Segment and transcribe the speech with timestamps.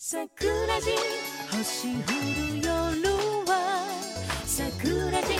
[0.00, 0.92] 桜地
[1.50, 2.12] 星降
[2.54, 2.70] る夜
[3.50, 3.90] は
[4.46, 5.34] 桜地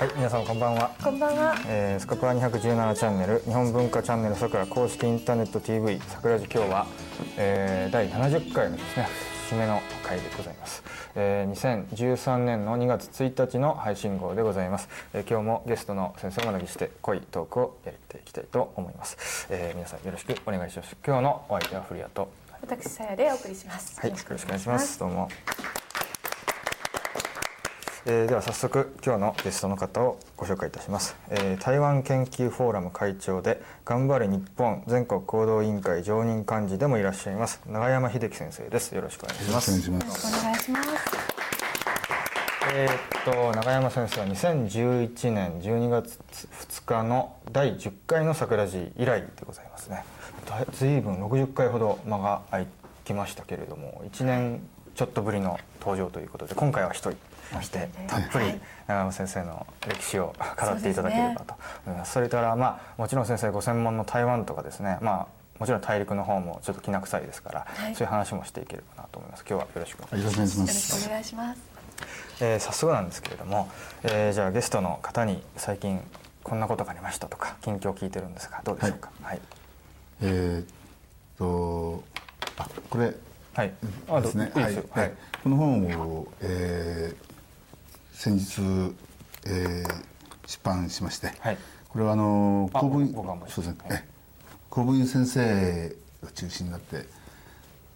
[0.00, 0.90] はい、皆さんこんばんは。
[1.00, 1.54] こんばんは。
[1.68, 6.86] えー、スカパラ217チャンネル日本文化チャンネルさくら公式インターネット TV 桜寺今日は、
[7.36, 10.82] えー、第70回のですね節目の回でございます、
[11.14, 23.98] えー、2013年の2月1日の配信号でございます、えー、今日もゲストの先生をお招きして濃いトークをやっていきたいと思います、えー、皆さんよろしくお願いします今日のお相手は古谷と私さやでお送りします。
[24.00, 24.98] はい、よろしくお願いします。
[24.98, 25.28] どうも。
[28.06, 40.38] えーでは早速今日のゲストの方をご紹介いたします、えー台湾研究フォーラム会長で頑張れ日本全国行動委員会常任幹事でもいらっしゃいます永山秀樹先生ですよろしくお願いしますお願いします。
[40.38, 40.88] お願いします。
[42.74, 46.18] えーっと永山先生は2011年12月
[46.70, 50.04] 2日の第10回の桜寺以来でございますね
[50.46, 52.66] だいずいぶん60回ほど間が空
[53.04, 54.60] きましたけれども1年
[54.94, 57.16] ちょっとぶりの登場ということで今回は一人
[57.52, 61.54] ましてたっぷり永山先生の歴史を語っていただければと
[61.86, 62.12] 思います。
[62.12, 64.98] それからまあもちろん先生ご専門の台湾とかですね。
[65.00, 65.26] まあ
[65.58, 67.94] もちろん大陸の方もちょっときな臭いですから、はい。
[67.94, 69.44] そういう話もしていければなと思います。
[69.48, 70.58] 今日はよろしくお願いします。
[70.60, 71.60] よろしくお願いします。
[72.40, 73.68] えー早速なんですけれども、
[74.04, 76.00] えーじゃあゲストの方に最近
[76.44, 79.10] こんなことがありましたとか近況を聞いてるんですがどうでしょうか？
[79.20, 79.40] はい。
[80.22, 80.66] えーっ
[81.38, 82.04] と、
[82.56, 83.12] あ、これ。
[83.54, 83.72] はい、
[84.08, 84.52] あですね。
[84.54, 85.08] どいははい。
[85.08, 85.12] い、
[85.42, 87.27] この本を、えー
[88.18, 88.60] 先日、
[89.46, 90.08] えー
[90.48, 93.12] 出版しまして、はいこれはあのあ公文
[93.48, 93.76] そうですね。
[93.86, 94.08] はいえ
[94.68, 97.06] 公文先生が中心になって、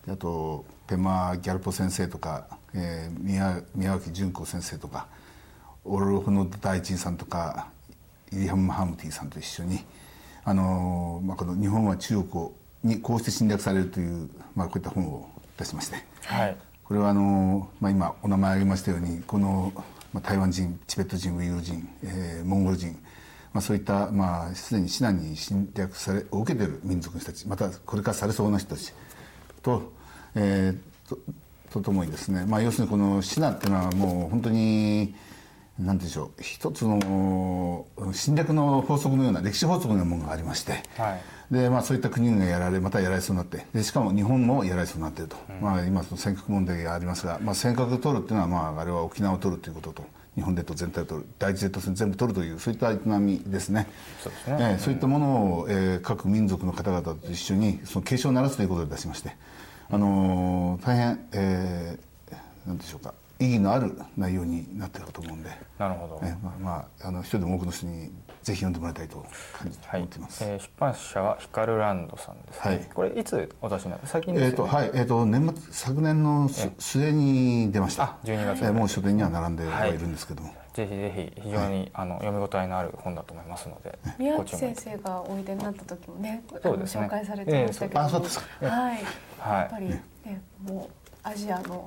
[0.06, 5.08] であとペマギャルポ先生とか、えー宮宮脇純子先生とか、
[5.84, 7.66] オルフの大臣さんとか、
[8.32, 9.80] イリハム・ハムティさんと一緒に、
[10.44, 12.52] あのまあこの日本は中国を
[12.84, 15.28] にこうして侵略されるというまあこういった本を
[15.58, 15.96] 出しまして。
[16.26, 19.72] はいこれはあの、まあ、今お名前挙げましたようにこの、
[20.12, 22.92] まあ、台湾人チベット人ウイグル人、えーモンゴル人、
[23.52, 28.92] まあ、そういった、まあ、すでに至難に侵略されを受けている民族の人たちまたこれからされそうな人たち
[29.62, 29.92] と,、
[30.34, 31.18] えーと
[31.70, 35.14] とともにですね、まあ、要するにこのシナっていうのはもう本当に
[35.78, 41.20] 何でしょう一つの侵略の法則のような歴史法則のようなものがありまして、はい。
[41.52, 50.04] でまあ、そういった国がやられまたやられそうになってでしかも日本もやられそうになっていると、まあ、今その尖閣問題がありますが、まあ、尖閣を取るっていうのは、まあ、あれは沖縄を取るということと
[50.34, 53.86] 日本列島全体を取る第一列島線全部取るというそういった営みですね。
[54.22, 54.56] そうですね。
[54.60, 59.36] ええそういったものを、えー各民族の方々と一緒にその警鐘を鳴らすということで出しまして、
[59.90, 65.50] あのー大変、えーなんでしょうか意義のある内容になっているかと思うんで。
[65.78, 68.10] なるほど、えまあまあ、あの一人でも多くの人に
[68.42, 70.44] ぜひ読んでもらいたいと感じてはい思っています。
[70.44, 72.90] えー出版社はヒカルランドさんですね、はい。
[72.94, 78.04] これいつお出しになる最近ですよね、えーとはいえー、と年末昨年のす末に出ました。
[78.04, 79.92] あ12月えーもう書店には並んではい。
[79.92, 87.06] るんですけども、ぜひぜひ非常に、あの読み応えのある本だと思いますので宮内先生がおいでになった時もね、そうですね。
[87.06, 88.40] 紹介されてましたけども、ええそうあそうです。
[88.40, 89.02] かはい、はい。
[89.60, 90.02] やっぱりね、
[90.64, 91.82] もうアジアの、ね、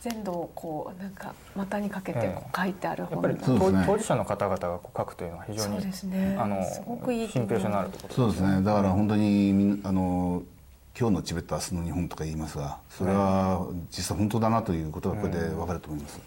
[0.00, 3.84] 全土をこうなんか股にかけてこう書いてあるやっぱり本だそうですね。
[3.86, 6.36] 当当事者の方々がこう書くというのは非常にそうですね。
[6.38, 7.90] あのすごくいい信憑性のある。
[7.90, 8.62] ところそうですね。
[8.62, 10.42] だから本当にあの
[10.98, 16.20] 今日のチベット明日の日本とか言いますがそれは実際本当だなということがこれで分かると思います、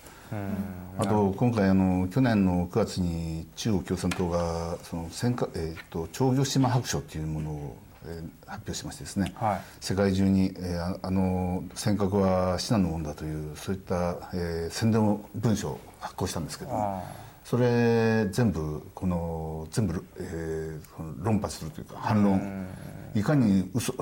[0.98, 7.78] あと今回あの去年の9月に中国共産党がその尖閣、えー、と長魚島白書というものを、
[8.08, 9.62] えー発表しましてですね、はい。
[9.82, 17.04] 世界中に、えーああの尖閣は至難のものだというそういった、えー宣伝を文書を発行したんですけども
[17.44, 22.68] それ全部この全部、えー論破するというか反論。
[23.16, 23.94] いかに嘘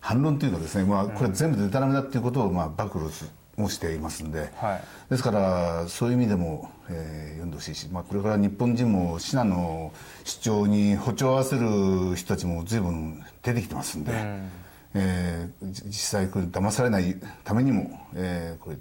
[0.00, 3.10] 反論というかですね、まあ、これ全部でたらめだっていうことを、まあ、暴露
[3.58, 4.82] もしていますんで、はい。
[5.10, 9.92] ですからそういう意味でも、えー読んでほしいし、まあ、これから日本人もシナの
[10.24, 14.12] 主張に歩調を合わせる人たちも随分出てきてますんで、
[14.94, 18.76] えーじ実際これ騙されないためにも、えーこれ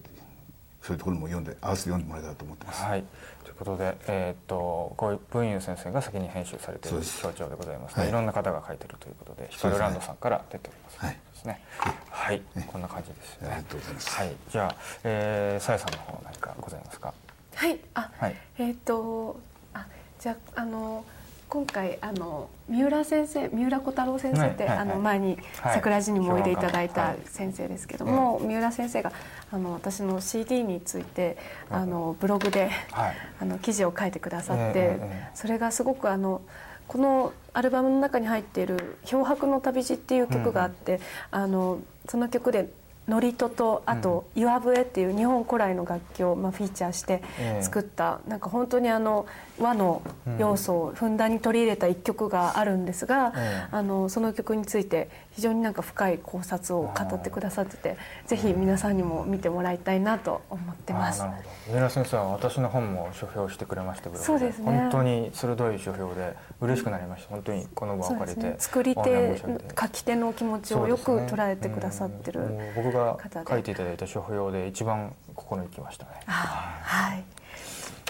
[0.81, 2.81] そういうところも読んで合わせて読んでもらえたらと思ってます。
[2.81, 3.04] はい、
[3.44, 8.10] ということで、えーっとこう文雄先生が先に編集されている象徴でございます、はい。
[8.10, 11.00] い、ろんな方が書いてるということでヒカルランドさんから出ております。
[11.00, 11.62] はいね。
[12.10, 13.48] はい、こんな感じですね。
[13.48, 14.16] ありがとうございます。
[14.16, 14.36] はい。
[14.52, 17.14] じゃあ、えー、さやさんの方何かございますか？
[17.56, 18.36] はい、あ、はい。
[18.60, 19.40] えっ、と、
[19.74, 19.88] あ、
[20.20, 21.04] じゃあ、あの。
[21.50, 24.92] 今回あの三浦先生三浦小太郎先生って、はいはいはい。
[24.92, 25.76] あの前にはい。
[25.76, 27.20] 桜地にもおいでいただいたはい。
[27.24, 29.14] 先生ですけども、三浦先生が
[29.50, 31.38] あの私の CD について
[31.70, 33.16] あのブログで、はい。
[33.40, 35.00] あの記事を書いてくださって、
[35.36, 36.42] それがすごくあの
[36.90, 41.00] このアルバムの中に入っている「漂白の旅路」っていう曲があって、
[41.31, 42.69] あのその曲で
[43.07, 47.63] 祝詞とあと岩笛っていう日本古来の楽器をまあフィーチャーしてええ。
[47.63, 48.19] 作った。
[48.27, 49.25] なんか本当にあの
[49.59, 50.01] 和の
[50.39, 61.21] 要素をふんだんに取り入れた一曲があるんですが、ええあのその曲について非常になんか深い考察を語ってくださっててぜひ皆さんにも見てもらいたいなと思ってます。
[61.21, 61.38] あーな。
[61.38, 61.74] るほど。
[61.74, 64.65] 三浦先生は私の本も書評してくれましてブログそうですね。
[64.65, 67.30] 本当に鋭い書評で嬉しくなりました。
[67.30, 68.56] 本当にこの場を借りてね。
[68.57, 69.42] 作り手
[69.80, 73.18] 書き手の気持ちをよく捉えてくださってる、うんもう僕が
[73.48, 76.12] 書いていただいた書評で一番心にきましたね。
[76.27, 77.24] あはい。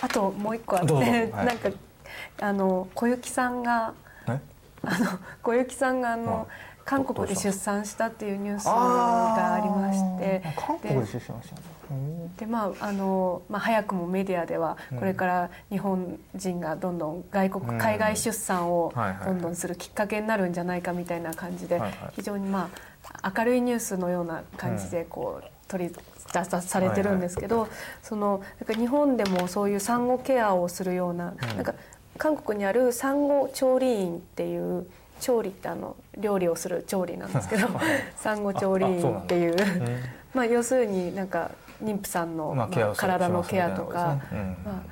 [0.02, 1.46] あともう一個あって、 はい。
[1.46, 1.70] なんか
[2.42, 3.94] あの小雪さんが
[4.28, 4.40] え？
[4.84, 5.08] あの
[5.42, 6.46] 小雪さんがあの、はい
[6.88, 10.42] 韓国で出産したっていうニュースがありまして。
[12.38, 15.00] でまああのまあ、早くもメディアではうん。
[15.00, 17.78] これから日本人がどんどん外国、うん。
[17.78, 18.94] 海外出産を
[19.26, 22.12] どんどんするきっかけになるんじゃないかみたいな感じで、はいはい。
[22.14, 22.70] 非常にま
[23.22, 26.02] あ明るいニュースのような感じでこう取り出
[26.32, 27.68] さされてるんですけど、
[28.04, 31.74] そのなんか日本でもそういう産後ケアをするような,、なんか
[32.18, 34.88] 韓国にある産後調理院っていう
[35.20, 37.68] 調理ってあの料理をする調理なんですけど
[38.18, 39.56] 産後調理院っていう
[40.34, 41.52] まあ要するになんか
[41.84, 44.84] 妊婦さんの、まあ体のケアとかねうんま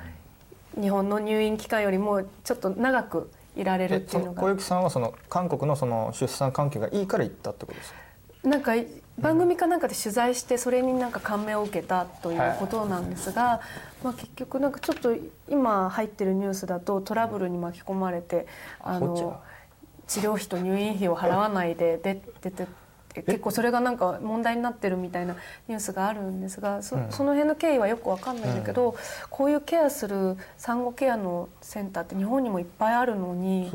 [0.78, 4.42] あ、日本の入院期間よりもちょっと長くいられるっていうのが。
[4.42, 8.48] の小雪さんはその韓国のその出産環境がいいから行ったってことですか？
[8.48, 8.72] なんか
[9.18, 13.60] 番組かなんかで取材してそれになんか感銘を受けたということなんですが、
[14.04, 15.16] まあ、結局なんかちょっと
[15.48, 18.46] 今入ってるニュースだとトラブルに巻き込まれて
[18.80, 19.40] あの
[20.06, 22.66] 治療費と入院費を払わないで出てて
[23.22, 25.36] 結構それがなんか問題になってるみたいな
[25.68, 28.94] ニュースがあるんですがそ,、の辺の経緯はよくわかんないんだけど、
[29.30, 33.72] こういうケアする産後ケアのセンターって日本にもいっぱいあるのに、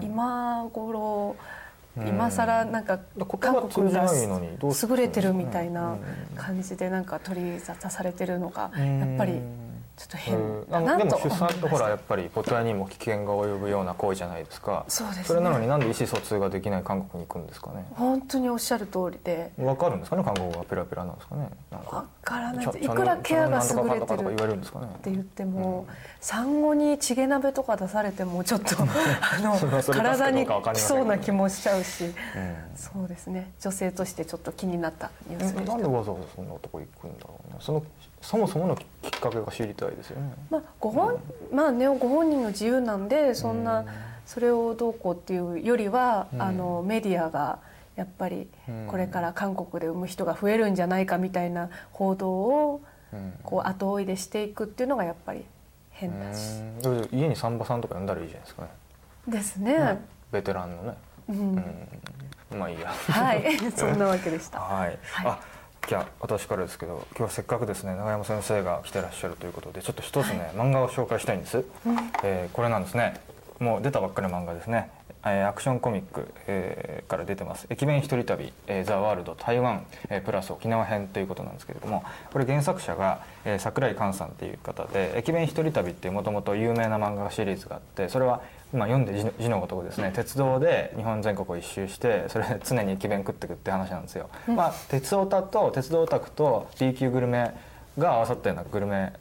[0.00, 1.53] 今頃うん
[1.96, 2.98] 今更なんか
[3.38, 6.36] 韓国が優れてるみたいなうん。
[6.36, 8.98] 感じでなんか取り沙汰されてるのがうん。
[9.00, 9.40] やっぱり
[9.96, 10.36] ちょっと変。
[10.36, 10.70] うん。
[10.70, 14.84] だなでも出産ってほらやたっぱり母体にも危険が及ぶような行為じゃないですか。
[14.88, 15.24] そうですね。
[15.24, 17.86] それなのになんで意思疎通ができない韓国に行くんですかね？
[17.94, 19.52] 本当におっしゃる通りで。
[19.58, 20.24] わかるんですかね？
[20.24, 21.48] 韓国語がペラペラなんですかね？
[21.70, 24.86] わからないいくらケアが優れてる言われるんですかね？
[24.86, 25.86] って言っても、
[26.20, 29.56] 産後にチゲ鍋とか出されてもちょっとあの
[29.92, 32.12] 体にきそうな気もしちゃうし、うん。
[32.74, 33.52] そうですね。
[33.60, 35.62] 女性としてちょっと気になったニュースでした。
[35.62, 37.58] えなんでわざわざそんなとこ行くんだろうね。
[37.60, 37.82] その
[38.24, 40.32] そもそものきっかけが知りたいですよね。
[40.50, 41.20] まあ、ご本
[41.52, 43.86] まあねご本人の自由なんでそんうなん。
[44.24, 46.42] それをどうこうっていうよりは、うん。
[46.42, 47.58] あのメディアが
[47.94, 48.86] やっぱりうん。
[48.88, 52.80] これから韓国で産む人が増えるんじゃないかみたいな報道を
[53.12, 53.34] うん。
[53.42, 55.44] こう後追いでしていくっていうのがやっぱり
[55.90, 57.08] 変だし、うん。
[57.12, 57.82] 家に産婆さん。
[57.82, 58.06] とか呼ん。
[58.06, 58.68] だらいいじゃないですかね
[59.28, 59.78] ですね。
[59.78, 60.00] ね
[60.32, 60.94] ベテランのね
[61.28, 61.36] うん。
[62.52, 62.58] うん。
[62.58, 63.98] まあいいやはいそん。
[63.98, 64.60] なわけでした。
[64.60, 65.38] はい、はいあ
[65.88, 71.64] じゃあ私からですけど今日はせっかくですね永山先生が来てらっしゃるということでちょっと一つね、漫画を紹介したいんです、
[72.22, 73.14] えーこれなんですね。
[73.60, 74.90] もう出たばっかりの漫画ですね、
[75.24, 82.02] えーアクションコミック、えーから出てます「駅弁一人旅、えーザ・ワールド台湾、えープラス沖縄編」ということなんですけれども
[82.32, 88.40] これ原作者が、えー桜井寛さんっていう方で「駅弁一人旅」っていうもともと有名な漫画シリーズがあってそれは
[88.74, 97.54] まあ、読んで字のごとくですね鉄道で日本全国を一周してそれで常に駅弁食ってくって話なんですよ、まあ鉄オタと鉄道オタクと B 級グルメ
[97.96, 99.12] が合わさったようなグルメ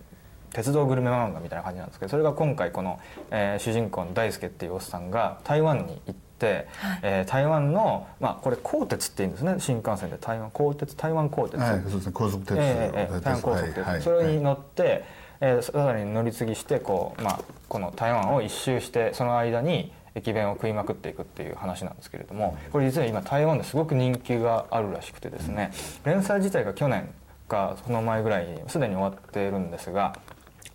[0.52, 3.00] 鉄道グルメ漫画みたいな感じなんですけどそれが今回この、
[3.32, 6.68] えー主人公の大輔っていうおっさんが台湾に行って、
[7.02, 9.56] えー台湾の、まあ、これ鋼鉄っていうんですね。
[9.60, 12.12] 新幹線で台湾鋼鉄台湾鋼鉄、はいそうですね。
[12.14, 13.76] 高速鉄道ええええ台湾高速鉄。
[13.76, 14.02] 道、はいはい。
[14.02, 15.06] それに乗って、
[15.46, 25.74] えーさらに乗り継ぎしてこう、まあ、この台湾を一周してその間に駅弁を食いまくっていくっていう話なんですけれどもこれ実は今台湾ですごく人気があるらしくてですね
[26.06, 27.10] 連載自体が去年
[27.50, 30.18] かその前ぐらいにすでに終わっているんですが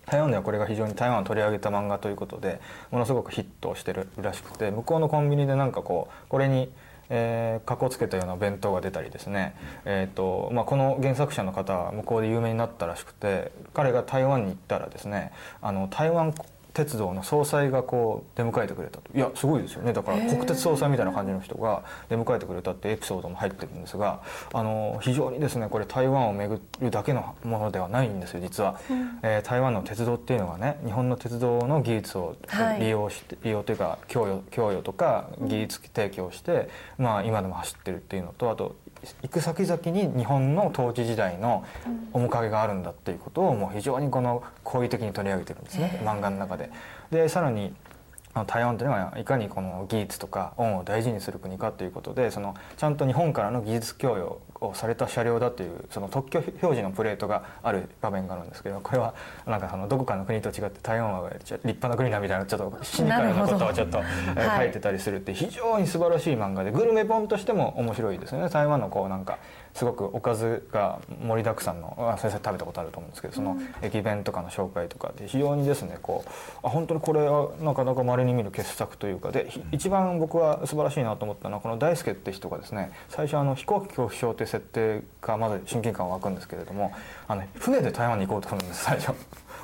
[0.05, 2.61] 台湾ではこれが非常に台湾を取り上げた漫画ということで
[2.91, 6.71] ものすごくヒットしてるらしくて向こうのコンビニでなんかこうこれに
[7.09, 16.33] えー、かっこつけたような弁当が出たりですね、えーとまあ、この原作者の方は向こうで有名になったらしくて彼が台湾に行ったらですねあの台湾
[16.73, 19.03] 鉄道の総裁がこう出迎えてくれたと。
[19.15, 19.93] いやすごいですよね。
[19.93, 24.21] だから国鉄総裁みたいな感じの人が出迎えてくれたってエピソードも入ってるんですが
[24.53, 28.79] あの非常にですねこれ台湾を巡るだけのものではないんですよ実は、
[29.23, 32.79] えー台湾の鉄道っていうのがね日本の鉄道の技術をはい。
[32.79, 38.75] 利用して、利用というか供与供与とか技術提供して、まあ、今でも走ってるっていうのとあと
[39.21, 41.63] 行く先々に日本の統治時代の
[42.13, 46.69] 面影があるんだっていうことをもう非常にこの好意的に取り上げてるんですね漫画の中で。
[47.11, 47.73] でさらに
[48.45, 59.13] 台湾というのがいかにこの技術とか恩を大事にする国かということでそのちゃんと日本からの技術供与をされた車両だというその特許表示のプレートがある場面があるんですけどこれは
[59.45, 64.01] なんかそのどこかの国と違って台湾は立派な国だみたいなちょっとシニカルなことをちょっと、
[64.35, 68.49] え書いてたりするって非常に素晴らしい漫画でグルメ本としても面白いですよね。
[68.49, 69.39] 台湾のこうなんか
[69.73, 76.29] すごくおかずが盛りだくさんのあ先生食べたことあると思うんですけどその駅弁とかの紹介とかで非常にですねこう
[76.63, 86.91] あ本当にこれはなかなか稀に見る傑作というかでひ一番僕は素晴らしいなと思ったのはこの大輔って人がですね最初あの飛行機恐怖症という設定がまず親近感湧くんですけれども
[87.27, 89.13] あの船で台湾に行こうとするんです最初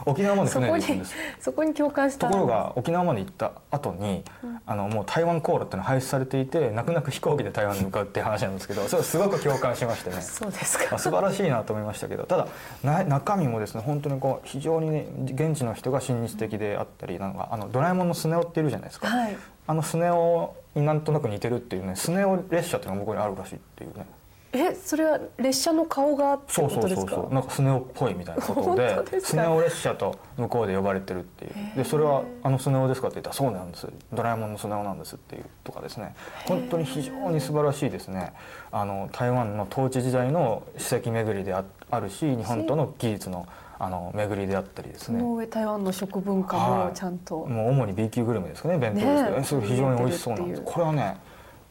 [0.06, 1.16] 沖縄まで船で行くんです。
[1.40, 2.28] そこに共感した。
[2.28, 4.24] ところが沖縄まで行った後に、
[4.66, 10.22] あのもう台湾航路っていうのは廃止されていて泣く泣く飛行機で台湾に向かうっていう話なんですけどそれすごく共感しましてね。
[10.22, 10.96] そうですか。
[10.96, 12.48] あ素晴らしいなと思いましたけどただ
[12.84, 19.38] な中身もですね本当にこう非常にね現地の人が親日的であったりなんかあのドラえもんのスネ夫っているじゃないですか、はい。
[19.68, 24.06] あのスネ夫になんとなく似てるっていうねスネ夫列車っていうのが向こうにあるらしいっていうね
[24.58, 27.34] えそれは列車の顔がってそうそうことですかそうそう。
[27.34, 31.54] なんかスネ夫っぽいみたいなことででスネ夫列車と向こうで呼ばれてるっていう。
[31.76, 33.88] でそれはあのスネ夫ですかって言ったらそうなんです。
[34.14, 36.16] ドラえもんのスネ夫なんですっていうとかですね。
[36.46, 38.34] 本当に非常に素晴らしいですね。
[38.72, 43.48] あの台湾の統治時代の史跡巡りでああるし日本との技術の
[43.78, 45.20] あの巡りであったりですね。
[45.20, 49.42] その上台湾の食文化もちゃんと、もう主に B 級グルメですかね弁当ですけど、ね。
[49.42, 49.44] え。
[49.44, 50.62] それ非常に美味しそうなんです。
[50.64, 51.18] これはね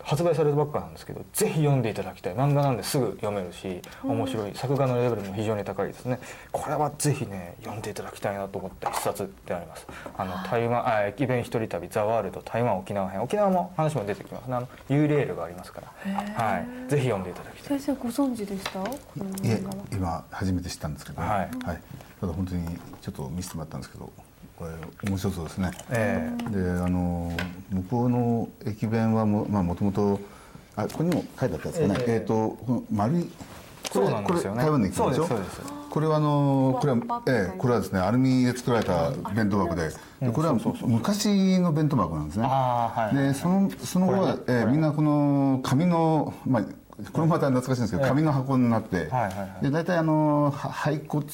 [0.05, 2.35] 発売されたばっかなんですけどぜひ読んでいただきたい。
[2.35, 6.21] 漫画なんですぐ読めるし面白い、作画のレベルも非常に高いですね。
[6.53, 9.87] これはぜひね読んでいただきたいなと思った一冊であります。
[10.17, 14.49] あの台湾あ駅弁一人旅ザワールド台湾沖縄編沖縄も話も出てきます。
[14.49, 16.13] ねあの U レールがありますから。
[16.13, 16.91] はい。
[16.91, 17.81] ぜひ読んでいただきたい。
[17.81, 18.81] 先生ご存知でした？
[18.81, 18.93] い
[19.45, 21.51] え今初めて知ったんですけど、はい。
[22.21, 24.13] ただ本当にちょっと見せてもらったんですけど
[24.65, 24.69] こ
[25.03, 27.31] れ面白そうですね、えであの
[27.71, 30.19] 向こうの駅弁はもまあもともと
[30.77, 32.15] あここにも書いてあったんですかねええ。
[32.15, 33.23] えっ、とこの丸い
[33.93, 34.65] これそうなんですよね。
[34.65, 35.27] これ台湾の駅弁でしょ？
[35.27, 35.75] そうですそうです。
[35.91, 39.91] これはあのこれはええこれはですねアルミで作られた弁当箱で。
[40.21, 40.55] でこれは
[40.87, 42.47] 昔の弁当箱なんですね。
[42.47, 43.17] はい。
[43.17, 46.71] でそのその後は、ええみんなこの紙のまあこ
[47.15, 49.11] れもまた懐かしいんですけど紙の箱になって、
[49.61, 51.27] で大体あのは骸骨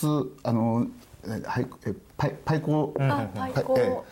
[0.42, 0.87] あの
[1.25, 3.08] え廃えパイパイパイコえ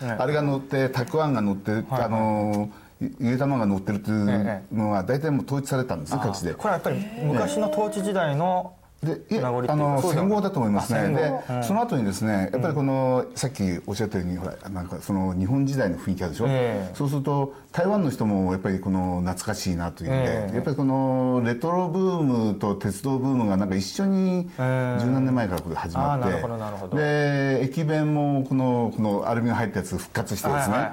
[0.03, 0.07] え。
[0.07, 1.85] あれが乗ってたくあんが乗って、はい。
[1.91, 6.55] あのゆゆで玉が乗ってるっていうえのが大体もう統一されたんですね各地で。
[6.55, 9.73] これはやっぱり昔の統治時代のでいえ名残っていうか。
[9.75, 11.15] あの戦後だと思いますね。
[11.15, 16.95] で、その後にですねやっぱりこの、さっきおっしゃったようにほらなんかその日本時代の雰囲気あるでしょ、ええ。
[16.95, 20.55] そうすると台湾の人もやっぱりこの懐かしいなというので、ええ。
[20.57, 25.01] やっぱりこのレトロブームと鉄道ブームがなんか一緒にええ。
[25.01, 30.91] 十何年前からこれ始まって、で駅弁もこのこのアルミが入ったやつ復活してですね、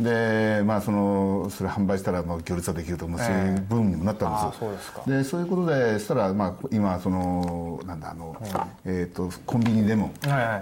[0.00, 7.43] でまあそのそれ販売したらまあ行列ができるともうそういうブームにもなったんですあーそうでそういうことでしたら、まあ、今その
[7.86, 8.36] なんだあの、
[8.84, 10.12] えー、とコンビニでも、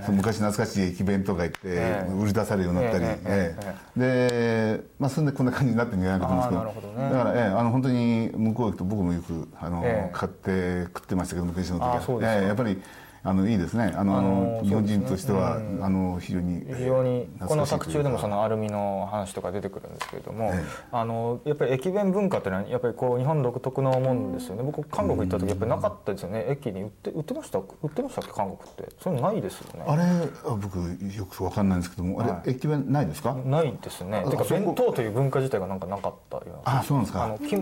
[0.09, 2.13] 昔懐かしい駅弁とか言って、ええ。
[2.13, 3.57] 売り出されるようになったり、え
[3.97, 10.11] で、まあ、それでこんな感じになってるんじゃないかと思うんですけどだから、ええあの本当に向こう行くと僕もよくあの、ええ。
[10.13, 12.41] 買って食ってましたけど昔の時あーそうですか。
[12.41, 12.83] ええやっぱり
[13.25, 13.95] あのいいですね。
[13.97, 20.65] あのあの日本人としては、うんあの非常に非常にこの作中でもそののアルミの話とか出てくるんですけれども、ええ。
[20.91, 24.63] あのやっぱり駅弁文化っていうのはやっぱりこう日本独特のもんですよね。
[24.63, 26.47] 僕韓国行った時やっぱりなかったですよね。
[26.49, 27.59] 駅に売って売ってました？
[27.59, 28.33] 売ってましたっけ？
[28.33, 28.89] 韓国って。
[29.01, 29.85] そういうのないですよね。
[29.87, 32.51] あれあ僕よくわかんないんですけどもあれ、はい。
[32.51, 33.35] 駅弁ないですか？
[33.35, 34.25] ないですね。
[34.27, 36.79] あてか弁当という文化自体がなんかなかったような。
[36.79, 37.25] あそうなんですか。
[37.25, 37.57] あのきき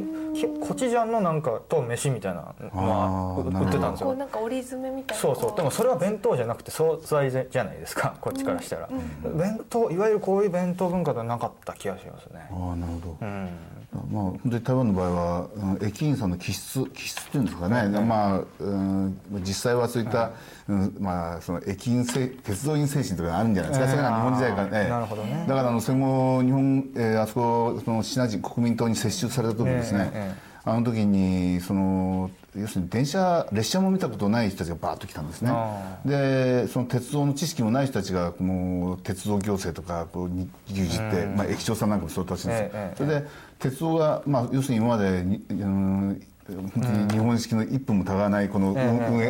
[0.60, 4.06] コチュジャンのなんかと飯みたいなのは売ってたんですよ。
[4.08, 5.20] こうなんか折り詰めみたいな。
[5.20, 8.88] そうそうでもそれは弁当じゃなくて惣菜じゃないですかこっちからしたら、
[9.34, 12.46] 弁当いわゆるこういう弁当文化ではなかった気がしますね。
[12.50, 13.48] ああなるほど、うん。
[13.92, 20.32] まあ、本当に台湾の場合は、うん駅員さんの気質気質っていうんですかね、まあ、うん、実際はそういった、
[20.68, 25.44] うんまあ、その駅員せ鉄道員精神とかあるんじゃないですか、ええそれが日本時代からあーなるほどね。
[25.48, 35.50] だからあの戦後日本、えーあそこそのシナ人国民党に接収された時ですね、えええあの時にその要するに電車列車も見たことない人たちがバーッと来たんですね。
[35.52, 43.26] あでその鉄道の知識もない人たちがもう鉄道行政とかこうに牛耳って、まあ、駅長さんなんかもそうだったらしいんですそれで
[43.58, 48.72] 鉄道が、まあ、要するに今までに、うん本当に日本式の1分もたがわないこの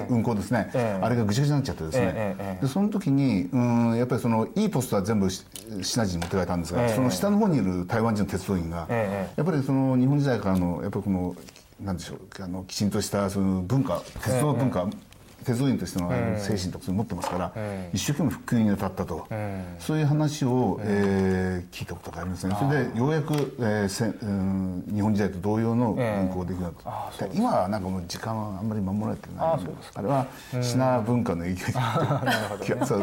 [0.09, 1.05] 運,、行ですね、ええ。
[1.05, 5.45] あれがぐちゃぐちゃになっちゃってですね、でその時にうんやっぱりそのいいポストは全部し
[5.83, 9.35] シナ人に持ってかれたんですが、ええその下の方にいる台湾人の鉄道員が、ええ。
[9.37, 11.37] やっぱりその日本時代からのやっぱりこの
[11.81, 14.89] なんでしょうあのきちんとしたその文化鉄道文化、
[15.45, 17.53] 鉄道員としてのあの精神とかそういうの持ってますから、
[17.93, 19.27] 一生懸命復旧に当たったと、
[19.79, 22.57] そういう話を、えー聞いたことがありますね。
[22.59, 26.75] それでようやく、えーせうん日本時代と同様の運行できるよ
[27.21, 29.61] うに今はなんかもう時間はあんまり守られてない
[29.95, 30.27] あれは
[30.61, 31.73] 品文化の影響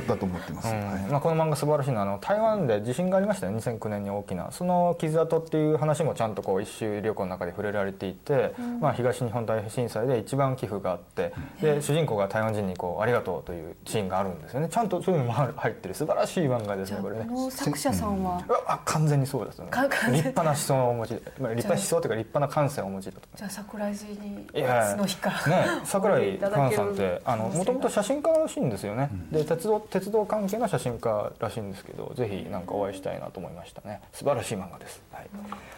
[0.07, 1.11] だと思ってます、はい。
[1.11, 4.51] まあ、この漫画素晴らしいのはあの台湾で地震がありましたよ2009年に大きな。
[4.51, 14.67] その傷跡っていう話もちゃんとこう一周旅行の中で触れられていて、まあ、東日本大震災で一番寄付があってで主人公が台湾人にこう「ありがとう」というシーンがあるんですよね。
[14.69, 17.27] ちゃんとそういうのも入ってる素晴らしい漫画ですねこれね。
[17.49, 18.43] 作者さんは？
[18.47, 19.59] うわあ完全にそうです。
[19.59, 21.09] ねか完全立派な思想をお持ち。
[21.15, 23.21] で、まあ、立派な思想というか立派な感性をお持ちだと。
[23.35, 25.29] じゃあ桜地にいやいつの日か。
[25.29, 34.01] らね 桜井寛さんってあのもともと写真家らしいんですよね、で鉄道鉄道関係の写真家らしいんですけどぜひなんかお会いしたいなと思いましたね。
[34.11, 35.29] 素晴らしい漫画です、はい。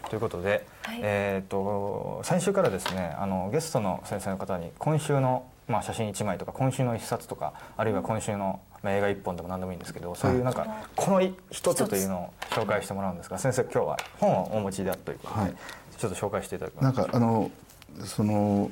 [0.10, 1.00] ということで、はい。
[1.01, 11.21] えっ、と先週からですねあのゲストの先生の方に今週の、まあ、写真1枚とか今週の1冊とかあるいは今週の、まあ、映画1本でも何でもいいんですけどそういうなんかこの
[11.51, 15.55] 一つというのを紹介してもらうんですが先生今日は本をお持ちであるということで、はい。
[15.97, 17.51] ちょっと紹介していただきますなんかあの
[18.03, 18.71] その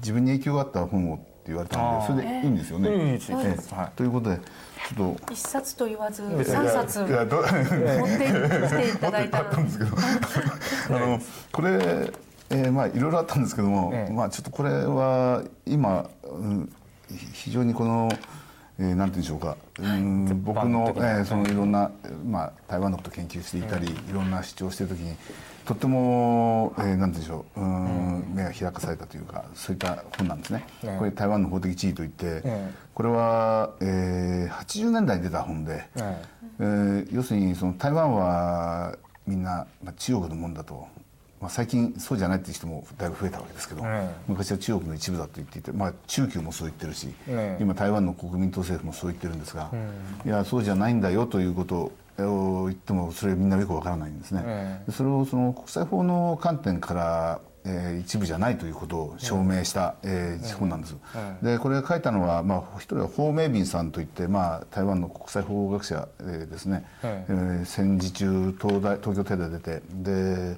[0.00, 2.90] 自分に影響があった本をって言われたのでそれでいいんですよね？
[2.90, 3.90] いいですええはい。
[3.94, 5.32] ということでちょっと。
[5.32, 7.00] 一冊と言わず三冊。
[7.00, 9.96] 持ってきていただいたんですけど。
[10.90, 11.20] あの
[11.52, 12.10] これ、
[12.50, 14.12] えーまあいろいろあったんですけども、ええ。
[14.12, 16.72] まあちょっとこれは今、うん、
[17.32, 18.08] 非常にこの、
[18.78, 21.08] えーなんて言うんでしょうか、うん、僕の、え的な。
[21.20, 21.90] ーそのいろんな、
[22.26, 25.16] まあ、台湾のことを研究していたり、いろんな主張をしている時に
[25.64, 30.64] とっても、えーなんて言うんでしょう、うん目が開かされたというかそういった本なんですね。
[30.84, 30.98] ええ。
[30.98, 32.70] これ台湾の法的地位といって、ええ。
[32.94, 36.22] これは、えー80年代に出た本で、え。
[36.60, 38.94] えー要するにその台湾は
[39.26, 40.86] みんな、まあ、中国のもんだと、
[41.40, 44.14] まあ、最近そうじゃないっていう人もだいぶ増えたわけですけど、ええ。
[44.26, 47.62] 昔は中国の一部だと言っていて、まあ、中共もそう言ってるし、ええ。
[47.62, 49.70] 今台湾の国民党政府もそう言ってるんですが、
[50.24, 60.96] いやそうじゃないんだよということを言ってもそれみんなよくわからないんですね、それをその国際法の観点から、えー一部じゃないということを証明した、えー本なんです、
[61.42, 67.24] でこれ書いたのは、まあ、一人はホウ・メイビンさんといって、まあ、台湾の国際法学者、えーですね、え。
[67.28, 70.56] えー戦時中東大東京帝大出てで、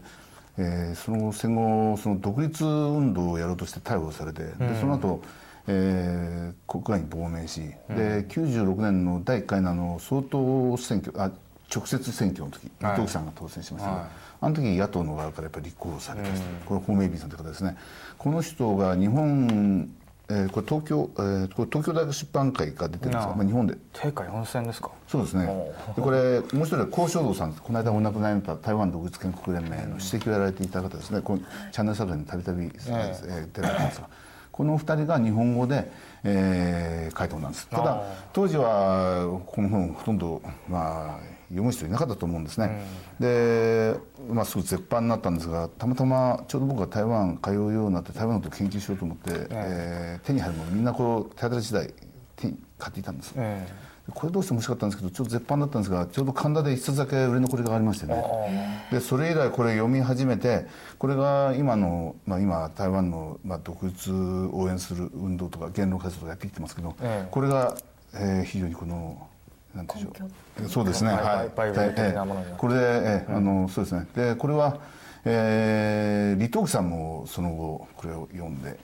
[0.59, 5.23] えーその戦後その独立運動をやろうとして逮捕されて、でその後、
[5.66, 11.31] えー国外に亡命し、で96年の第1回のあの総統選挙あ
[11.75, 12.97] 直接選挙の時伊はい。
[13.01, 14.11] 藤さんが当選しましたけど、はい。
[14.40, 17.77] あの時野党の側からやっぱり立候補されました、これホーメイビンさんという方ですね。
[18.16, 19.90] この人が日本、
[20.31, 23.77] えーこれ東京、えーこれ東京大学出版会が出てるんですが、まあ、日本で。
[23.95, 24.91] 定価4000ですか。
[25.07, 25.47] そうですね。
[25.47, 27.55] おでこれもう一人は高正道さん。
[27.55, 31.23] この間お亡くなりになった台湾独立建国連盟の主席をやられていた方ですね。
[31.23, 31.38] この
[31.73, 34.09] チャンネルサブにたびたびえー出られてますが。
[34.53, 35.91] この二人が日本語で、
[36.25, 37.69] えー書いた本なんです。
[37.69, 38.03] ただあ。
[38.33, 42.83] 当時はこの本ほとんど、まあ、読む人いなかったと思うんですね、
[43.19, 43.95] で、
[44.29, 51.95] まあ、すぐ絶版になったんですがたまたまちょうど僕が台湾通うようになって台湾のことを研究しようと思って、えー手に入るものみんなこう手当たり次第
[52.37, 53.67] 手に買っていたんです、え
[54.15, 58.87] これどうしても欲しかったんですけどちょっと絶版だったんですがちょうど神田で一冊だけ売れ残りがありましてね。
[58.91, 60.67] でそれ以来これ読み始めて
[60.99, 67.29] これが今の、まあ、今台湾の、まあ、独立を応援する運動とか言論活動とかやってきてますけど、ええ。
[67.31, 67.77] これが、
[68.15, 69.29] えー非常にこの
[69.79, 70.12] なんでしょ
[70.64, 70.69] う。
[70.69, 71.11] そうですね。
[71.11, 71.57] はい。
[71.57, 72.59] バイバイブル的なものになってええ。
[72.59, 74.07] これで、ええあのそうですね。
[74.14, 74.79] でこれは、
[75.25, 78.79] えー、李登輝さんもその後これを読んで、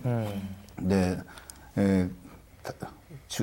[0.81, 1.19] で、
[1.77, 2.25] えー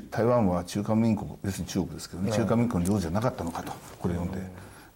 [0.09, 4.39] 台湾は中華民国要するに中国ですけどね、中華民国の領事じゃなかったのかとこれ読んで。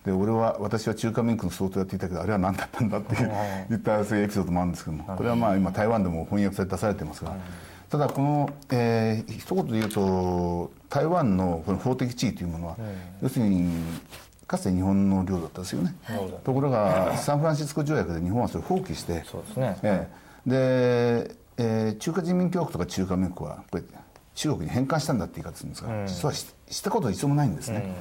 [0.06, 3.32] で俺は私は中華民国の総統やっていたけどあれは何だったんだっていう
[3.70, 5.04] 言ったそういうエピソードもあるんですけども。
[5.18, 7.36] これはまあ今台湾でも翻訳されて出されてますが
[7.90, 12.78] ただこの、えー一言で言うと台湾のこの法的地位というものは
[13.22, 13.70] 要するに
[14.48, 15.96] かつて日本の領土だったんですよね。
[16.44, 19.78] ところがサンフランシスコ条約で日本はそれを放棄してそうですね。
[19.84, 20.08] え
[20.48, 20.50] え。
[21.28, 23.84] で、えー中華人民共和国とか中華民国はこれ
[24.36, 27.96] 中国に返還したんだって言い方するんですが、実はししたことは一度もないんですね、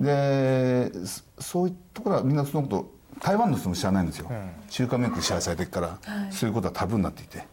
[0.00, 4.30] でそそういうところはみんなそのこと台湾の人も知らないんですよ、
[4.68, 5.98] 中華民国に支配されてから、
[6.30, 7.46] そういうことはタブーになっていて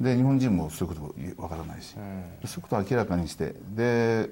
[0.00, 3.54] で日本人もそういうことわからないし、そういうことを明らかにして。
[3.74, 4.30] で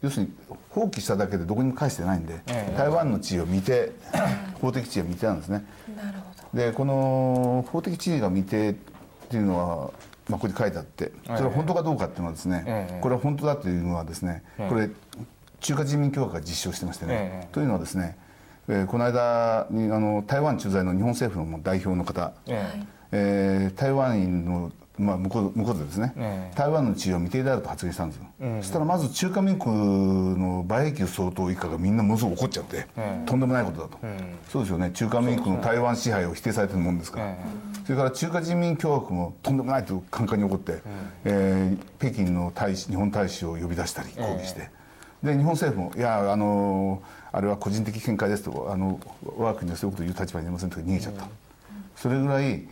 [0.00, 0.32] 要するに
[0.70, 2.40] 放棄しただけでどこにも返してないんで、
[2.76, 3.92] 台湾の地位を見て
[4.60, 5.64] 法的地位を見てなんですね。
[5.96, 6.58] なるほど。
[6.58, 8.74] でこの法的地位が未定っ
[9.30, 9.90] ていうのは、
[10.28, 13.00] まあ、ここに書いてあってそれは本当かどうかっていうのはですね、ええ。
[13.00, 14.90] これは本当だというのはですね、これ
[15.60, 17.48] 中華人民共和国が実証してましてね、ええ。
[17.52, 18.16] というのはですね、
[18.68, 22.32] えーこの間にあの台湾駐在の日本政府の代表の方、
[23.12, 26.56] ええー台湾のまあ、向こう向こうでですね、ええ。
[26.56, 28.26] 台湾の地位は未定であると発言したんですよ、
[28.60, 29.74] そしたらまず中華民国
[30.38, 32.86] の馬英九総統以下がみんなものすごく怒っちゃって、
[33.24, 33.98] とんでもないことだと、
[34.50, 34.90] そうですよね。
[34.90, 37.36] 中華民国の台湾支配を否定されてるもんですから、え
[37.86, 40.82] それから中華人民共和国もとんでもないとカンカンに怒って、
[41.24, 44.68] えー北京の大使日本大使を呼び出したり抗議して、
[45.22, 47.00] で日本政府も「いやあの
[47.32, 49.00] あれは個人的見解です」とあの
[49.38, 51.24] 我が国はそういうことを言う立場にありませんと逃げちゃった、
[51.96, 52.62] それぐらい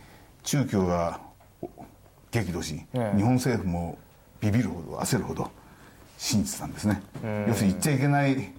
[0.43, 1.19] 中共が
[1.61, 1.69] お
[2.31, 3.17] 激怒し、ええ。
[3.17, 3.97] 日本政府も
[4.39, 5.49] ビビるほど焦るほど
[6.17, 7.01] 真実なんですね、
[7.47, 8.53] 要するに言っちゃいけない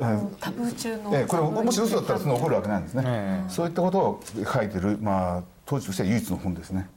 [0.00, 4.20] あタブー中のええこれもし嘘だったらその起こるわけないんですね、えそういったことを
[4.52, 6.88] 書いてる、まあ、当時としては唯一の本ですね。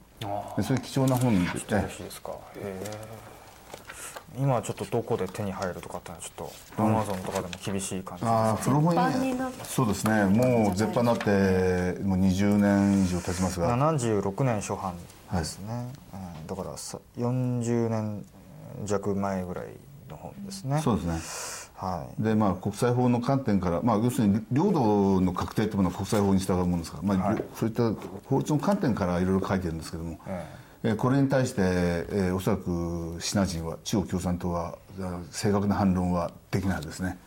[0.56, 2.32] でそういう貴重な本で、よろしいですか。
[2.32, 3.29] へえ
[4.38, 10.24] 今はちょっとどこで手に入るとかってのはちょっとアマゾンとかでも厳しい感じですああ古本絶版になっそうですね。
[10.24, 13.76] もう絶版になってもう20年以上経ちますが。
[13.76, 14.94] 76年初版
[15.32, 18.24] ですね、うん、だからさ40年
[18.84, 19.66] 弱前ぐらい
[20.08, 20.80] の本ですね。
[20.80, 21.80] そうですね。
[21.80, 22.22] はい。
[22.22, 27.92] でまあ国際法の観点から、まあ、要するに領土の確定というものは国際法に従うものですから、まあそういった
[28.26, 30.56] 法律の観点からいろいろ書いてるんですけども、ええ。
[30.66, 37.18] ーこれに対して、えーおそらくシナ人は中国共産党はあ正確な反論はできないですね、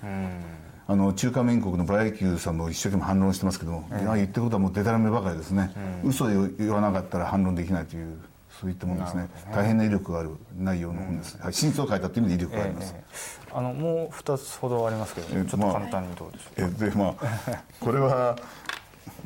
[0.87, 5.71] あの中華民国の馬英九さんも一生懸命反論してますけども、いや言ってることはもうデタラメばかりですね、
[6.03, 8.17] 嘘を言わなかったら反論できないという
[8.59, 9.29] そういったものですね。
[9.53, 13.03] 大変な威力がある内容の本です、はい真実を書いたという意味で威力があります、え
[13.49, 18.35] えあのもう2つほどありますけど、えちょっと簡単にどうでしょう、えでまあこれは、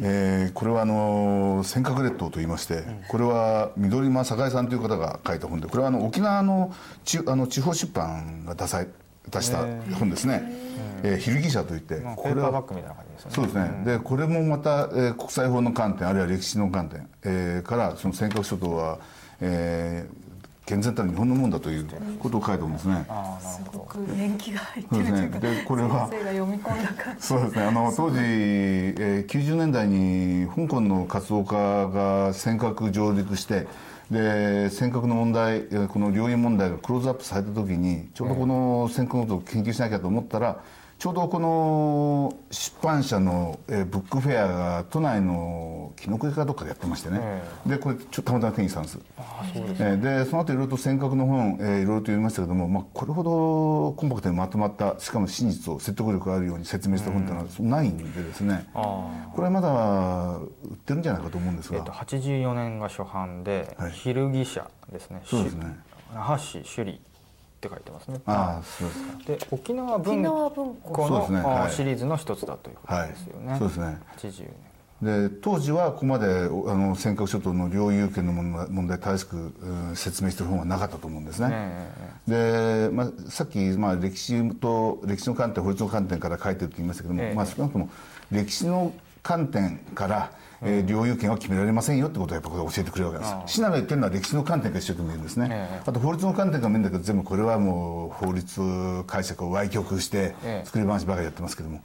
[0.02, 8.86] えーこれはあの尖閣列島と言いまして、これは緑間栄さんという方が書いた本でこれはあの沖縄のちあの地方出版が出さ
[9.30, 9.66] 出した
[10.00, 10.44] 本ですね
[11.04, 13.36] 「えー、昼記者」といって、まあ、これはバッグみたいな感じですよね。
[13.36, 19.00] そうですね、でこれもまた、えー国際法の観点あるいは歴史の観点、えーからその尖閣諸島は、
[19.42, 20.27] えー
[20.68, 21.86] 健全たる日本のもんだという
[22.20, 23.06] ことを書いてるんですね。
[23.40, 25.60] すごく年季が入ってるというかですね。
[25.62, 27.26] でこれは先生が読み込んだ感じ。
[27.26, 27.62] そうですね。
[27.64, 31.56] あの当時、えー90年代に香港の活動家
[31.90, 33.66] が尖閣上陸して
[34.12, 40.62] で尖閣の問題えーこの領有問題がクローズアップされた時にちょうどこの尖閣のことを研究しなきゃと思ったら
[41.00, 47.20] ちょうどこの出版社の、えーブックフェアが都内の紀ノ国かどっかでやってましてね、
[47.68, 49.00] でこれちょたまたま手にしたんです。
[49.54, 63.92] えーでその後いろいろと尖閣の本、えーいろいろと読みましたけども、まあ、これほどコンパクトにまとまったしかも真実を説得力があるように説明した本っていうのはないんでですね、これはまだ売ってるんじゃないかと思うんですが、えっと、84年が初版で「はい。
[63.92, 65.22] 昼記者」ですね。
[65.26, 65.78] そうですね。
[66.14, 67.02] 那覇市首里
[67.58, 68.22] って書いてますね。
[68.28, 69.18] ああそうですか。
[69.26, 70.24] で沖縄文
[70.76, 71.72] 庫の、あはい。
[71.72, 73.98] シリーズの一つだということはいですよね、そうですね。
[74.18, 74.44] 80
[75.02, 75.30] 年。
[75.30, 81.92] で当時はここまでおあの尖閣諸島の領有権の問題問題正しく、うん説明してる本はなかったと思うんですね、
[82.28, 87.34] で、まあ、さっき、まあ、歴史と歴史の観点法律の観点から書いてると言いましたけども、ええ。
[87.36, 87.90] まあ、少なくとも
[88.32, 88.92] 歴史の
[89.22, 93.54] 観点から、えー領有権は決められませんよってことをやっぱこれ教えてくれるわけです。
[93.56, 95.82] シナが言ってるのは歴史の観点から一生懸命言うんですね、ええ。
[95.86, 100.66] あと法律の観点から見るんだけど全部これはもう法律解釈を歪曲してええ。
[100.66, 101.82] 作り話ばかりやってますけども、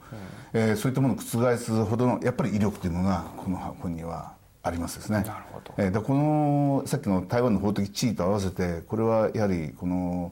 [0.53, 4.33] えーそういったものを覆すほどのやっぱり威力というのがこの本には
[4.63, 5.17] ありますですね。
[5.19, 5.73] なるほど。
[5.77, 10.31] えーでこのさっきの台湾の法的地位と合わせてこれはやはりこの、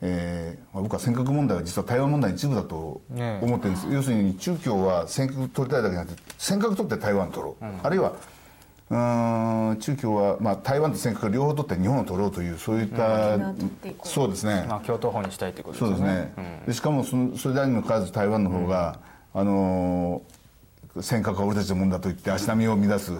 [0.00, 8.12] えーまあ、僕は尖閣問題は実は台湾問題の一部だと思ってるんです、要するに中共は尖閣取りたいだけじゃなくて尖閣取って台湾取ろう、あるいは
[8.90, 13.54] うーん中共は、まあ、台湾と尖閣両方取って日本を取ろうというそういった、う。
[14.04, 16.08] そうですね、まあ共闘法にしたいということそうですね。
[16.36, 19.00] ね、でしかもそのそれであるにもかかわらず台湾の方が、
[19.34, 20.38] あのー
[21.02, 23.12] 尖閣は俺たちのもんだと言って足並みを乱す。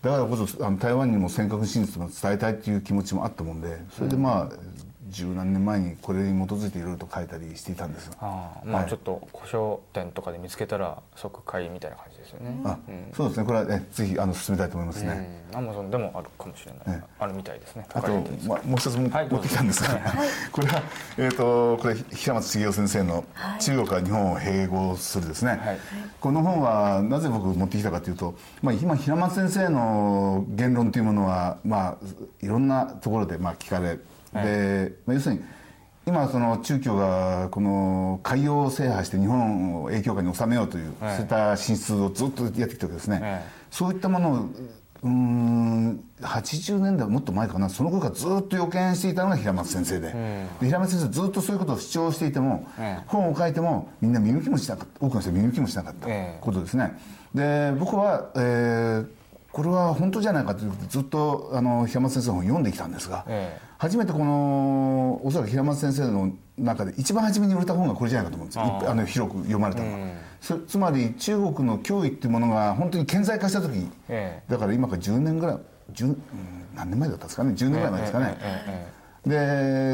[0.00, 4.52] だからこそあの台湾にも尖閣真実を伝えたいっていう気持ちもあったもんでそれでまあ
[5.08, 8.90] 十何年前にこれに基づいていろいろと書いたりしていたんですああまあはい。
[8.90, 12.60] ちょっと古書店とかで見つけたら即買いみたいな感じですよね。
[12.64, 12.78] あ、
[13.14, 13.46] そうですね。
[13.46, 17.06] これはねぜひあの進めたいと思いますね、アマゾンでもあるかもしれない、ええ。
[17.18, 17.86] あるみたいですね。
[17.92, 18.08] あと、
[18.46, 20.00] まあ、もう一つもはい持ってきたんですが、
[20.52, 20.82] これは、
[21.16, 23.24] えー、とこれ平松茂雄先生の
[23.60, 25.78] 「中国は日本を併合する」ですね、はい。
[26.20, 31.96] この本はなぜ僕持ってきたかというと、まあ、今平松先生の言論というものは、まあ、
[32.40, 33.98] いろんなところでまあ聞かれ、
[34.32, 35.40] でまあ要するに
[36.06, 41.16] 今その中共がこの海洋を制覇して日本を影響下に収めようという、はい。
[41.16, 44.34] そういった進出をずっとやってきたわけですね、ええそういったものを
[45.02, 47.68] うーん80年代もっと前かな。
[47.68, 50.12] その頃からずっと予見していたのが平松先生で,、
[50.60, 53.04] で平松先生ずっとそういうことを主張していても、ええ。
[53.06, 55.06] 本を書いてもみんな見抜きもしなかった。
[55.06, 56.38] 多くの人は見抜きもしなかったええ。
[56.40, 56.98] ことですね。
[57.34, 59.06] で僕は、えー
[59.50, 68.90] これは本当じゃないかということでずっとあの平松先生の本を読んできたんですが、ええ初めてこのおそらく平松先生の中で一番初めに売れた本がこれじゃないかと思うんですよ。
[68.90, 70.12] あの広く読まれたのが、うん。
[70.40, 75.58] そつまり中国の脅威っていうものが本当に顕在化した時、えだから今から10年ぐらい
[75.92, 76.22] 10、うん
[76.74, 77.52] 何年前だったんですかね。
[77.52, 78.98] 10年ぐらい前ですかね、えええ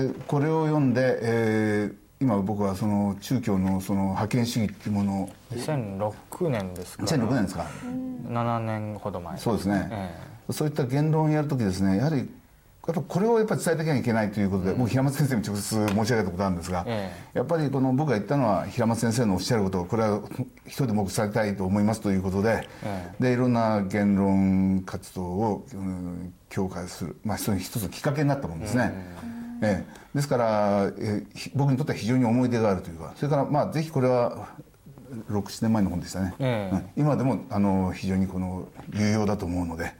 [0.08, 5.28] でこれを読んで、えー今僕はその中共のその覇権主義っていうものを。
[5.52, 7.66] え2006年ですか2006年ですか、
[8.28, 9.36] 7年ほど前。
[9.36, 10.18] そうですね、え
[10.50, 12.30] そういった言論をやるときですねやはり
[12.86, 20.20] やっぱこれをやっぱり伝えていかなきゃいけないということで、僕平松先生に直接申し上げたことあるんですが、えやっぱりこの僕が言ったのは平松先生のおっしゃることをこれは
[20.66, 28.92] 一人でも伝えたいと思いますということで、えでいろんな言論活動を、うん強化する、まあ、その一つのきっかけになったもんですね。
[29.60, 30.14] ええ。
[30.14, 34.50] ですから、えーひ僕にとっては非常に思い出があるというかそれからまあぜひこれは
[35.28, 36.76] 67年前の本でしたね、ええ。
[36.76, 36.90] うん。
[36.96, 39.94] 今でもあの非常にこの有用だと思うので、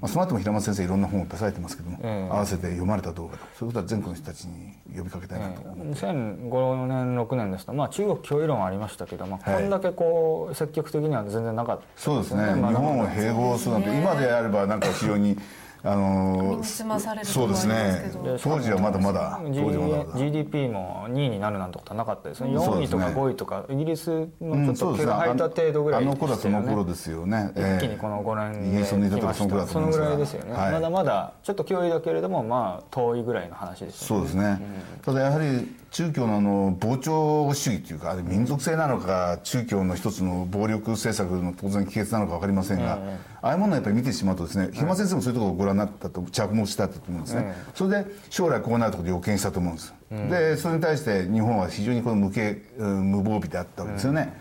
[0.00, 9.62] まあ、その後も平松先生いろんな本を出されてますけども、ええ合わせて読まれたらどうかとそういうことは全国の人たちに呼びかけたいなと思う、2005年6年ですと、まあ、中国脅威論はありましたけども、はい。
[9.62, 15.36] こんだけこう積極的には全然なかったそうですね、日本を併合するなんて、今であればなんか非常に
[15.84, 18.12] あの身につまされるところそうですね。
[18.24, 20.04] ど当時はまだまだ当 G- 時はまだ。
[20.04, 22.50] まだ GDP も2位になるなんてことはなかったですね。
[22.50, 23.02] 4そうですね。
[23.02, 26.66] 位とか5位とかイギリスうのちょっと毛が生えた程度ぐらいあの頃はそでしたよね。
[26.66, 30.72] の頃ですよね、一気にこの5年イギリスのネタとかそのぐらいですよね、はい。
[30.72, 34.20] まだまだちょっと脅威だけれどもまあ遠いぐらいの話ですよね。
[34.20, 34.60] そうですね、
[35.02, 42.98] ただやはり中共のあの膨張主義というかあれ民族性なのか中共の一つの暴力政策の当然帰結なのか分かりませんが、
[43.42, 54.32] ああいうものをやっぱり見てしまうとですね平間先生もそういうところをご覧になったと着目したと思うんですね、それで将来こうなると予見したと思うんです、でそれに対して日本は非常にこの無形うん無防備であったわけですよね、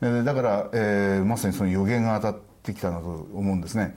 [0.00, 3.94] でだから、えーまさにその予言が当たってきたなと思うんですね、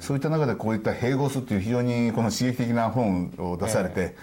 [0.00, 4.14] そういった中でこういった併合するという非常にこの刺激的な本を出されて、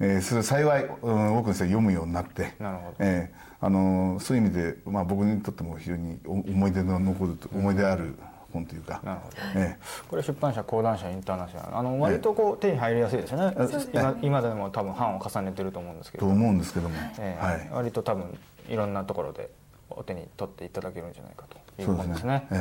[0.00, 8.16] えーそれ幸い、うん多くの人が読むようになってなえーあのーそういう意味で、まあ、僕にとっても非常にお思い出の残ると思い出ある
[8.52, 9.36] 本というか、なるほど。
[9.56, 9.76] え
[10.08, 11.78] これ出版社講談社インターナショナル。
[11.78, 13.54] あの割とこう手に入りやすいですよね、
[13.92, 17.44] 今今でも多分版を重ねてると思うんですけど、ーと思うんですけども、ええ。
[17.44, 18.38] はい、割と多分
[18.68, 19.50] いろんなところで
[19.96, 22.46] お手に取っていただけるんじゃないかということですね。
[22.50, 22.60] はい、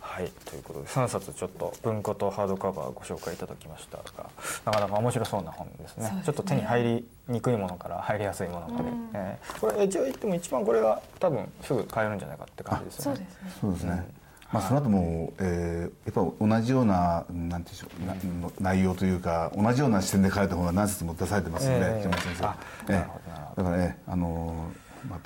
[0.00, 4.30] はい、ということで3冊ちょっと文庫とハードカバーご紹介いただきましたが
[4.64, 6.10] なかなか面白そうな本ですね。
[6.10, 6.22] ね。
[6.24, 8.84] ちょっと手に入りにくいものから入りやすいものまで、
[9.14, 9.60] ええ。
[9.60, 13.28] これ一応言っても一番これが多分すぐ買えるんじゃないかって感じですよね。
[13.60, 13.90] そうですね。
[13.90, 14.14] そうですね、
[14.54, 17.86] まあ、その後も、えーやっぱ同じようななんていうんでしょ
[18.58, 22.00] う内容というか同じような視点で書いた本が何冊も出されてますので、ええ。
[22.00, 22.44] 平間先生。
[22.46, 22.56] あ
[22.88, 25.18] えなるほどなるほえだからね、あのーまあ、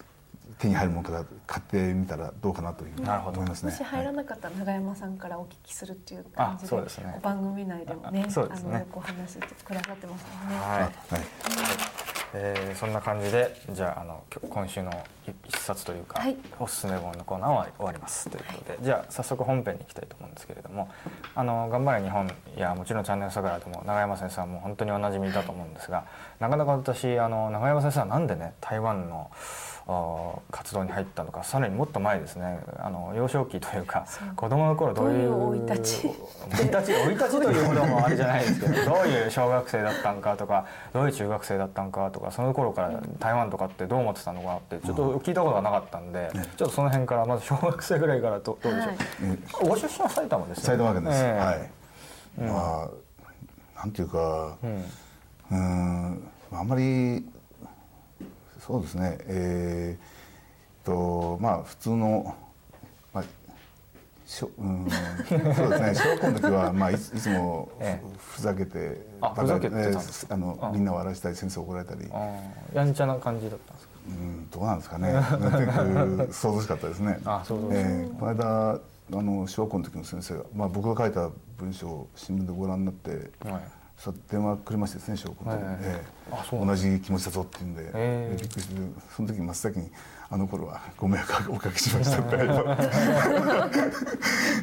[0.58, 3.70] 手に入るものから買ってみたらどうかなというふうに思いますね。
[3.70, 7.18] もし入らなかったら永山さんからお聞きするっていう感じでですね。
[7.22, 8.68] 番組内でもねあそうですね。
[8.70, 10.56] あのよくお話ししてくださってますもんね。
[10.58, 10.80] はい。
[10.80, 14.90] はいえーそんな感じでじゃああの今週の
[15.26, 16.36] 一一冊というか、はい。
[16.58, 18.28] おすすめ本のコーナーは終わります。
[18.30, 20.88] ということで、じゃあ早速本編に行きたいと思うんですけれども
[21.34, 26.04] 「あの頑張れ日本」やもちろん「チャンネル桜」でも永山先生はもう本当におなじみだと思うんですが
[26.40, 29.36] なかなか私あの永山先生はなんでね台湾のあ
[30.50, 32.60] 活動に入ったのかさらにもっと前ですね。
[32.78, 36.10] あの幼少期というか子供の頃どういう生い立ち？
[36.50, 36.92] 生い立ち？
[36.92, 51.32] 生い立ちというほどもあれじゃないですけど どういう小学生だったんかとかどういう中学生だったんかとかその頃から台湾とかってどう思ってたのかってちょっと聞いたことがなかったんで、ちょっとその辺からまず小学生ぐらいからどどうでしょう、はいご出身は埼玉ですよ埼玉県です、ええ。
[51.32, 51.70] はい、
[52.40, 52.88] まあ
[53.78, 54.84] なんていうかうん。
[55.50, 57.24] うーんあんまり
[58.68, 59.18] そうですね。
[59.22, 62.36] えー、とまあ普通の、
[63.14, 63.24] まあ
[64.26, 65.94] しょうんそうですね。
[65.96, 67.70] 小学校の時は、まあ、いついつも
[68.18, 72.06] ふ,、ざけてあふざけてたんえですーあのあみんな笑わせたり先生怒られたり。
[72.74, 73.94] やんちゃな感じだったんですか？
[74.06, 75.14] うんどうなんですかね。
[76.30, 77.18] 想像しかったですね。
[77.24, 78.78] あ想像えーこの間あ
[79.22, 83.62] の小学校の時の先生が、まあ、僕が書いた文章を新聞でご覧になって、はい
[83.98, 85.84] さ電話くれましてですね小学校の時に、はいはい。
[85.84, 86.32] はいええ。
[86.32, 88.36] あそうなん同じ気持ちだぞって言うんで、へえ。
[88.36, 88.74] でびっくりして
[89.16, 89.90] その時に真っ先に
[90.30, 92.36] 「あの頃はご迷惑をおかけしました」って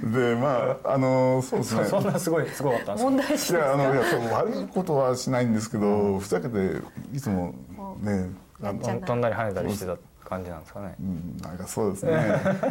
[0.08, 1.84] でまああのそうですね。
[1.86, 3.10] そ んなすごいすごかったんですか？
[3.10, 6.78] 問題児いやあのいやそう悪いことはしないんですけど、ふざけて
[7.14, 7.54] いつも
[8.02, 8.30] ね
[8.62, 10.96] あの飛んだり跳ねたりしてた感じなんですかね？
[11.00, 11.38] うん。
[11.42, 12.12] なんかそうですね、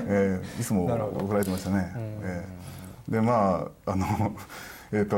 [0.07, 2.47] ええいつも 怒られてましたね、え
[3.09, 3.13] え。
[3.13, 4.07] でまああの
[4.95, 5.17] えっ、と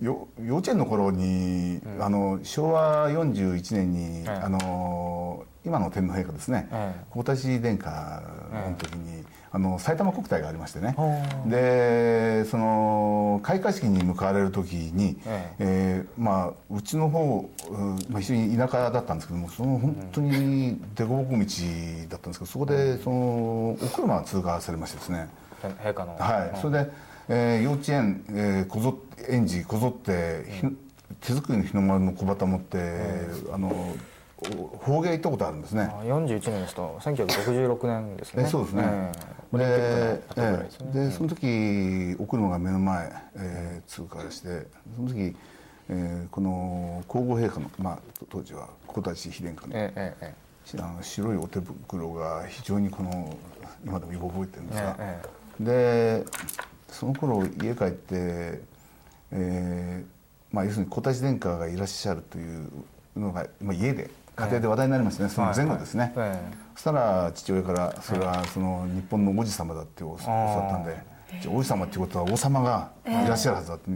[0.00, 4.36] よ幼稚園の頃に、あの昭和41年に、はい。
[4.40, 6.94] あの今の天皇陛下ですね、はい。
[7.10, 23.16] 皇太子殿下の時に、あの埼玉国体がありましてね、はでその開会式に向かわれる時に、ええーまあ、うちの方、うんまあ、非常に田舎だったんですけどもその本当に凸凹道だったんですけどそこでその
[23.70, 25.28] お車が通過されましてですね、
[25.62, 26.16] 陛下の。
[26.18, 26.90] はい、それで、
[27.28, 30.66] えー幼稚園、えーこぞ園児こぞって、ひ
[31.20, 32.78] 手作りの日の丸の小旗持って、
[33.52, 33.94] あの
[34.40, 35.82] お方言行ったことあるんですね。
[35.92, 38.44] あ41年ですと1966年ですね。
[38.44, 38.84] えそうですね、
[39.54, 40.86] えでですね。
[40.94, 41.06] ええ。
[41.06, 45.36] でその時お車が目の前、えー通過してその時、
[45.88, 47.98] えーこの皇后陛下の、まあ、
[48.30, 50.34] 当時は皇太子妃殿下の,、えええ
[50.76, 53.36] えあの白いお手袋が非常にこの
[53.84, 55.22] 今でもよく覚えてるんですが、え。
[55.60, 56.24] で
[56.90, 58.62] その頃家帰って、
[59.30, 62.70] えーまあ、要するに皇太子殿下がいらっしゃるという
[63.16, 66.28] のが、まあ、家で家庭で話題になりましたね、その前後ですね、はい。
[66.30, 66.38] はい。
[66.38, 70.18] えそしたら父親からそれはその日本の王子様だって教わっ
[70.70, 70.96] たんで、
[71.42, 73.90] じゃあ王子様ってことは王様がいらっしゃるはずだって、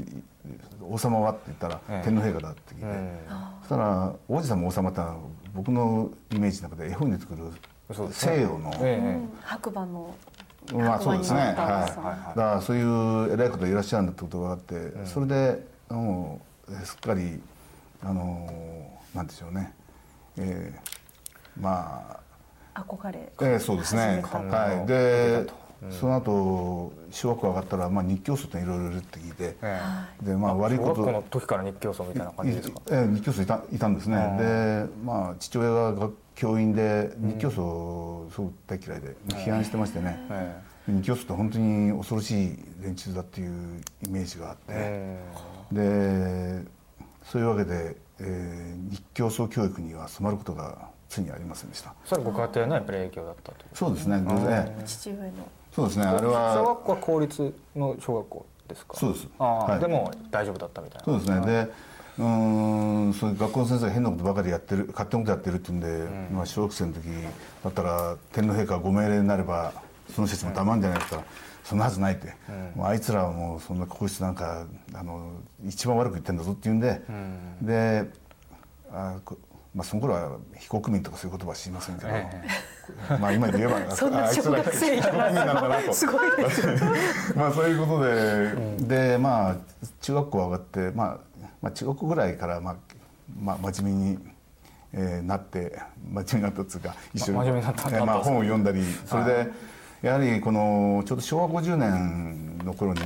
[0.82, 3.28] 王様はって言ったらええ天皇陛下だって聞いて、え
[3.60, 5.16] そしたら王子様王様ってのは
[5.54, 7.52] 僕のイメージの中で絵本に出てくる
[8.10, 8.72] 西洋の、
[9.44, 10.14] 白馬の
[10.78, 17.40] まあそうですね、はい、白馬に乗った王様だからそういう偉い方がいらっしゃるんだってことがあって、それでもうすっかり
[18.02, 18.48] あの
[19.14, 19.72] なんでしょうね、
[20.38, 20.92] えー
[21.60, 22.18] ま
[22.74, 22.80] あ。
[22.80, 23.18] 憧れ。
[23.42, 24.22] ええそうですね。
[24.22, 24.86] はい。
[24.86, 25.46] で、
[25.90, 29.80] その後小学校上がったらまあ日教祖っていろいろいるって聞いて、え
[30.22, 32.80] でまあ悪い小こと学校の時から日教祖みたいな感じですか？
[32.90, 34.16] ええ日教祖いたいたんですね。
[34.38, 40.18] で、まあ父親が学教員で日教祖すごく大嫌いで批判してましてね。
[40.30, 40.56] え
[40.88, 45.18] 日教祖って本当に恐ろしい連中だっていうイメージがあって、え
[45.72, 46.70] で
[47.24, 51.94] そういうわけで、えー日教祖教育には染まることがついにありませんでした。
[52.04, 54.22] それはご家庭のやっぱり影響だったとそうですね。
[54.48, 54.82] ええ。
[54.84, 55.32] 父上の
[55.74, 56.04] そうですね。
[56.04, 56.54] あれは。
[56.54, 58.96] 小学校は公立の小学校ですか？
[58.96, 59.28] そうです。
[59.38, 59.80] ああ、はい。
[59.80, 61.04] でも大丈夫だったみたいな。
[61.04, 61.72] そうですね、で
[62.18, 67.08] うーんそういう学校の先生が変なことばかりやってる勝手なことやってるっていうんで、まあ、小学生の時
[67.64, 69.72] だったら天皇陛下がご命令になれば
[70.14, 71.24] その施設も黙るんじゃないですか、
[71.64, 72.34] そんなはずないって、
[72.74, 75.30] もうあいつらはもうそんな皇室なんかあの
[75.64, 77.00] 一番悪く言ってんだぞって言うんで、
[77.62, 78.10] で
[78.92, 79.38] あこ
[79.74, 82.46] まあ、その頃は非国民とかそういう言葉は知りませんけど、え
[83.18, 83.76] まあ今で言えば
[84.26, 85.94] あいつら非国民なんだなと。
[85.94, 86.30] すごい。
[86.36, 89.56] で すまあそういうことで、でまあ
[90.02, 91.18] 中学校上がって、まあ、
[91.62, 92.76] まあ中学校ぐらいから、まあ
[93.40, 94.18] まあ、真面目に、
[94.92, 99.52] えーなって真面目になったっていうか一緒ま真面目になったえーまあ、本を読んだりそれで、
[100.02, 103.00] やはりこのちょうど昭和50年の頃に、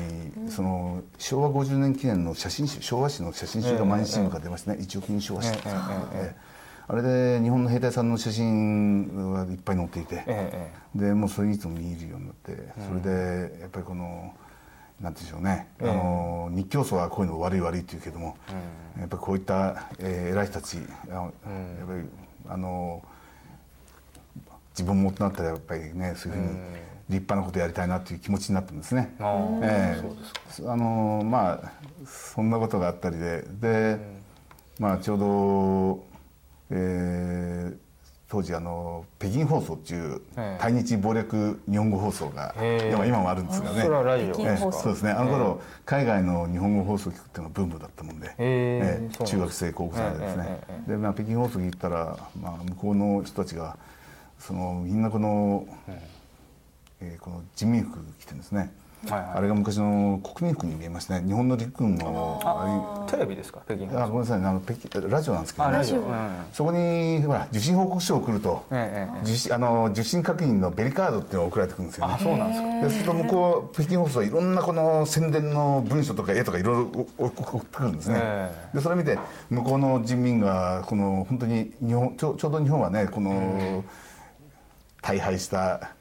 [0.49, 5.73] その昭和50年記念の写真集昭和史の写真集が毎日新聞から出ましたね、一億人昭和史えええ。
[6.15, 6.46] ええ
[6.89, 12.57] あれで日本の兵隊さんの写真がいっぱい載っていて、ええでもうそれいつも見るようになって。
[12.89, 14.33] それでやっぱりこの
[15.01, 15.91] なんていうんでしょうね、ええ。
[15.91, 18.37] あの日教祖はこういうの悪い悪いって言うけども、
[18.99, 20.79] やっぱりこういった、えー偉い人たち
[21.11, 21.33] あのやっ
[21.89, 22.09] ぱり
[22.49, 23.03] あの
[24.71, 26.49] 自分も大人だったらやっぱりねそういうふうに
[27.09, 29.15] 立派なことやりたいなという気持ちになったんですね。
[29.19, 31.73] あのまあ
[32.07, 33.45] そんなことがあったりで。
[33.61, 33.99] で、
[34.79, 36.05] まあちょうど、
[36.71, 37.77] えー
[38.29, 40.61] 当時あの北京放送っていうええ。
[40.61, 42.53] 対日謀略日本語放送が、
[42.91, 43.83] 今今もあるんですがね。
[44.73, 45.13] そうですね。
[45.13, 48.85] あの頃、海外の日本語放送を聞くっていうのがブームだったもんで、へえええ。
[48.89, 49.31] そうなんです。
[49.31, 53.77] 中学生高校生でですね、で、まあ、北京放送聞いたら、まあ、向こうの人たちが
[54.41, 55.65] そのみんなこの、
[57.01, 58.73] えーこの人民服着てるんですね、
[59.09, 59.31] はいはい。
[59.37, 61.27] あれが昔の国民服に見えましたね。
[61.27, 63.61] 日本の陸軍のあテレビですか？
[63.67, 64.41] 北京れあごめんなさい。
[64.41, 65.75] ねあの北京ラジオなんですけどね。
[65.75, 66.03] あラジオ、
[66.53, 69.23] そこにほら受信報告書を送ると、ええええ。
[69.23, 72.15] 受信あの受信確認のベリカードっていうのが送られてくるんですよね。
[72.15, 72.69] あそうなんですか。
[72.69, 79.19] でそうすると向こう北京放送はいろんなこの宣伝の文書とか絵とかいろいろ送ってくるんですね、えでそれを見て
[79.51, 83.85] 向こうの人民がこの本当に日本ちょちょうど日本はねこの
[85.03, 85.97] 大敗したええ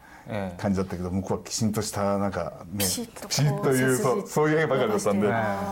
[0.58, 5.28] 感じだったけど向こうはきちんとしたなんかねピシッという背筋そうそういう絵ばかりだったんで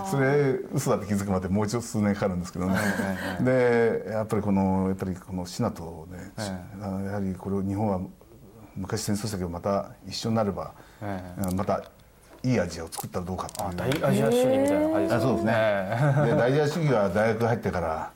[0.09, 2.75] それ嘘だって気づくまでもう一度数年かかるんですけどね。
[3.41, 6.31] でやっぱりこのやっぱりこのシナとね
[6.81, 7.99] あのやはりこれを日本は
[8.75, 11.21] 昔戦争したけどまた一緒になればえ。
[11.55, 11.83] また
[12.43, 13.69] いいアジアを作ったらどうかっていう。
[13.69, 18.11] あ大アジア主義みたいな感じですかあそうですね、えで大アジア主義は大学入ってから、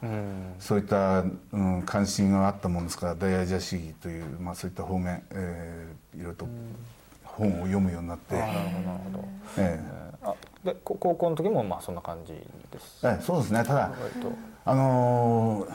[0.60, 1.24] そういった、
[1.54, 6.48] うん、関心があったもんですから大アジア主義という、まあ、そういった方面、えーいろいろと
[7.24, 9.28] 本を読むようになって、えなるほどなるほど。
[9.58, 9.80] え
[10.24, 10.34] あ
[10.66, 13.06] でこ高校の時もまあそんな感じです。
[13.06, 13.64] ええそうですね。
[13.64, 13.92] ただ
[14.66, 15.74] あのー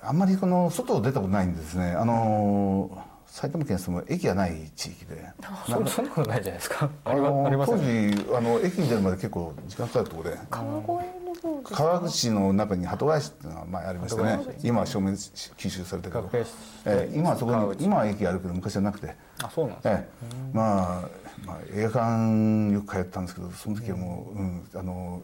[0.00, 1.90] あんまりこの外を出たことないんですね。
[1.90, 5.32] あのー埼玉県その駅がない地域で。
[5.68, 6.90] そそんなことないじゃないですか。
[7.04, 10.38] あの当時あの駅に出るまで結構時間かかるところで。
[10.50, 10.94] 川越の
[11.34, 11.76] 方ですか？
[11.76, 14.40] 川口の中に鳩ヶ谷市っていうのが前ありましてね。
[14.62, 16.44] 今は正面吸収されたけえ
[16.86, 19.14] え今はそこに今は駅があるけど昔はなくて。
[19.42, 20.08] あそうなんですね。
[20.22, 21.08] ええまあ、
[21.46, 25.22] まあ映画館よく通ったんですけどその時はもう、うん、あの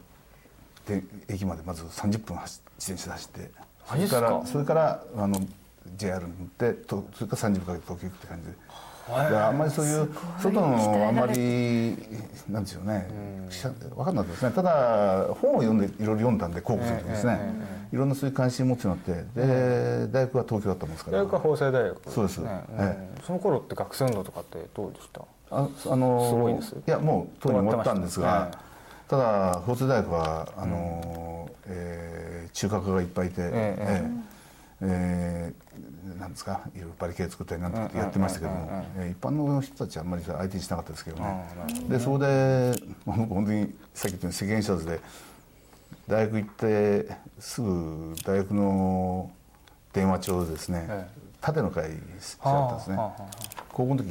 [0.87, 3.51] で駅までまず30分走自転車で走って。
[3.87, 5.39] それからそれからあの
[5.97, 8.53] JR に乗ってとそれから30分かけて東京行くって感じで。
[9.07, 10.09] だからあんまりそういう
[10.41, 11.95] 外のあんまり
[12.49, 13.07] なんですよね
[13.51, 14.51] しゃ分かんなかったですね。
[14.51, 17.39] ただ本を読んでいろいろ読んだんで高校生の時ですね。
[17.93, 21.17] いろんなそういう関心を持つようになってで大学は東京だったもんですから。
[21.19, 22.41] 大学は法政大学そうです。
[22.41, 22.45] ん。
[22.47, 25.21] えその頃って学生運動とかってどうでした？
[25.51, 26.75] ああのすごいです？
[26.75, 28.49] いやもう当に終わったんですが
[29.07, 34.09] ただ法政大学はあの、えー中核がいっぱいいて、ええ。
[34.81, 35.64] えー
[36.19, 36.61] なんですか？
[36.75, 41.45] いろいろバリケード作ったりなんとかってやってましたけども、えー一般の人たちはあんまり相手にしなかったですけどね。
[41.89, 42.73] でそこで
[43.05, 44.99] まあ僕本当にさっき言ったように世間知らずで
[46.07, 49.31] 大学行ってすぐ大学の
[49.93, 51.07] 電話帳でですね、え
[51.41, 51.89] 縦の会
[52.19, 52.97] しちゃったんですね、
[53.71, 54.05] 高校の時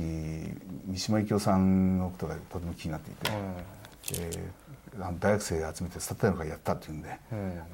[0.87, 3.31] 三島由紀夫さんのことがとても気になっていて、
[4.21, 4.65] えー
[5.19, 7.19] 大学生集めて縦の会やったっていうんで、ん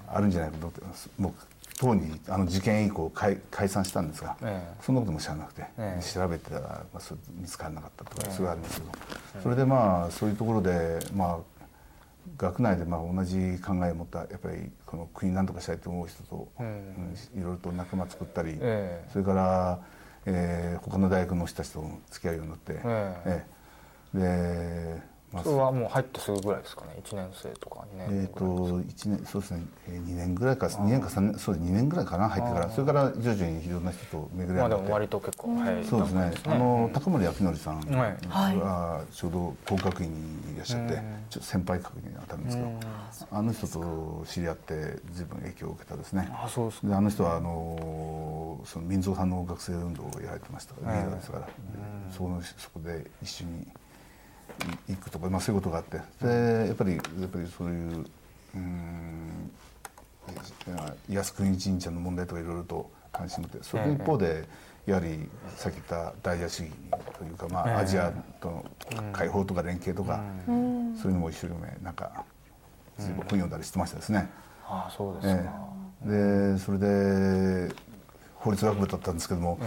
[0.09, 0.81] あるんじゃないかと思って
[1.19, 1.33] もう
[1.81, 4.83] 当にあの事件以降解解散したんですが、ええ。
[4.83, 6.03] そんなことも知らなくて、ええ。
[6.03, 8.93] 調べてたら、まあ、見つからなかったとか、それがあるんですけど、
[9.43, 11.65] それでまあそういうところでまあ
[12.37, 19.09] 学内でまあ同じ考えを持ったやっぱりこの国なんとかしたいと思う人と、うんうんいろいろと仲間作ったり、ええ。
[19.11, 19.81] それから、
[20.27, 23.45] えー他の大学の人たちとも付き合うようになって、え
[24.15, 24.19] え。
[24.19, 25.01] で、まあ
[25.45, 32.71] それはもう入ってすぐぐらいですかね？1年生とか2えー、年ぐらいと一年そうですね、えー、2年ぐらいか2年か3年そうです2年ぐらいかな入ってから。
[32.71, 36.33] それから徐々にいろんな人と巡りまあでも合って、割と結構早いそうですね。
[36.47, 38.57] あの高森明則さんはい。
[38.57, 41.01] はちょうど工学院にいらっしゃって、
[41.31, 42.69] ちょっと先輩格に当たるんですけど、
[43.31, 46.29] あの人と知り合って随分影響を受けたですね。
[46.33, 46.89] あそうですか。
[46.89, 51.49] であの人はあのその民族派の学生運動をやられてましたからリーダーですから、
[52.11, 53.67] そこのそこで一緒にい
[54.89, 55.99] 行くとか、まあ、そういうことがあって。
[56.23, 58.07] でやっぱりやっぱりそういう
[58.55, 59.51] うん
[61.09, 64.45] 靖国神社の問題とかいろいろと関心を持ってその一方で
[64.87, 66.73] やはりさっき言った大野主義
[67.19, 68.65] というか、まあ、アジアとの
[69.13, 72.25] 解放とか連携とか、そういうのも一生懸命なんか
[72.99, 74.29] 随分本読んだりしてましたですね。
[74.67, 75.69] ああそうですえか、
[76.07, 77.75] えでそれで
[78.37, 79.59] 法律学部だったんですけども、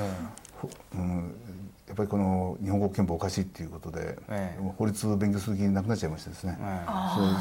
[0.60, 1.36] ほうん、
[1.94, 4.72] やっぱりこの日本国憲法おかしいっていうことで、ええ。
[4.80, 6.86] 法律を勉強する気なくなっちゃいましてですね、え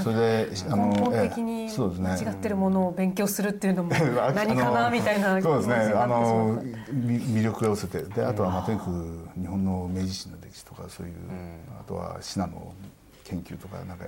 [0.04, 2.10] それそれであ根本ええ的にそうですね。
[2.10, 5.74] 間違ってるものを勉強するっていうのも あ何かなみたいな気そうですね。
[5.94, 8.02] あの魅力が寄せて。
[8.02, 11.14] であとはまあとにかく日本の明治維新の歴史とかそういう、
[11.80, 12.74] あとは信濃の
[13.24, 14.04] 研究とかなんか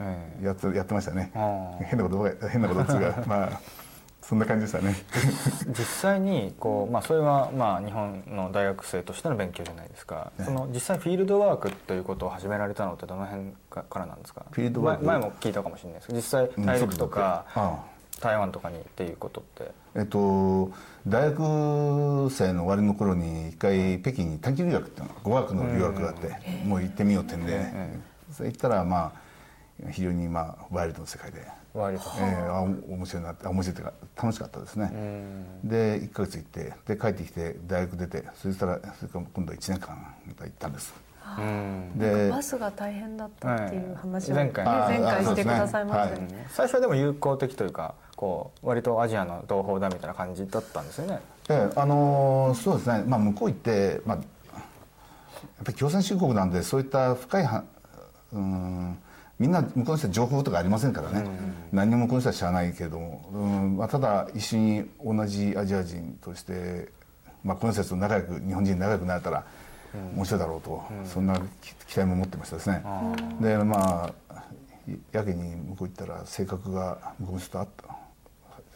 [0.00, 1.30] えやってやってましたね。
[1.34, 3.60] あ 変なことばかり変なことっつうか まあ
[4.26, 4.94] そんな感じでしたね。
[5.68, 14.46] 実際にこう、まあ、それはまあ日本の大学生としての勉強じゃないですか、その実際フィールドワークということを始められたのってどの辺かからなんですか？
[14.50, 15.04] フィールドワーク。
[15.04, 17.44] 前前も聞いたかもしれないですけど実際うん大陸とか、
[18.20, 19.70] 台湾とかにっていうことって。
[19.96, 20.72] えっと、
[21.06, 27.72] 大学生の終わりの頃に一回北京に短期留学っていうの語学の留学があって、もう行ってみようってんで、
[28.32, 29.12] それ行ったらま
[29.86, 35.68] あ非常にまあワイルドの世界で、割と、えー、あお面白いなってあ面白いっていうか楽しかったですね、うん。
[35.68, 40.94] で1ヶ月行ってで帰ってきて大学出てそしたらそれから今度は1年間また行ったんです。
[41.36, 41.98] うん。
[41.98, 46.46] でバスが大変だったっていう話を、はい前回前回してくださいましたよはね。
[46.50, 51.18] 最初はでも友好的というかこう割とアジアの同胞だみたいな感じだったんですよね。
[51.48, 54.26] ええあのーそうですね、まあ、向こう行って、まあ、やっ
[55.64, 57.64] ぱり共産主義国なんでそういった深いは
[58.32, 58.98] うん
[59.38, 61.24] みんな向こうの人は情報とかありませんからね、
[61.72, 63.76] 何にも向こうの人は知らないけれども、うん。
[63.76, 66.90] まあ、ただ一緒に同じアジア人として、
[67.42, 69.44] まあ、この人たちと仲良く日本人仲良くなれたら
[70.14, 72.82] 面白いだろうと、そんな期期待も持ってましたですね。
[73.40, 74.44] でまあ
[75.12, 77.96] やけに向こう行ったら性格が向こうの人とあった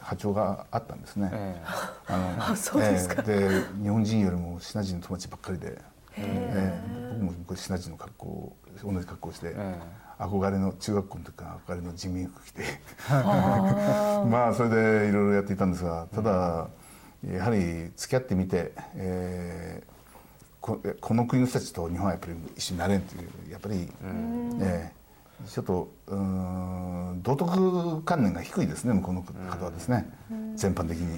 [0.01, 1.29] 波長があったんですね。
[1.31, 1.61] え
[2.07, 3.23] あの あそうですか。
[3.27, 3.49] ええ。
[3.49, 5.81] で日本人よりもシナ人の友達ばっかりで、
[6.17, 7.19] ええ。
[7.21, 9.79] 僕もシナ人の格好を同じ格好をして、え
[10.19, 12.63] 憧れの中学校の時から憧れの人民服着て。
[13.09, 14.75] あ まあそれで
[15.09, 16.67] いろいろやっていたんですがただ
[17.27, 19.99] やはり付き合ってみて、えー
[20.61, 23.89] ここの国の人たちと日本はやっぱり一緒になれんというやっぱり、
[24.59, 24.99] ええ
[25.47, 30.05] ちょっとうーん道徳観念が低いですね向こうの方はですね、
[30.55, 31.17] 全般的に。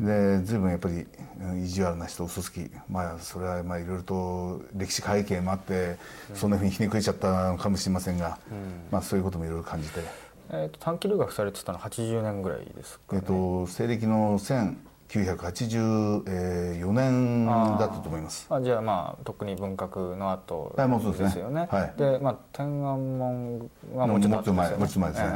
[0.00, 1.06] で随分やっぱり
[1.40, 2.70] うん意地悪な人嘘つき。
[2.88, 5.98] まあそれはまあいろいろと歴史背景もあって、
[6.34, 8.38] そんなふうにひねくれちゃったのかもしれませんが、
[8.90, 10.00] まあそういうこともいろいろ感じて、
[10.50, 13.22] えー、と短期留学されてたのは80年ぐらいですか、ね。
[13.22, 18.46] えっと西暦の1984年だったと思います。
[18.50, 21.26] あじゃあまあ特に文革の後はいもうそうですね。
[21.26, 21.68] ですよね。
[21.70, 21.92] はい。
[21.96, 25.28] でまあ天安門はもうちょっと前もうちょっと前ですね、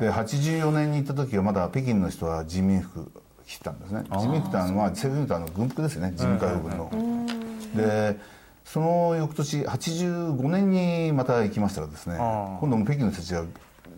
[0.00, 3.10] で84年に行った時はまだ北京の人は人民服
[3.52, 4.04] 着てたんですね。
[4.10, 6.12] 人民服ってあのまあ西軍とあの軍服ですよね。
[6.16, 6.90] 人民解放軍の、
[7.76, 8.18] で
[8.64, 13.44] その翌年85年にまた行きましたらですね今度も北京の人たちは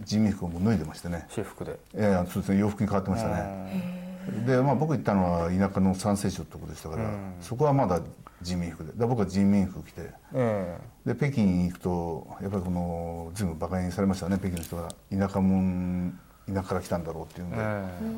[0.05, 1.27] 人民服をもう脱いでましてね。
[1.29, 1.79] 私服で。
[1.95, 2.59] えーそうですね。
[2.59, 4.05] 洋服に変わってましたね。
[4.47, 8.01] で、まあ、僕行ったのは田舎の山西省ってとこでしたから、そこはまだ
[8.41, 8.93] 人民服で。
[8.93, 10.11] で僕は人民服着て。
[10.33, 10.79] え。
[11.07, 14.39] で北京に行くとやっぱりこの随分馬鹿にされましたね。
[14.39, 14.89] 北京の人が。
[15.11, 16.13] 田舎者
[16.47, 17.61] 田舎から来たんだろうっていうんで、え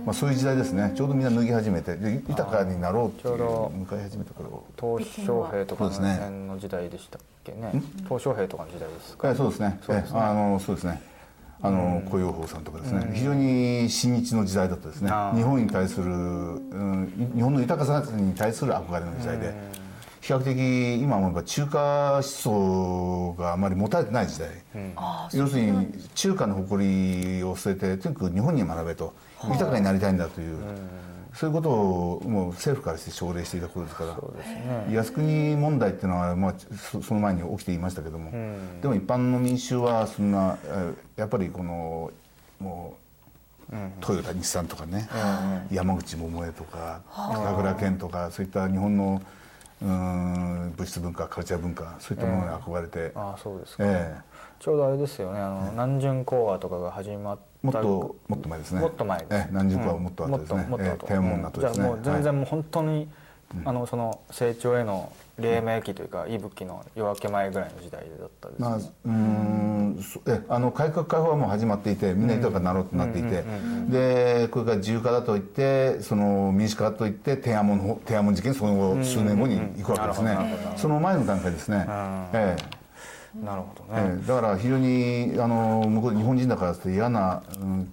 [0.04, 0.92] まあ、そういう時代ですね。
[0.96, 3.36] ちょうどみんな脱ぎ始めてで豊かになろうっていう
[3.70, 4.64] 向かい始めた頃。
[4.76, 7.72] 鄧小平とかのそうですね辺の時代でしたっけね。
[8.08, 9.30] 鄧小平とかの時代ですか？
[9.30, 9.78] えそうですね。
[9.82, 10.18] そうですね。
[10.18, 11.02] えあのそうですね。
[11.62, 15.10] あの雇用法さんとかですね、非常に親日の時代だったですね。
[15.34, 19.54] 日本に対する、うん、日本の豊かさに対する憧れの時代で、
[20.26, 20.50] 比較的
[21.00, 24.50] 今思えば中華思想があまり持たれてない時代、
[25.32, 29.14] 要するに中華の誇りを捨ててとにかく日本に学べと
[29.44, 30.58] 豊かになりたいんだという、
[31.32, 34.86] そういうことをもう政府からして奨励していた頃ですからね。
[34.90, 38.32] 靖国問題っていうのは、まあ、そその前に起きていましたけども、
[38.82, 42.10] でも一般の民衆はそんなえーやっぱりこの
[42.58, 42.96] も
[43.70, 45.08] う、トヨタ日産とかね、
[45.70, 49.22] 山口百恵とか高倉健とかそういった日本の
[49.82, 53.84] うーん物質文化カルチャー文化そういったものに憧れて、ああそうですか。
[53.86, 54.16] え
[54.58, 55.40] ちょうどあれですよね。
[55.40, 58.80] あの南巡講話とかが始まっもっともっと前ですね。
[58.80, 59.28] もっと前です。
[59.34, 62.22] ええ何十個はもっと後ですね、もっともっと天安門の後ですね、じゃあもう全はい。
[62.22, 63.08] 然もう本当に、
[63.64, 68.68] あのその成長への黎明期というか息吹の夜明け前ぐらいの時代だったですね。
[68.68, 69.65] まあ、うーん
[70.48, 73.44] あの改革開放はもう始まっていてみんな豊かになろうとなっていて、
[73.88, 81.86] でこれから自由化だといってその民主化だといって天安門天安門事件その後数年後に行くわけですね、その前の段階ですね、
[82.32, 82.56] え
[83.42, 84.14] なるほどえね。
[84.18, 84.26] ええ。
[84.26, 87.92] だから非常にあの向こうで日本人だからって嫌な、うん、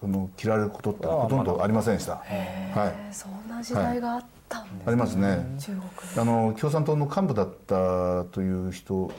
[0.00, 4.24] この切られることってほとんどありませんでした、はい、えそんな時代があっ
[4.54, 4.78] たん。
[4.78, 5.82] ですありますね、中国
[6.22, 9.10] あの共産党の幹部だったという人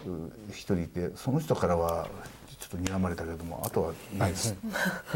[0.50, 2.08] 一人いてその人からは
[2.60, 4.56] ちょっと睨まれたけれどもあとはないです、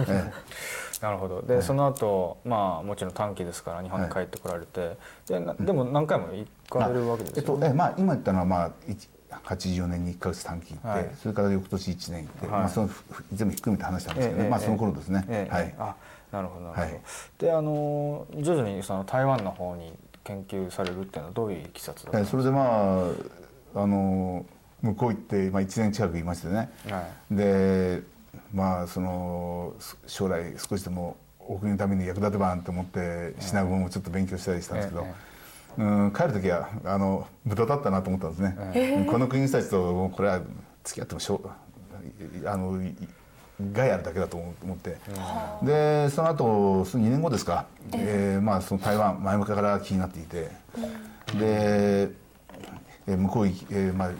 [0.07, 0.31] え
[1.01, 1.41] なるほど。
[1.41, 4.97] で、その後まあもちろん短期ですから日本に帰ってこられて、
[5.27, 11.09] でなでも何回も行かれるわけですよね、えっとえまあ、今言ったのは、まあ、一84年に1か月短期行って、はい。
[11.21, 12.59] それから翌年1年行って、はい。
[12.61, 14.49] まあ、そのふ全部ひっくるめて話したんですけど、ね。
[14.49, 15.75] まあ、その頃ですね、ええはい。
[15.77, 15.95] あ
[16.31, 17.01] なるほどなるほど、はい。
[17.39, 19.93] であの徐々にその台湾の方に
[20.23, 23.09] 研究されるっていうのはどういういきさつだそれでま
[23.75, 24.45] ああの
[24.81, 27.35] 向こう行って、まあ、1年近くいましてね、か、はい。
[27.35, 28.01] で
[28.53, 35.13] まあそのす将来少しでもお国のために役立てばんと思って品語もちょっと勉強したりしたんですけど、え
[35.77, 40.41] うん帰る時はあの無駄だったなと思ったんですね、この国の人たちとこれは
[40.83, 42.79] 付き合ってもしょうあの
[43.59, 44.97] い害あるだけだと思って、
[45.63, 50.51] でその後その2年後ですか、えーまあ、その台湾前向きから気になっていて、で、
[51.41, 54.11] えー向こう行き、えーまあ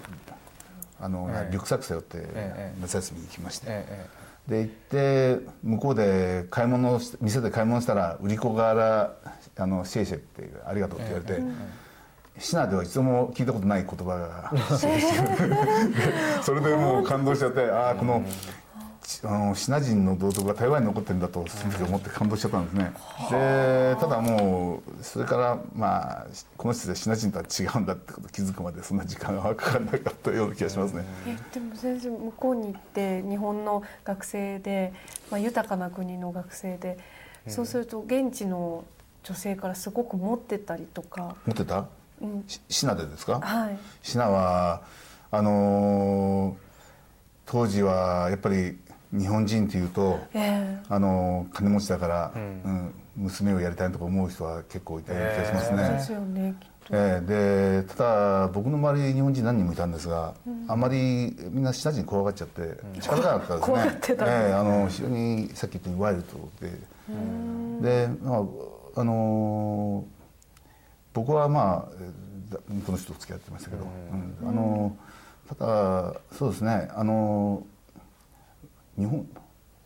[1.02, 1.52] あのええ。
[1.52, 4.20] リュックサック背負ってええ夏休みに行きまして、ええ
[4.50, 9.14] で行って向こうで買い物をし店で買い物したら売り子から
[9.58, 11.42] 「あのシェイシェっていうありがとう」って言われて、
[12.40, 18.24] シナでは一度も聞いたことない言葉が でそれでもう感動しちゃってああこの。
[19.10, 22.92] ちあのシナ人の道徳が台湾に残ってるんだとその時思って感動しちゃったんですね。
[23.32, 31.04] でただもうそれからまあこの人でシナ人とは違うんだってこと気づくまでそんな時間はかからなかったような気がしますね。
[31.26, 34.94] えでも先生向こうに行って日本の学生で、
[35.32, 37.00] まあ、豊かな国の学生で、
[37.48, 38.86] そうすると現地の
[39.24, 41.88] 女性からすごく持ってたりとか、持ってた？
[42.22, 43.40] うん、しシナでですか？
[43.40, 43.80] はい。
[44.04, 44.84] シナは
[45.32, 46.70] あのー
[47.52, 48.78] 当時はやっぱり
[49.12, 50.84] 日本人というと、ええ。
[50.88, 52.94] あのー金持ちだから、うん。
[53.16, 55.78] 娘をやりたいとか思う人は結構いたような気がしますね。
[55.84, 57.82] そうですよねきっと、ええ。
[57.82, 60.34] でただ僕の周り日本人何人もいたんですが、
[60.70, 63.76] あまりみんなシナ人怖がっちゃって近づかなかったですね。
[63.76, 66.24] 怖がってたええあの非常にさっき言ったようにワイル
[67.82, 68.40] ドで、でまあ
[69.02, 70.20] あのー
[71.14, 71.96] 僕はまあ
[72.86, 73.84] この人と付き合ってましたけど、
[74.44, 74.48] うん。
[74.48, 76.88] あのーただそうですね。
[76.96, 77.79] あのー
[79.00, 79.26] 日本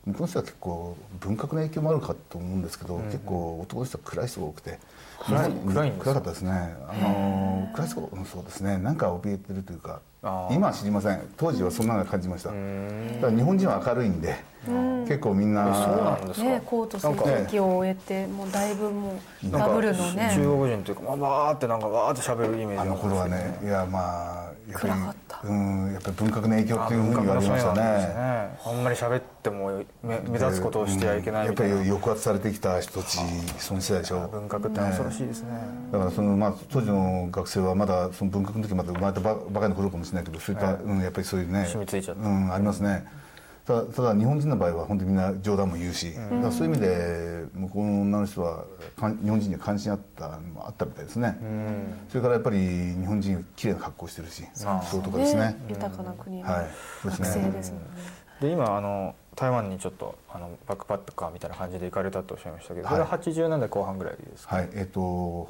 [0.05, 4.79] 向こうの人は結構文革の影響もあるかと思うんですけど、結構男の人は暗い人が多くて
[5.25, 5.97] 暗い暗か？
[5.99, 6.51] 暗かったですね。
[6.51, 8.77] あの暗い人うんそうですね。
[8.77, 11.21] なんか怯えてるというか今は知りません。
[11.35, 12.49] 当時はそんなの感じました。
[12.49, 14.35] だから日本人は明るいんで
[15.05, 16.45] 結構みんなえそうなんですか？
[16.45, 20.31] ねコートなんか戦期を終えてもうだいぶもうバブルのね。
[20.33, 25.41] 中国人というか、まあ、わーってなんかわーって喋るイメージあの頃はねいやまあやっぱり暗かった。
[25.43, 28.57] うんやっぱり文革の影響あっていうふうに言われましたねね。
[28.65, 31.83] あんまり喋っても目目立つことをしてはいけないやっぱみたいな。
[31.83, 33.17] り抑圧されてきた人たち
[33.57, 34.29] その世代でしょ。
[34.29, 35.49] 文革って恐ろしいですね。
[35.91, 41.65] だからその、まあ、当時の学生はまだその文革の時まだ生まれたばばかりの頃かもしれないけどそういった、うん、やっぱりそういうね。
[41.65, 42.27] 染みついちゃった。
[42.27, 43.05] うん、ありますね。
[43.65, 48.65] ただただ日本人の場合は本当にみんな冗談も言うし、だからそういう意味で向こうの女の人は
[48.99, 51.37] かん日本人には関心あったのもあったみたいですね、
[52.09, 55.55] それからやっぱり日本人綺麗な格好してるしそういうとこですね。
[55.69, 56.67] 豊かな国のはい。
[57.01, 57.87] そうです学ね生ですもんね。
[58.41, 59.93] で今あの台湾にちょっ
[60.29, 64.69] あのバックパッカーみたいな感じで行かれたとおっしゃいましたけどそれは80年代後半ぐらいですか、はい。
[64.73, 65.47] えっ、と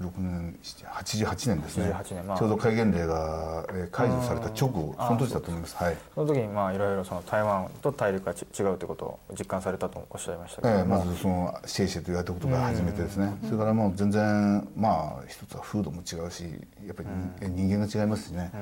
[0.00, 1.92] 86年88年ですね。
[1.92, 2.38] 88年まあ。
[2.38, 5.76] ちょうど戒厳令がえー解除された直後その時だと思います。
[5.76, 5.96] はい。
[6.14, 13.36] その時にまあいろいろその台湾と大陸がち違うということを実感されたとおっしゃいましたけども、ええまずそのシェイシェと言われたことが初めてですね。
[13.44, 16.44] それからもう全然まあ一つは風土も違うし
[16.86, 17.08] やっぱり
[17.48, 18.52] 人間が違いますしね。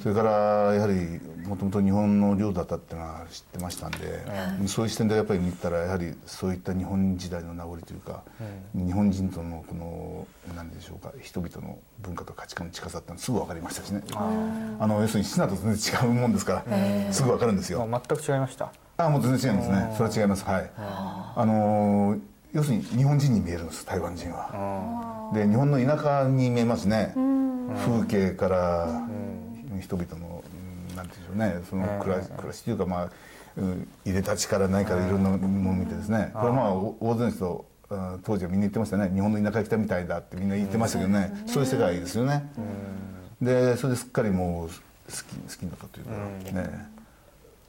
[0.00, 0.30] それから
[0.74, 3.98] やはりもともと日本の領だったっていうのは知ってましたんで
[4.66, 8.22] そういう視点でやっぱり見たらやはりそういった日本時代の名残というか
[8.74, 11.12] 日本人とのこの何でしょうか。
[11.20, 13.14] 人々の文化と価値観の近さっての。
[13.14, 14.02] はすぐ分かりましたしね。
[14.78, 17.86] あの要するにシナと全然違うもんですからすぐ分かるんですよ。
[17.86, 18.72] まあ全く違いました。
[18.96, 19.94] あもう全然違いますね。
[19.96, 20.44] それは違います。
[20.44, 20.70] はい。
[20.76, 22.20] あのー
[22.52, 25.30] 要するに日本人に見えるんです台湾人は。
[25.34, 27.12] で日本の田舎に見えますね。
[27.84, 29.02] 風景から
[29.80, 30.44] 人々の
[30.88, 31.64] うんなんていうんでしょうね。
[31.68, 33.10] その暮らし暮らしというかまあ
[33.56, 36.30] うんいでたちから何からいろんなものを見てですね。
[36.32, 39.10] これはまあお大勢の人あ当時はみんな言ってましたね。
[39.12, 41.44] 日本の田舎に来たみたいだってみんな言ってましたけどね。
[41.46, 42.50] そういう世界ですよね。
[43.40, 46.12] でそれですっかりもう好き好きになったというか
[46.62, 46.94] ね。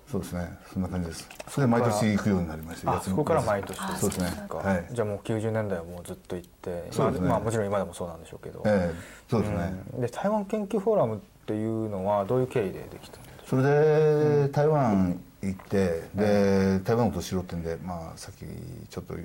[0.10, 0.58] そうですね。
[0.72, 1.28] そんな感じです。
[1.50, 4.46] それで毎年行くようになりましたあそこから毎年そうですね。
[4.48, 4.58] か。
[4.58, 4.86] はい。
[4.92, 7.28] じゃあもう90年代はもうずっと行ってそうですね。
[7.28, 8.96] まあ、まあもちろん今でもそうなんでしょうけど、ええ
[9.30, 10.02] そうですね、うん。
[10.02, 13.50] で台湾研究フォーラムっていうのはどういう経緯でできたんですか？
[13.50, 18.46] それで台湾行ってで台湾のことを知ろうってんで、まあ、さっき
[18.90, 19.16] ちょっと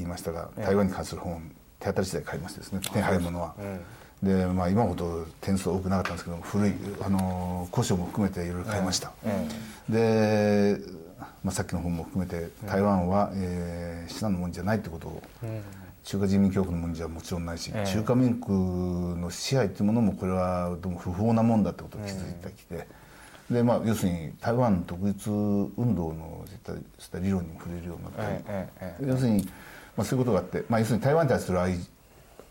[0.00, 3.54] 言いましたが台湾に関する本手当たり次第買いましてですね手に入るものは。
[4.22, 9.12] でまあ、今ほど点数多くなかったんですけども古いあの古書も含めていろいろ買いました、
[9.88, 10.78] で、
[11.42, 15.22] まあ、さっきの本も含めて台湾は、えー、至難のもんじゃないってことを、
[16.04, 17.90] 中華人民共和国のもんじゃもちろんないし、ええ。
[17.90, 22.86] 中華民国の支配っていうものもこれはどうも不法なもんだってことを気づいてきて、
[23.50, 28.12] でまあ要するに台湾独立運動の絶対理論にも触れるようになっ
[28.98, 29.48] た要するに、
[29.96, 31.78] まあ、そういうことがあって、まあ、要するに台湾に対する愛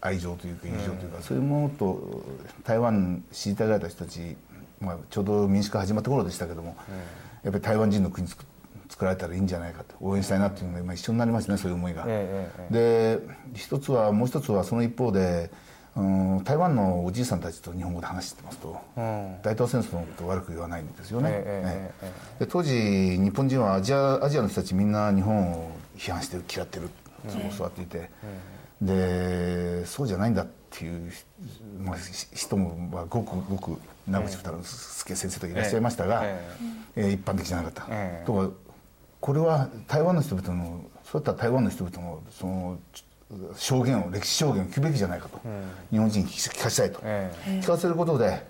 [0.02, 2.24] 愛情というか友情というか、そういうものと
[2.64, 4.36] 台湾知りたがられた人たち、
[4.80, 6.76] まあ、ちょうど民主化始まった頃でしたけども、
[7.44, 8.46] やっぱり台湾人の国作
[8.90, 12.06] 作られたらいいんじゃないかと応援したいなっていうのが今一緒になりましたねそういう思いが。
[12.08, 13.20] ええで
[13.54, 15.52] 一つはもう一つはその一方で、
[15.96, 19.42] うん、台湾のおじいさんたちと日本語で話してますと、うん。
[19.44, 21.92] 大東戦争のことを悪く言わないんですよね。
[22.40, 26.90] で当時日本人はアジアアジアの人たちみんな日本を批判してる嫌ってる
[27.28, 28.10] そう教わっていて、
[28.82, 31.12] でそうじゃないんだっていう、
[31.80, 36.48] まあ、し人も、まあ、ごくごく名口太郎介先生といらっしゃいましたが、え
[36.96, 37.86] えー一般的じゃなかった。
[37.90, 38.50] ええとか
[39.22, 43.04] これは台湾の人々のそういった台湾の人々のそのち
[43.58, 45.40] 証言を歴史証言を聞くべきじゃないかと、
[45.92, 48.44] 日本人に聞かせたいと、え聞かせることで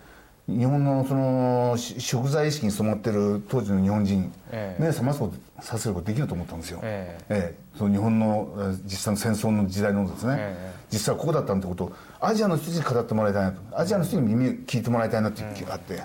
[0.58, 4.82] 日本のそのし食材意識に染まってる当時の日本人、ええ。
[4.82, 7.54] 目を覚ますことさせることできると思ったんですよ、ええ。
[7.56, 10.74] えその日本のえー実際の戦争の時代のですね、ええ。
[10.92, 13.62] 実際はここだったんってことをアジアの人に語ってもらいたいなと。
[13.80, 16.04] アジアの人に耳を聞いてもらいたいなっていう気があって、だ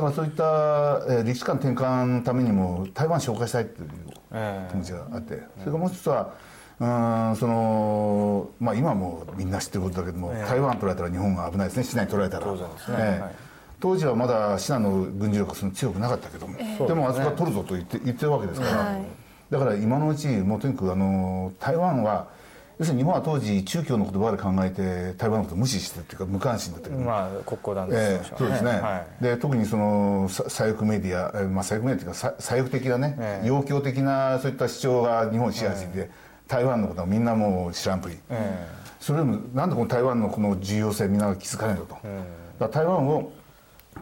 [0.00, 0.44] からそういった、
[1.08, 3.88] えー歴史観転換のためにも台湾紹介したいっていう
[4.32, 4.70] ええ。
[4.70, 6.34] 気持ちがあって、それからもう一つは
[6.80, 11.84] うーんそのまあ今はもうみんな知ってることだけども、台湾取られたら日本が危ないですね。
[11.84, 12.44] 市内取られたら。
[12.46, 12.96] 当然ですね。
[13.00, 13.20] ええ。
[13.20, 13.34] はい
[13.80, 19.02] 当時はまだシナの軍事力がそんな強くなかったけども、でもあそこは取るぞと言って言ってるわけですから、はい。
[19.50, 22.28] だから今のうちもうとにかくあの台湾は
[22.78, 29.24] 要するに日本は当時中共のことばかり考えて台湾のことを無視してるっていうか無関心だったけど、まあ国交断絶ええしましたそうですね、はい。
[29.24, 33.46] で特にそのさ左翼メディア、えーまあ、左翼メディアというかさ左翼的なね、ええ。
[33.48, 36.10] 要強的なそういった主張が日本を支配していて、
[36.46, 38.68] 台湾のことはみんなもう知らんぷり、え
[39.00, 42.04] それでもなんでこの台湾のこの重要性みんなが気づかないのと、だか
[42.60, 43.32] ら台湾を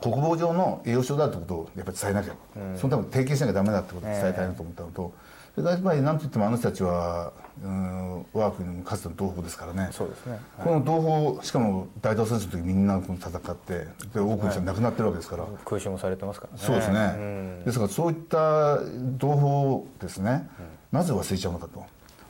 [0.00, 2.34] 国防上の栄養所だってことをやっぱり伝えなきゃ、
[2.76, 5.12] そのために提携しなきゃダメだってことを伝えたいなと思ったのと、
[5.54, 7.32] それからやっぱり何といってもあの人たちは、
[7.64, 9.88] うん、我が国のかつての同胞ですからね。
[9.90, 10.38] そうですね。
[10.62, 16.62] この同胞しかも大東戦争の時みんなこの戦ってで多くの人が亡くなってるわけですから、空襲もされてますからね。
[16.62, 18.80] そうですね、ですからそういった
[19.18, 20.46] 同胞ですね、
[20.92, 21.82] なぜ忘れちゃうのかと、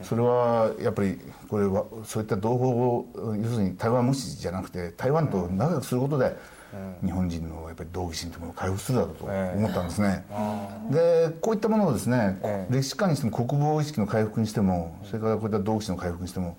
[0.03, 3.07] それはやっぱりこれはそういった同胞を
[3.37, 6.37] 要するに台湾無視じゃなくて台湾と仲良くすることで、
[7.05, 10.25] 日本人のやっぱり道義心というものを回復するだろうと思ったんですね、
[10.91, 12.75] でこういったものをですね、ええ。
[12.75, 16.57] 歴史観にしても国防意識の回復にしてもそれからこういった道義心の回復にしても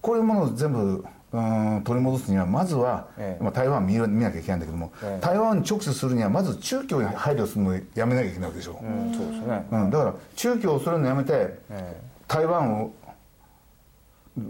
[0.00, 3.42] こういうものを全部うん取り戻すにはまずは、ええ。
[3.42, 5.24] まあ、台湾見見なきゃいけないんだけども、ええ。
[5.24, 9.66] 台湾に直視するにはまず中共に配慮するのをやめなきゃいけないわけでしょ、うんそうですね。
[9.70, 12.00] うんだから中共を恐れるのやめてえ。
[12.28, 12.92] 台湾を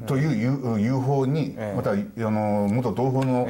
[0.07, 1.77] という友友好に、ええ。
[1.77, 1.97] またあ
[2.31, 3.47] の元同胞の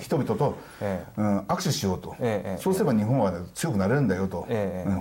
[0.00, 2.14] 人々と、えうん、握手しようと、
[2.58, 4.46] そうすれば日本は強くなれるんだよと、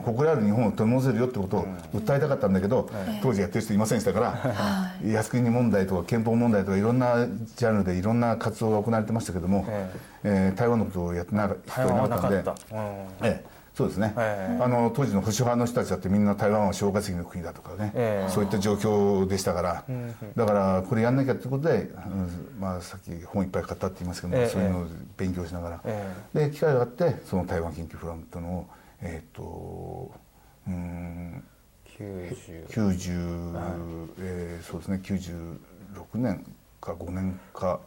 [0.05, 2.89] 誇りある日本を取り戻せるよってことを訴えたかったんだけど、
[3.21, 9.91] 当時やってる人いませんでしたから、靖国問題とか憲法問題とかいろんなジャンルでいろんな活動が行われてましたけども、え
[10.23, 10.51] え。
[10.55, 12.32] ー台湾のことをやってなか人いなかったん
[13.21, 13.43] で
[13.74, 14.63] そうですね、ええ。
[14.63, 18.32] あの当時の保守派の人たちだってみんな台湾は消化石の国だとかね、ええ。
[18.32, 19.84] そういった状況でしたから、
[20.36, 24.49] だからこれやんなきゃってことで、うんまあ、さっき本いっぱい買ったって言いますけども、ええ。
[24.49, 24.86] そういうのを
[25.17, 28.67] 勉強しながら、えで機会があってその台湾研究フラムというのを
[29.01, 30.11] えっ、と
[30.67, 31.43] うん
[31.97, 36.45] 90 90、えーそうですね96年
[36.82, 37.79] か5年か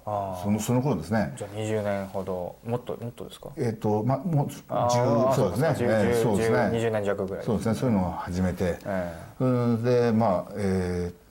[0.43, 1.35] そのその頃ですね。
[1.37, 2.55] じゃあ20年ほど。
[2.65, 3.51] もっともっとですか？
[3.57, 5.67] えっ、とまあもうあ10ーそうですね。
[5.69, 6.57] か10えーそうですね。
[6.57, 7.45] 10 20年弱ぐらい。
[7.45, 7.75] そうですね。
[7.75, 11.25] そういうのを始めて、えうんでまあえー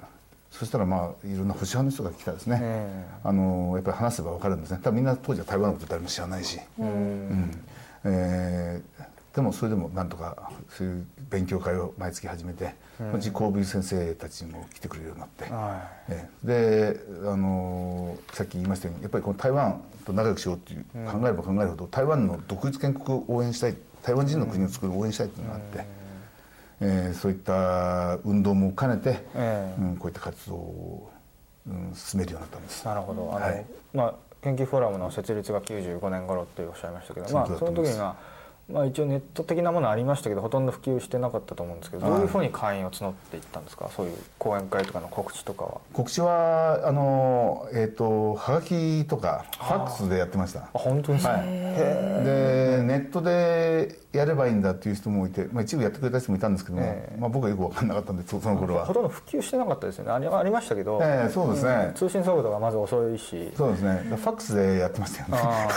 [0.51, 4.79] そしたらまあいろんな保守派の人が来たですね、えあのやっぱり話せば分かるんですね。
[4.83, 7.59] 多分みんな当時は台湾のこと誰も知らないし、うん。
[8.03, 9.03] えー
[9.33, 12.75] でもそれでもなんとかそういう勉強会を毎月始めて、
[13.13, 25.85] うち神戸先生たちも来てくれるようになって、はえーで、あのーさっき言いましたようにやっぱりこの台湾と仲良くしようっていう、考えれば考えるほど台湾の独立建国を応援したい台湾人の国を作る応援したいっていうのがあって、
[26.81, 29.81] えーそういった運動も兼ねて、ええ。
[29.81, 31.11] うん、こういった活動を、
[31.67, 32.85] うん、進めるようになったんです。
[32.85, 33.35] なるほど。
[33.35, 33.65] あの、はい。
[33.93, 34.13] まあ
[34.43, 38.17] 研究フォーラムの設立が95年頃っておっしゃいましたけど、まあ、その時には、
[38.71, 43.89] まあ、一応ネット的なものありましたけどほとんど普及してなかったと思うんですけどどういうふうに会員を募っていったんですか？
[43.93, 45.81] そういう講演会とかの告知とかは。
[45.91, 50.61] 告知はあのえっ、とはがきとかファックスでやってました。
[50.61, 57.17] あ本当ですか、はいでネットでやればいいんだっていう人もいて、まあ、一部やってくれた人もいたんですけども、ええ。
[57.19, 58.85] まあ、僕はよく分かんなかったんでそその頃は。
[58.85, 60.11] ほとんど普及してなかったですよね。
[60.11, 63.51] ありありましたけど、ええそうですね、通信速度がまず遅いし。
[63.57, 64.03] そうですね。
[64.09, 65.37] ファックスでやってましたよね。
[65.41, 65.67] あ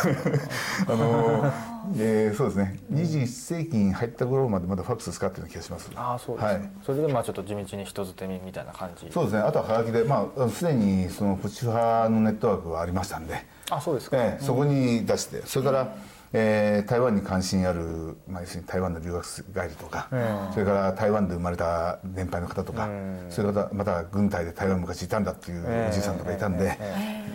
[0.93, 1.53] あの
[1.97, 2.78] えーそうですね。
[2.93, 5.91] 21世紀に入った頃までまだファックス使ってる気がします。
[5.95, 6.70] ああそうですね、はい。
[6.84, 9.07] それでまあちょっと地道に人づてみみたいな感じ。
[9.11, 9.41] そうですね。
[9.41, 15.97] あとははがきでまあすでにその保守派のネットワークがありましたんで、あそうですか、ええそこに出してそれから、
[16.39, 20.09] えー台湾に関心ある、まあ、要するに台湾の留学帰りとか、
[20.53, 22.89] それから台湾で生まれた年配の方とか、
[23.30, 26.76] それからまた軍隊で台湾昔いたんだっていうおじいさんとかいたんで、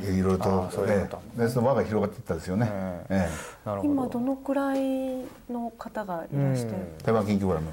[0.04, 1.22] いろいろとそういうこと。
[1.38, 1.41] ええ。
[1.45, 3.18] でその輪が広がっていったんですよね、ええ。
[3.66, 3.93] なるほど。
[3.93, 7.68] 今どのくらいの方がいらして、え台湾研究フォーラム、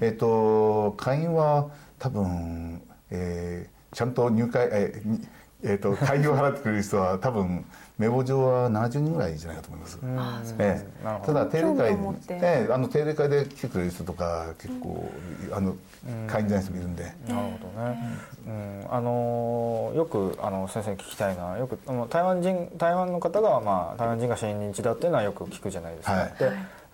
[0.00, 1.68] えっ、と会員は
[1.98, 5.20] 多分、えーちゃんと入会えーに
[5.62, 7.64] えー、と会費を払ってくれる人は多分
[8.00, 9.98] 名簿上は70人ぐらいじゃないかと思います。
[10.16, 11.26] あそうええ。
[11.26, 11.92] ただ定例会
[12.30, 15.10] ええあの定例会で来てくれる人とか結構、
[15.52, 15.76] あの
[16.26, 17.98] 会員じゃない人もいるんで、なるほどね、
[18.46, 26.34] うん、あのーよくあの先生に聞きたいのはよくあの台湾人台湾の方が、まあ、台湾人が親日だっていうのはよく聞くじゃないですか、はい。
[26.38, 26.50] で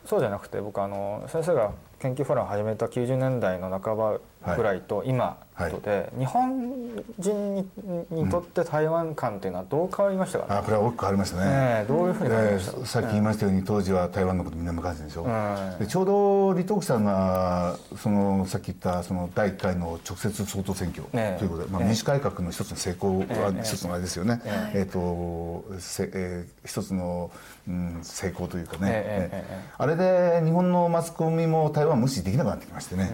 [0.07, 4.19] そうじゃなくて僕あの先生が研究フォーラムを始めた90年代の半ば
[4.55, 6.71] ぐらいと今とで、日本
[7.19, 7.67] 人に
[8.11, 11.43] にとって台湾観っていうのはどう変わりましたかね、あこれは大きく変わりましたね。
[11.47, 12.73] ええどういうふうに変わりました？
[12.73, 15.79] か、ええさっき言いましたように当時は台湾のことみんな無関心でしょ、ん。
[15.79, 21.87] でちょうど李登輝さんがそのさっき言ったその第1回の直接総統選挙とええいうことで、まあ、ええ。
[21.87, 23.61] 民主改革の一つの成功はええ。
[23.63, 24.41] 一つのあれですよね、
[24.75, 24.87] え。
[24.89, 27.31] ーとせえー一つの、
[27.69, 29.31] うん、成功というかね、
[29.79, 33.11] あれで日本のマスコミも台湾無視できなくなってきましてね、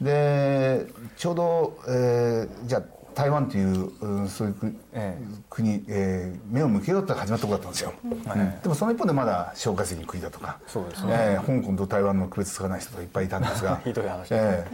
[0.00, 0.86] で
[1.16, 5.18] ちょうど、えーじゃあ台湾という、うんそういう国,、え
[5.50, 8.62] 国えー目を向けようって始まったとこだったんですよ、うん。
[8.62, 11.12] でもその一方でまだ消化石に国だとかそうですね。
[11.12, 13.80] えー香港と台湾の区別つかない人がいっぱいいたんですが。
[13.82, 14.66] ひどい話ですえ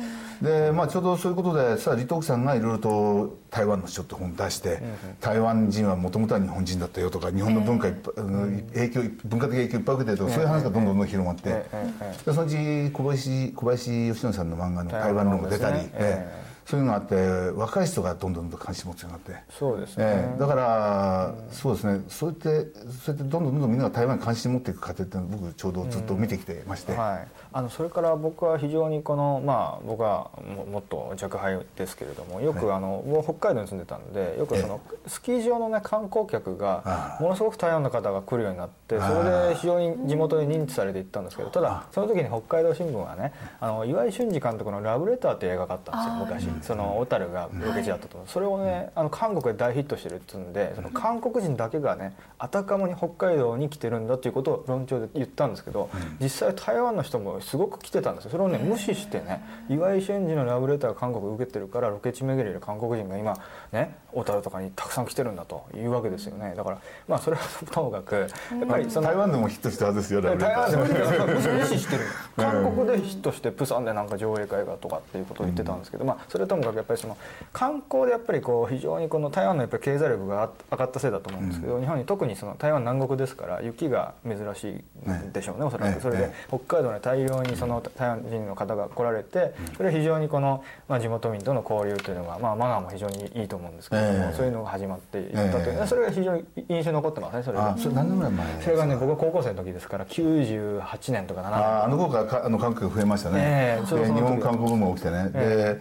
[0.42, 0.66] ー。
[0.66, 4.82] でまあ、ちょうどそういうことでさ李登輝さんがいろいろと「台湾の書」って本を出して、
[5.22, 17.14] 台湾人はもともとは日本人だったよとか日本の文化いっぱい、うん影響文化的影響いっぱい受けてるとか、そういう話がどんどんどん広まって、えええでそのうち小林小林義則さんの漫画の「台湾論」が出たり、えええそういうのがあって
[17.56, 19.52] 若い人がどんどんどん関心持つようになって。
[19.52, 20.38] そうですね、ええ。
[20.40, 22.04] だから、そうですね。
[22.08, 22.72] そうやって
[23.04, 48.22] そうやってどんどんどんどんみんなが台湾に関心持っていく過程っていうのを僕ちょうどずっと見てきてまして、はい、あのそれから僕は非常にこのまあ僕はももっと若輩ですけれどもよくあの、僕北海道に住んでたんでよくそのスキー場のね観光客がものすごく台湾の方が来るようになってそれで非常に地元で認知されていったんですけどただその時に北海道新聞はねあの岩井俊二監督の「ラブレター」っていう映画があったんですよ昔その小樽がロケ地だったと。
[48.26, 55.90] それをねあの韓国で大ヒットしてるっていうんでその韓国人だけがねあたかもに北海道に来てるんだっていうことを論調で言ったんですけど
[56.20, 58.30] 実際台湾の人もすごく来てたんですよ。
[58.30, 63.36] それをね無視してね岩井俊二のラブレターが韓国受けてるからロケ地巡りで韓国人が今
[63.72, 66.54] ね小樽とかにたくさん来てるんだというわけですよね。
[66.56, 66.78] だから
[67.08, 72.04] まあそれはともかくやっぱりその台湾でもヒットしたはずですよ台湾でも無視ね無視してる。
[72.36, 77.16] 韓国でヒットしてプサンでなんか上映会がとかっていうことを言ってたんですけど、まあ、それともかくやっぱりその
[77.52, 84.84] 観光でやっぱりこう非常にこの台湾のやっぱり経済力が上がったせいだと思うんですけど、日本に特にその台湾南国ですから雪が珍しい
[85.32, 85.64] でしょうね。
[85.64, 85.96] おそらね。
[85.96, 86.34] くそれでね。
[86.48, 94.36] 北海道に大量にその台湾人の方が来られてそれは非常にこの、まあ、地元民との交流というのが、まあ、マナーも非常にいいと思うんですけれども、ええ。
[94.36, 95.86] そういうのが始まっていったという、ええ。
[95.86, 97.70] それが非常に印象に残ってますねそれが。
[97.72, 101.54] あそれ何年ぐらい前それがね僕は高校生の時ですから98年とか7年。
[101.54, 105.80] ああの頃からかあの韓国が増えましたね、ええちょうどその時日本韓国も起きてね、で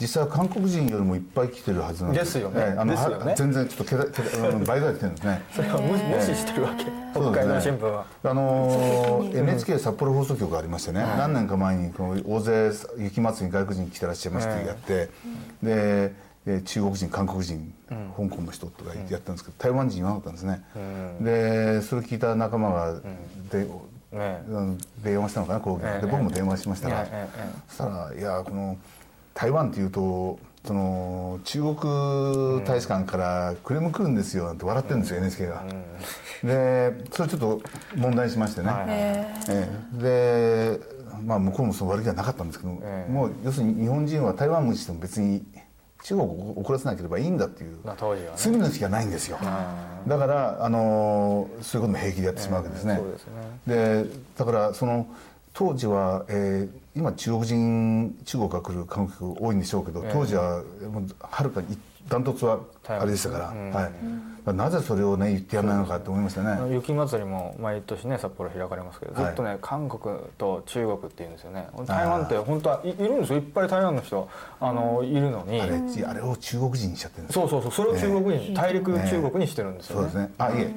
[0.00, 2.24] 実際は韓国人よりもいっぱい来てるはずなんで。
[2.24, 2.60] すよね。
[2.60, 3.30] ええあのですよね。
[3.30, 5.42] は全然ちょっとけだけだうん倍ぐらい来てるんですね。
[5.54, 6.84] それは無視無視してるわけ。
[7.12, 8.04] 北海道新聞は。
[8.24, 15.08] あのー NHK 札幌放送局がありましてね、何年か前にこの大勢雪まつりに外国人来てらっしゃいましてやって、
[15.62, 16.12] で
[16.44, 20.62] で中国人韓国人、香港の人とかやったんですけど、台湾人いなかったんですね、
[21.20, 23.00] でそれ聞いた仲間が
[23.50, 23.66] で、
[24.12, 25.82] ねうん電話したのかな講義。
[25.82, 26.00] でえ。
[26.02, 27.06] え僕も電話しましたら、
[27.68, 28.76] そしたら「いやこの
[29.34, 35.64] 台湾っていうとその中国大使館からクレーム来るんですよ」なんて笑ってるんですよ、NHK が。
[36.42, 37.60] でそれちょっと
[37.96, 39.68] 問題にしましてね、はいええ。
[40.02, 40.80] えで、
[41.24, 43.12] まあ、向こうもその悪気はなかったんですけど、ええ。
[43.12, 45.44] もう要するに日本人は台湾無視しても別に
[46.02, 48.36] 中国を怒らせなければいいんだっていうまあ当時はね。
[48.36, 49.38] 罪の意識がないんですよ。
[50.06, 54.04] だからあのそういうことも平気でやってしまうわけですね、そうですね。
[54.04, 55.06] でだからその
[55.54, 61.78] 当時は、えー今中国人中国から来る観光客多いんでしょうけど、当時はもうはるかに
[62.08, 63.70] ダントツはあれでしたから、うん。
[63.72, 63.90] は
[64.52, 69.32] い、なぜそれをね言ってやらないのかって思いましたね、雪まつりも毎年ね札幌開かれますけどずはい。
[69.32, 71.66] っとね、韓国と中国っていうんですよね。
[71.86, 73.38] 台湾って本当はいいるんですよ。
[73.38, 74.28] いっぱい台湾の人
[74.60, 75.60] あのいるのに。
[75.60, 77.72] あれあれを中国人にしちゃってるんですそうそうそう。
[77.72, 80.10] それを中国に、大陸中国にしてるんですよね。
[80.12, 80.34] そうですね。
[80.38, 80.74] あいえ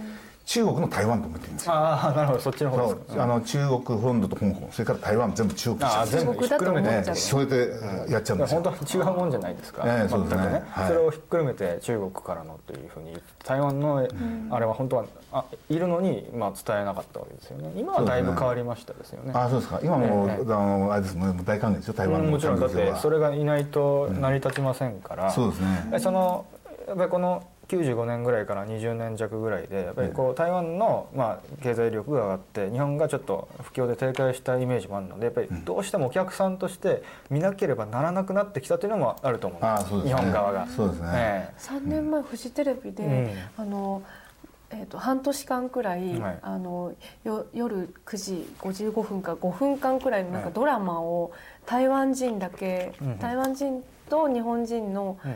[0.47, 1.73] 中国の台湾とも言ってるんですよ。
[1.73, 2.39] ああなるほど。
[2.39, 3.21] そっちの方そですか。
[3.21, 3.21] う。
[3.21, 5.83] あの中国本土と香港それから台湾全部中国。
[5.83, 6.47] ああ全部ひっくるめて。
[6.47, 7.15] 中国だと思っちゃう。
[7.15, 8.61] ねそれでやっちゃうんですよ。
[8.61, 10.41] 本当は違うもんじゃないですか、ええそうですね。
[10.43, 10.87] ね、はい。
[10.87, 14.07] それをひっくるめて中国からのというふうに台湾の、
[14.49, 17.73] あれは本当はあいるのに、まあ、伝えなかったわけですよね。
[17.75, 19.33] 今はだいぶ変わりましたですよね。
[19.35, 19.81] あそうですか。
[19.83, 21.17] 今もう、ええあのあれです。
[21.17, 25.89] もん大歓迎ですよ台湾のうんもちろんだってそれれがいないと成り立ちませんから、そうですね。
[25.93, 26.45] えその
[26.87, 40.09] やっぱりこの95年ぐらいから20年弱ぐらいでやっぱりこう台湾のまあ経済力が上がって日本がちょっと不況で停滞したイメージもあるのでやっぱりどうしてもお客さんとして見なければならなくなってきたというのもあると思うね。
[40.09, 40.67] 日本側が。
[40.67, 41.07] そうですね。
[41.13, 44.01] え3年前フジテレビで、あの
[44.69, 46.39] えー、と半年間くらい、はい。
[46.41, 46.93] あの
[47.25, 50.53] よ夜9時55分か5分間くらいのなんかはい。
[50.53, 51.31] ドラマを
[51.65, 53.19] 台湾人だけ、うん。
[53.19, 55.35] 台湾人と日本人のうん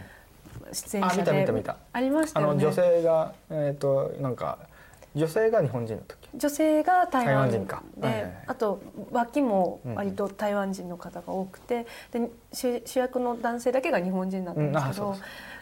[0.72, 1.78] 出演者で、あ見た見た見た。
[1.94, 2.64] ありましたよね。
[2.64, 4.60] 女性がえっ、となんか
[5.14, 7.84] 女性が日本人だったっけ女性が台湾人か。
[7.98, 8.34] で、はいはいはい。
[8.48, 8.82] あと
[9.12, 15.16] 脇も割と台湾人の方が多くてで主主役の男性だけが日本人だったんですけど、うん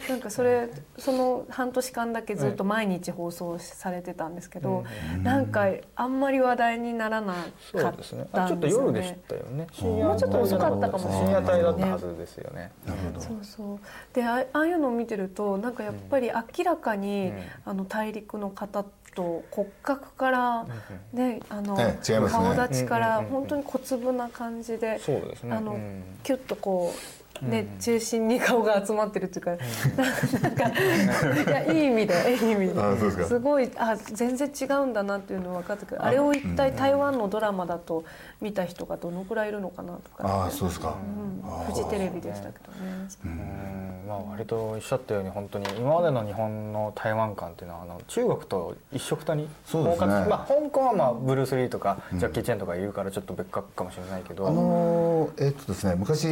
[0.07, 4.85] なんかそれその半年間だけずっと毎日放送されてたんですけど、
[5.23, 8.25] なんかあんまり話題にならなかっそうですね。
[8.31, 9.19] たあちょっんですよと夜でしね。
[9.27, 9.67] たよね。
[9.71, 11.21] 深夜もうちょっと遅かったかもしれない。
[11.25, 12.71] 深夜帯だったはずですよね。
[12.85, 13.79] なるほどそうそう。
[14.13, 17.39] であああいうのを見てるとなんかやっぱり明らかに、うん。
[17.65, 18.85] あの大陸の方
[19.15, 20.65] と骨格から、
[21.13, 23.41] ねあの、ね顔立ちからうんうんうんうん。
[23.41, 25.55] 本当に小粒な感じで、そうですね。
[25.55, 26.03] あのうん。
[26.23, 33.25] キュッとこうね、中心に顔が集まってるっていうか、なんかいやいい意味でいい意味で。
[33.25, 38.03] すごいあ全然違うんだなっていうの分かったけどあれを一体台湾のドラマだと
[38.41, 40.95] 見た人がどのくらいいるのかなとか、ああそうですか、
[41.43, 43.07] うん、フジテレビでしたけどね。
[43.25, 44.05] うん。
[44.07, 50.07] まあ割とおっしゃったように本当に今までの日本の台湾感っていうのはあの中国と一緒くたにそうですね。
[50.07, 56.27] まあ、香港はまあブルース・リーとかジャッキー・チェンとかいるからちょっと別格かもしれないけど、あのーえっとですね昔、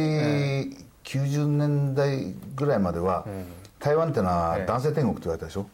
[1.08, 3.24] 90年代ぐらいまでは、
[3.78, 4.66] 台湾ってのはええ。
[4.66, 5.66] 男性天国って言われたでしょ、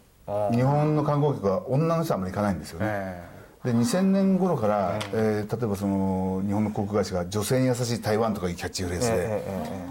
[0.53, 9.43] 日本の観光客は女の人はあんまり行かないんですよね、えで2000年頃から、えー例えばその日本の航空会社が女性に優しい台湾とかいうキャッチフレーズで、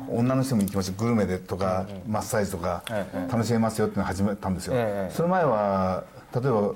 [0.09, 6.73] 女の人も行きましょうグルメでとか、マッサージとか、ええ楽しめますよっていうのを始めたんですよ、ええその前は例えば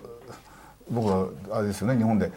[0.89, 2.32] 僕はあれですよね日本で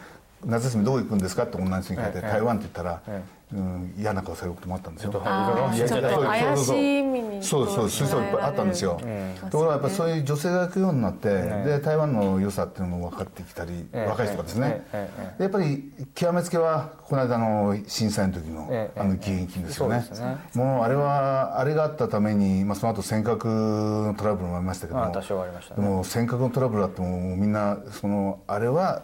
[0.45, 3.21] 夏休みどこ行くんですかって女の人に聞いて、ええ台湾って言ったら、え
[3.53, 5.11] うん、嫌な顔されることもあったんですよ。
[5.11, 14.85] ちょっと怪しい意味にそうそうそういう人いっぱいあったんですよ、うんところがやっぱりそういう女性が行くようになって、で台湾の良さっていうのも分かってきたり、ええ若い人がですね、
[15.39, 20.03] やっぱり極めつけはこの間の震災の時の、ええあの義援金ですよね,、
[20.53, 29.03] もうあれはあれがあったために、まあ、その後尖閣のトラブルもありましたけどもまあ多少ありましたねでも尖閣のトラブルあってももうみんなそのあれは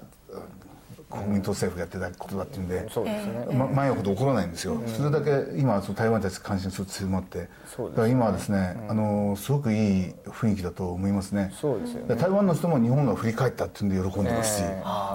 [1.10, 7.50] 国民党政府がやってたことだっていうんで、そうですね、ま、前のこと起こらないんですよ、それだけ今その台湾に対して関心すごく強まってね。
[7.78, 11.54] だから今はですね、あのすごくいい雰囲気だと思いますね。
[11.60, 12.16] そうですよね。
[12.16, 14.64] で台湾の人も日本が振り返ったっていうんで喜んでますし、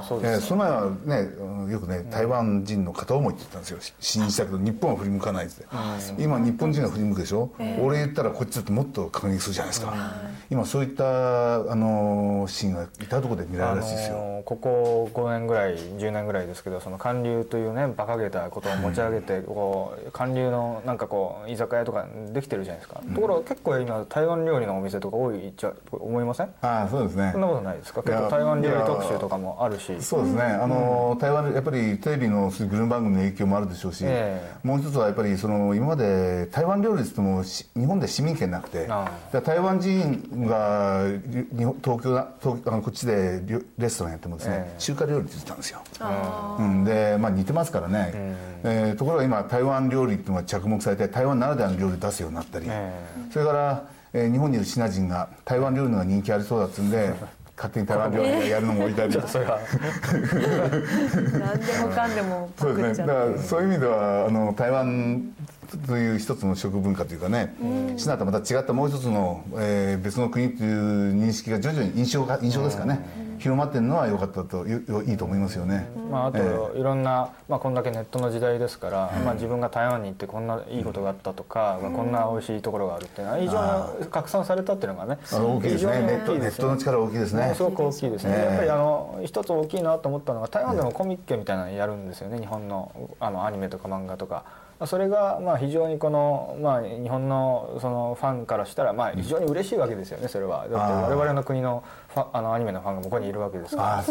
[0.09, 3.81] そその前はねよくね台湾人の片思いって言ったんですよ。
[3.81, 5.65] し信じたけど日本は振り向かないって。
[6.19, 9.95] 今日本人が振り向くでしょ、俺言ったらこっちだともっと確認するじゃないですか、
[10.51, 26.49] 今そういったあのシーンがいたところで見られるらしいですよ、あのーここ5年ぐらい10年ぐらいですけどその韓流というね馬鹿げたことを持ち上げて、こう韓流のなんかこう居酒屋とかできてるじゃないですか、ところが結構今台湾料理のお店とか多いっちゃ思いません？
[26.63, 27.31] ああそうですね。
[27.33, 28.03] そんなことないですか？
[28.03, 30.01] 結構台湾料理特集とかもあるし。
[30.03, 38.89] そうですね、あの台湾やっぱりテレビのグルメ番組の影響もあるでしょうし、えもう一つはやっぱりその今まで台湾料理ってもし日本で市民権なくて
[39.45, 43.43] 台湾人がり日本東京東あのこっちで
[43.79, 44.81] レストランやってもですね、ええ。
[44.81, 48.11] 中華料理って言ってたんですよ、あうん、で、まあ、似てますからね、
[48.65, 52.93] えーところが今台湾料理っていうのが着目されて台湾ならではの料理を出すようになったり、え
[53.33, 56.91] それから、えー日本にいるシナ人が台湾料理のが人気ありそうだっつうん。
[56.91, 57.13] で
[57.57, 62.89] 勝手に台湾料理やるのもいたり、 それはー何でもかんでもパそうクっちゃって。
[62.89, 63.07] ですね。
[63.07, 65.23] だからそういう意味ではあの台湾
[65.87, 67.55] という一つの食文化というかね、
[67.97, 73.01] シナとまた違ったもう一つの、えー別の国という認識が徐々に印象が印象ですかね、
[73.43, 75.89] 広まってるのは良かったといいと思いますよね。
[76.11, 85.93] まあ、あとえいろんな、まあ、こんだけネットの時代ですから、まあ、自分が台湾に行ってこんないいことがあったとか、まあこんな美味しいところがあるっていうのは非常に拡散されたっていうのがね大きいですね。
[86.03, 87.53] ネットの力大きいですね。
[87.57, 88.45] すごく大きいですね、ええ。
[88.45, 92.39] やっぱりあの一つ大きいなと思ったのが台湾でもコミックみたいなのやるんですよね。
[92.39, 94.62] 日本のあのアニメとか漫画とか。
[94.87, 100.67] それがまあ非常にこの、まあ、日本のそのファンからしたらまあ非常に嬉しいわけですよねそれは。
[100.67, 103.99] だって我々の国のファあのアニメのファンが向こうにいるわけですから。
[103.99, 104.03] あ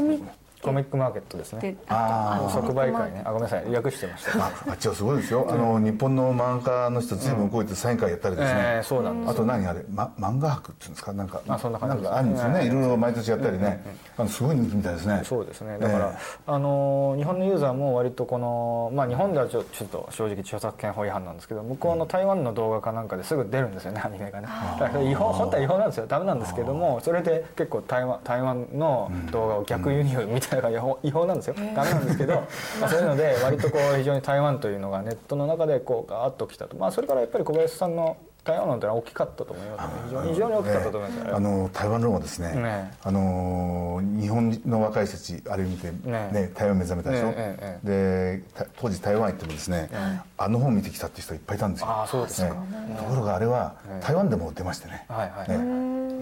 [0.61, 1.61] コミックマーケットですね。
[1.61, 2.43] であー。
[2.43, 3.21] の即売会ね。
[3.25, 3.71] あごめんなさい。
[3.71, 4.45] 略してました。
[4.45, 9.31] ああっちはすごいですよ、あの日本の漫画家の人ずいぶん動いてサイン会やったりですね、ええそうなんです。
[9.31, 11.13] あと何あれ、ま、漫画博っていうんですか？
[11.13, 13.83] なんかあそんな感じですんかあるんですよね、ええいろいろ毎年やったりね、
[14.17, 15.21] あのすごい人気みたいですね。
[15.23, 15.77] そうですね。
[15.79, 24.47] だから、えあの日本のユーザーも割とこの、まあ、日本ではちょちょっと正直著作権法違反なんですけど向こうの台湾の動画かなんかですぐ出るんですよねアニメがね。
[24.79, 26.05] だから違法本当は違法なんですよ。
[26.07, 31.55] ダメなんですけどもそれで結構台湾台湾の動画を逆輸入みたいなのが違法違法なんですよ。
[31.75, 32.33] ダメなんですけど、
[32.79, 40.01] まあ、そういうので割とこう非常に台湾というのがネットの中でこうガーッときたと、まあ、それからやっぱり小林さんの台湾論というのは大きかったと思いますね。
[40.05, 49.89] 非常に非常に大きかったと思います、ええあの台湾論はですね、ねあの日本の若い人たちあれ見て、ねね台湾目覚めたでしょ、ねえでた当時台湾行ってもですね、
[50.37, 51.87] あの本見てきたっていう人がいっぱいいたんですよ。
[51.87, 52.53] ああそうですか。
[52.55, 55.59] ねところがあれは台湾でも出ましてね、はいはい。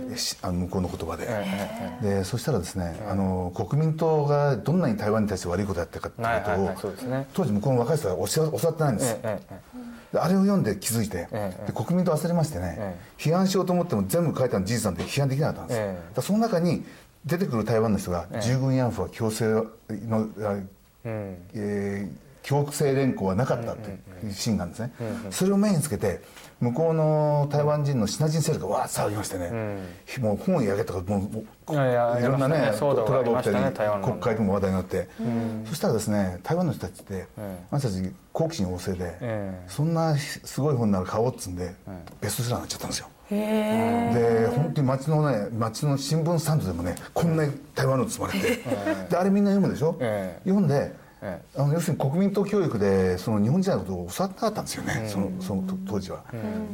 [0.08, 7.28] ねしあの向こうの言葉で、ええでそしたらですね、あの国民党がどんなに台湾に対して悪いことをやったかっていうことを、はいはいはいそうですね。
[7.34, 9.18] 当時向こうの若い人は教わってないんです、
[10.14, 16.84] あれを読んで気づいて、ええで国民党焦りましてね、え批判しようと思っても全部書いたの事実なんで批判できなかったんです、ええその中に
[17.26, 20.28] 出てくる台湾の人が、従軍慰安婦は強制の、
[21.06, 22.10] えー
[22.42, 23.92] 強制連行はなかったって
[24.26, 24.92] いうシーンがあるんですね、
[25.30, 26.22] それを目につけて
[26.62, 29.50] 向こうの台湾人のシナ人勢力がわーっと騒ぎましてね、
[30.20, 35.08] もう本を焼けとかもうもういやいやいろんなねトラブル起きたり、国会でも話題になって、
[35.66, 37.42] そしたらですね台湾の人たちって、あ
[37.72, 41.74] の人たち好奇心旺盛で、えそんなすごい本なら買おうっつうんで、
[42.20, 43.08] ベストセラーになっちゃったんですよ。
[43.32, 47.46] へで本当に街のね街の新聞スタンドでもねこんな
[47.76, 48.64] 台湾の積まれて。
[49.10, 50.50] であれみんな読むでしょ、ええ。
[50.50, 56.24] 読んで、えあの要するに国民党教育でその日本時代のことを教わってなかったんですよね、そのそのと当時は、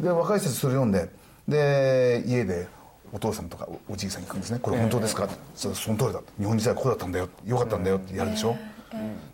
[0.02, 1.10] で若い人たちそれ読んで
[1.48, 2.68] で家で
[3.14, 7.30] お父さんとかおおじいさんに行くんですね「これ本当ですか?」ってそその通りだ」日本時代こうだったんだよ。
[7.46, 8.56] よかったんだよ」ってやるでしょ、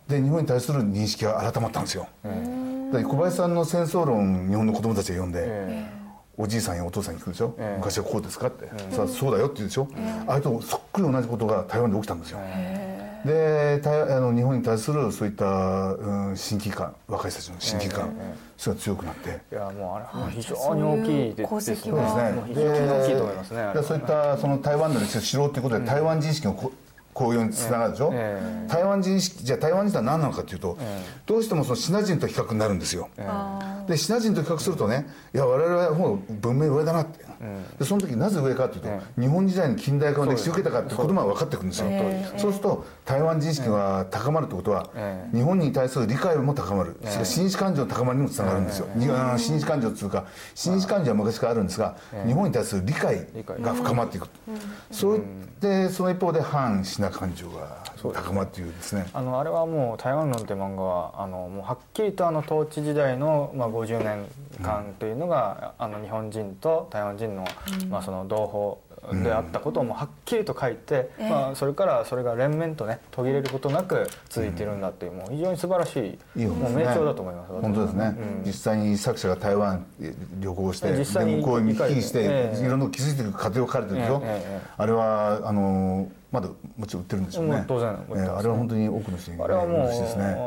[0.08, 2.06] で日本に対する認識が改まったんですよ、
[2.92, 6.02] で小林さんの戦争論日本の子供たちが読んで、
[6.36, 9.88] おじいさんやお父さんに聞くでしょ、昔はこうですかって、さあそうだよって言うでしょ、
[10.26, 12.38] あれとそっくり同じことが台湾で起きたんですよ、
[13.24, 18.10] で台あの日本に対するそういった、うん、親近感若い人たちの親近感、
[18.56, 19.40] それが強くなって。
[19.50, 21.92] いやもうあれはもう非常に大きいですそうですね。
[22.48, 26.72] 非常に大きいと思いますねそういったその台湾の歴史を知ろうということで、台湾人意識の
[27.14, 30.76] こ高揚につながるでしょ、え台湾人意識じゃあ台湾人とは何なのかというと、
[31.26, 33.08] どうしてもそのシナ人と比較になるんですよ、
[33.86, 37.24] でシナ人と比較するとねいや我々はもう文明上だなって、
[37.78, 38.88] でその時なぜ上かというと、
[39.20, 41.90] 日本時代に近代化の歴史を受けたかってことが分かってくるんですよ、
[42.36, 51.96] そうすると台湾人意識が高まるってことは、え日本に対する理解も高まる、それから親日感情の高まりにもつながるんですよ、にあの親日感情っていうか親日感情は昔からあるんですが、
[52.26, 53.26] 日本に対する理解
[53.60, 54.28] が深まっていく、
[54.90, 55.20] そう
[55.60, 57.82] でその一方で反シナ感情が
[58.14, 59.06] 高まっていくんですね。
[59.12, 64.24] あのあれはもう台湾論って漫画はあのもうはっきりとあの統治時代の、まあ、50年
[64.62, 67.44] 間というのが、あの日本人と台湾人の,、
[67.88, 68.80] まあその同
[69.10, 76.46] 胞であったことをもうはっきりと書いて、まあ、それからそれが連綿とね途切れることなく続いているんだっていうもう非常に素晴らしいね。
[76.46, 82.64] もう名著だと思います本当ですね、実際に作者が台湾へ旅行して実際にで向こうへ見聞きして、ええ。
[82.64, 87.48] いろんな気づいていく過程を書かれてるでしょ、ええええあれはあのまだもちろん売ってるんですよね。
[87.48, 89.88] もう当然ええあれは本当に多くの人にあれはもう、ね。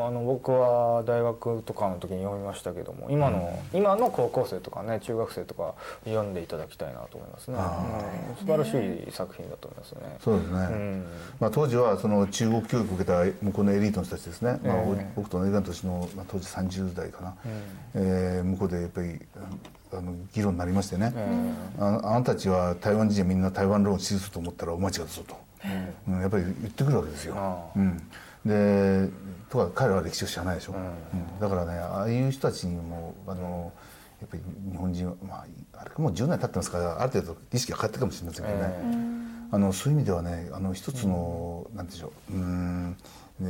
[0.08, 10.18] あの僕は大学とかの時に読みましたけども今の、今の高校生とかね中学生とか読んでいただきたいなと思いますね、うん、素晴らしい作品だと思いますね。
[10.20, 11.06] そうですね、ん。
[11.40, 17.36] まあ、当時はその中国教育を受けた向こうのエリートの人たちですね、まあええ、僕と同じ年の、まあ、当時30代かな、
[17.94, 19.20] えー向こうでやっぱり
[19.94, 21.14] あの議論になりましてね、
[21.80, 25.38] ああなたたちは台湾人はみんな台湾論を支持すると思ったらお間違いだぞと、
[26.08, 26.22] うん。
[26.22, 27.36] やっぱり言ってくるわけですよ。
[27.38, 27.98] あうん、
[28.46, 29.10] で
[29.50, 31.40] とか彼らは歴史を知らないでしょ、うん。
[31.40, 33.72] だからねああいう人たちにもあの
[34.22, 35.46] やっぱり日本人は、まあ、
[35.82, 38.74] あれもう10年経ってますからある程度意識が変わってるかもしれませんけどね、
[39.52, 42.34] あのそういう意味ではねあの一つの、なんていうんでしょう。
[42.34, 42.98] うーん、
[43.42, 43.44] え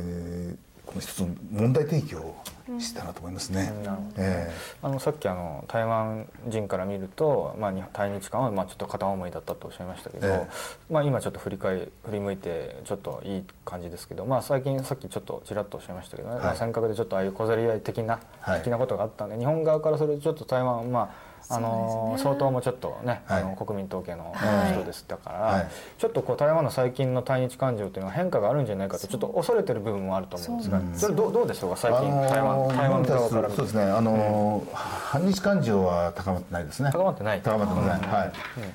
[0.54, 0.56] ー
[0.86, 2.34] この一つの問題提起を
[2.80, 3.72] したなと思いますね。
[4.16, 4.52] え
[4.82, 10.48] あのさっきあの台湾人から見ると、まあ、に対日間はまあちょっと片思いだったとおっしゃいましたけど、え
[10.90, 16.44] まあ、今ちょっと振り返振り向いてちょっといい感じですけど、まあ、最近さっきちょっとちらっとおっしゃいましたけどね、はい。
[16.44, 18.60] まあ尖閣でちょっとああいう小競り合い的な、はい。
[18.60, 23.42] 的なことがあったんで日本側からするとちょっと台湾はまああの総統もちょっとね、はい。
[23.42, 24.72] あの国民統計のはい。
[24.72, 25.66] 人ですだから、はい。
[25.98, 33.82] ちょっとこう台湾の最近の対日感情というのは変化があるんじゃないかとちょっと恐れてる部分もあると思うんですがそれどうどうでしょうか最近、台湾台湾側からそうですね。
[33.84, 36.90] あの、反日感情は高まってないですね。
[36.92, 37.40] 高まってない。
[37.42, 38.32] 高まってません、はい。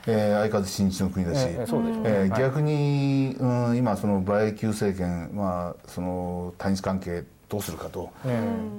[0.07, 2.09] えー相変わらず親日の国だし、ええそうでしょうね。
[2.09, 2.39] えーはい。
[2.39, 8.11] 逆に、うん、今その馬英九政権、まあ、その対日関係どうするかと、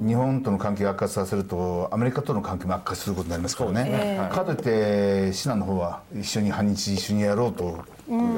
[0.01, 3.85] 日本との関係を悪化させるとアメリカとの関係も悪化することになりますからね。
[3.85, 4.19] ね。
[4.19, 4.31] はい。
[4.31, 7.85] かといってシナの方は一緒に反日一緒にやろうと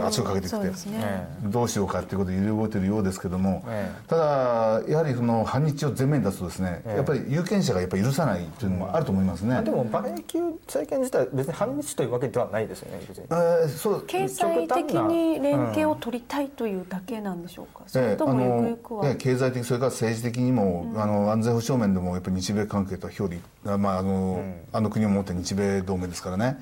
[0.05, 0.99] 圧をかけてきて、そうですね。
[1.01, 4.09] えどうしようかということで揺れ動いているようですけども、ええ。
[4.09, 9.63] ただやはりその反日を前面に出すとですね、やっぱり有権者がやっぱり許さないというのもあると思いますね。
[9.63, 13.27] でも馬英九政権自体は別に反日というわけではないですよね別に。
[13.31, 14.03] えーそう。
[14.07, 26.59] 経済的に連携を取りたいというだけなんでしょうか、それともゆくゆくは、ええ経済的それから政治的にも、あの安全保障面でもやっぱり日米関係とは表裏あまああの、あの国を持って日米同盟ですからね、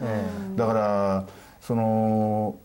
[0.56, 1.24] だから
[1.60, 2.56] その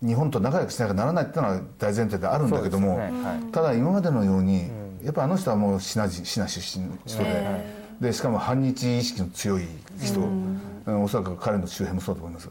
[0.00, 3.02] 日本と仲良くしなきゃならないっていうのは大前提であるんだけども、ね。
[3.22, 3.52] はい。
[3.52, 4.70] ただ今までのように、
[5.04, 9.64] やっぱりあの人はもうシナ人シナ出身の人で、でしかも反日意識の強い
[10.00, 11.02] 人、うん。
[11.02, 12.48] おそらく彼の周辺もそうだと思います、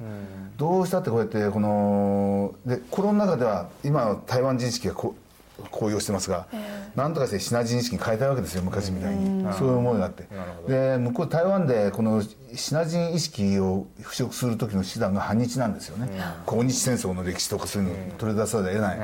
[0.57, 5.26] どうしたってこうやってこので心の中では今は台湾人意識がこう
[5.71, 6.47] 高揚してますが、
[6.95, 10.27] なんとかしてシナ人意識に変えたいわけですよ昔みたいに、そういう思いがあって。
[10.67, 12.21] で向こう台湾でこの
[12.53, 16.09] シナ人意識を払拭する時の手段が反日なんですよね、
[16.45, 18.99] 抗日戦争の歴史とかそういうのを取り出さざるを得ない、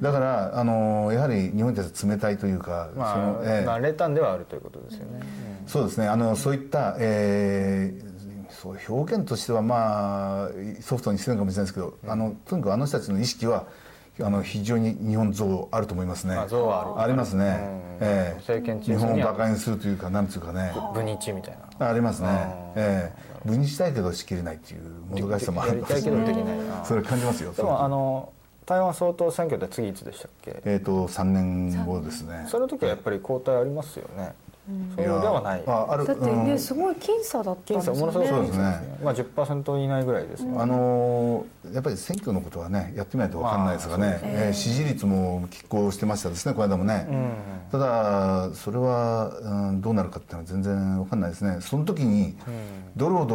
[0.00, 3.64] だからあのやはり日本に対して冷たいというか、まあ、そのええ。
[3.66, 5.20] まあ冷淡ではあるということですよね、
[5.66, 6.08] そうですね。
[6.08, 8.10] あのそういった、えー
[8.52, 10.50] そう表現としてはまあ
[10.82, 13.64] ソフトにしてるのかもしれないですけど、あのとにかくあの人たちの意識は
[14.22, 16.34] あの非常に日本像あると思いますね。
[16.34, 17.00] あある。
[17.00, 17.58] ありますね、
[18.00, 18.38] ええ。
[18.38, 20.72] 政権日本を馬鹿にするというかなんつうかね。
[20.94, 21.88] 分日みたいな。
[21.88, 22.28] ありますね。
[22.76, 23.48] ええ。
[23.48, 26.84] 分にしたいけどしきれないっていうもどかしさもあやるりたいけどできないな。
[26.84, 28.32] それ感じますよでもあの
[28.66, 30.60] 台湾総統選挙って次いつでしたっけ？
[30.64, 32.44] えっ、と3年後ですね。
[32.48, 34.34] その時はやっぱり交代ありますよね、
[34.96, 35.62] そうではない。
[35.66, 36.06] あある。
[36.06, 36.58] だってね、うん。
[36.58, 38.00] すごい僅差だったん僅差ですよね。
[38.00, 38.98] ものすごくそうですね。
[39.02, 47.06] まあ10%以内ぐらいですね、あのーやっぱり選挙のことはねやってみないと分かんないですがね、えー支持率も拮抗してましたですねこの間もね、
[47.70, 51.58] ただそれは、うん、どうなるかっていうのは全然分かんないですね。
[51.60, 52.36] その時に、
[52.96, 53.26] どれほ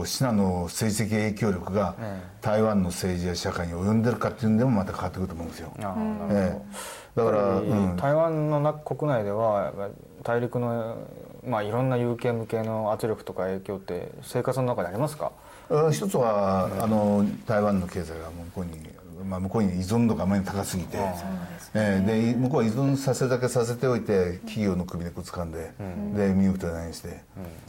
[0.00, 1.94] どシナの政治的影響力が
[2.40, 6.62] 台湾の政治や社会に及んでるかっていうのでもまた変わってくると思うんですよ、ああなるほど、ええ
[7.18, 9.72] だから、うん、台湾の中国内では
[10.22, 10.96] 大陸の、
[11.46, 15.32] まあ、いろんな有権向けの圧力とか影響って生活の中でありますか？
[15.68, 18.72] うん一つは、あの台湾の経済が向こうに、
[19.28, 20.96] まあ、向こうに依存度があまりに高すぎて、
[21.74, 25.70] えーで向こうは依存させるだけさせておいて企業の首根っこ掴んで、
[26.16, 27.20] で身動き取れないようにして、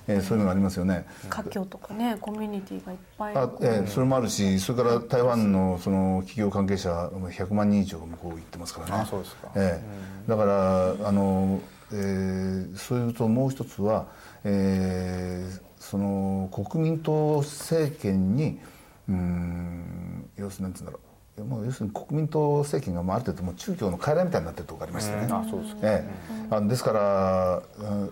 [0.07, 1.06] えーそういうのがありますよね。
[1.30, 3.36] 華僑とかねコミュニティがいっぱい。
[3.36, 8.94] あえーそれもあるしそれから台湾のその企業関係者100万人以上向こう行ってますからね。
[8.94, 9.49] あそうですか。
[9.56, 9.81] え
[10.27, 10.30] え。
[10.30, 11.60] だからあの、
[11.91, 14.07] えーそういうともう一つは、
[14.44, 18.60] えーその国民党政権に
[19.07, 21.09] うん要するに何て言うんだろう
[21.43, 25.79] もう要するに国民党政権がまあある程度もう中共の傀儡みたいになってるところがありましてね、あそうですか。
[25.83, 26.07] え
[26.51, 26.55] え。
[26.55, 28.11] あですから、うん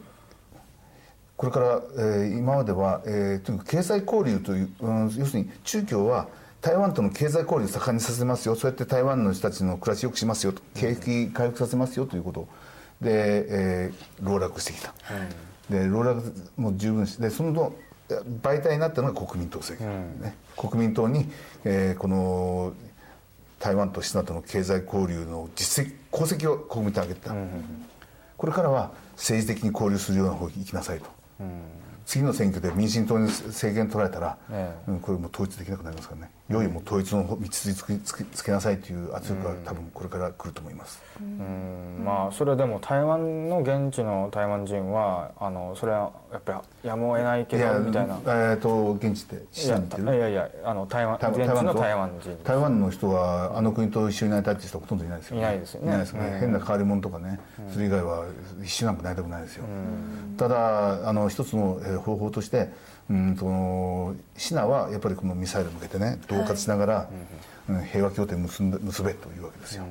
[1.35, 6.27] これから、えー今までは、えーとにかく経済交流という、うん要するに中共は
[6.61, 8.55] 台湾との経済交流を盛んにさせますよ。
[8.55, 10.63] そうやって台湾の人たちの暮らしを良くしますよと。
[10.73, 12.47] 景気回復させますよということ。
[13.01, 14.93] で、えー籠絡してきた、
[15.69, 17.71] で籠絡も十分してその
[18.41, 21.29] 媒体になったのが国民党政権、ね、国民党に、
[21.63, 22.73] えーこの
[23.59, 27.35] 台湾とシナとの経済交流の実績功績を国民党に挙げてた、
[28.37, 31.05] これからは政治的に交流するような方に行きなさいと、
[32.05, 34.75] 次の選挙で民進党に政権取られたら、え。
[34.87, 42.05] うんこれもう統一できなくなりますからね良いもう統一の道筋つけなさいという圧力が多分これから来ると思います、うん。
[42.05, 48.17] まあそれでも台湾の現地の台湾人はあのそれはやっぱりやむを得ないけどみたいな。
[48.25, 55.87] えー、と現地でいやいやいやあの台湾現地の台湾人台湾の人はあの国と一緒になりたいって人はほとんどいないですよ、いないですよね。
[55.87, 57.39] いないですよね、変な変わり者とかね、
[57.73, 58.25] それ以外は
[58.63, 59.65] 一緒なんかなりたくないですよ、
[60.37, 62.69] ただあの一つのえー方法として
[63.09, 67.09] うんそのシナはやっぱりこのミサイル向けてね恫喝しながら、
[67.69, 69.83] うん平和協定結んで結べというわけですよ、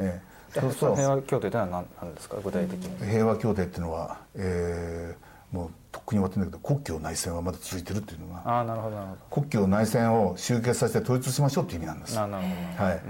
[0.00, 0.20] え
[0.56, 0.60] え。
[0.60, 2.36] そうすると平和協定というのは何何ですか？
[2.42, 3.06] 具体的に。
[3.08, 8.42] 平和協定っていうのは、えーもうとっくに終わってるんだけど国境内戦はまだ続いてるっていうのが。
[8.44, 12.14] ああなるほどなるほ国境内戦を終結させて統一しましょうっていう意味なんです。
[12.14, 12.46] どななる
[12.78, 13.00] ほはい、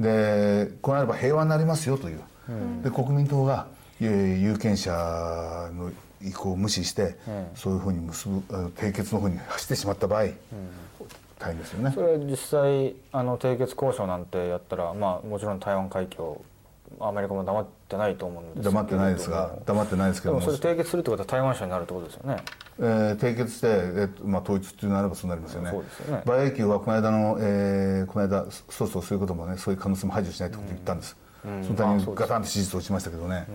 [0.00, 2.20] でこうなれば平和になりますよという、
[2.82, 3.66] で国民党が
[4.00, 4.90] えー有権者
[5.74, 5.90] の
[6.24, 7.16] 意向を無視して、
[7.54, 8.38] そういうふうに結ぶ
[8.76, 10.26] 締結の方に走ってしまった場合、
[11.38, 11.90] 大変ですよね。
[11.90, 16.40] どそれは実際あの締結交渉なんてやったらまあもちろん台湾海峡
[17.00, 20.40] アメリカも黙ってないと思うんですけれど黙ってないですが黙ってないですけども。
[20.40, 22.36] でもそれ締結するってことは台湾社になるってことですよね。
[22.78, 25.70] えー締結して、えっとまあ、統一っていうのならばそうなりますよね。
[25.70, 26.22] そうですよね。
[26.26, 33.46] 馬英九はこの間の、えーこの間そうそうそういうこともねそういう可能性も排除しないってことを言ったんです、そのタイミングガタンと支持率落ちましたけどね、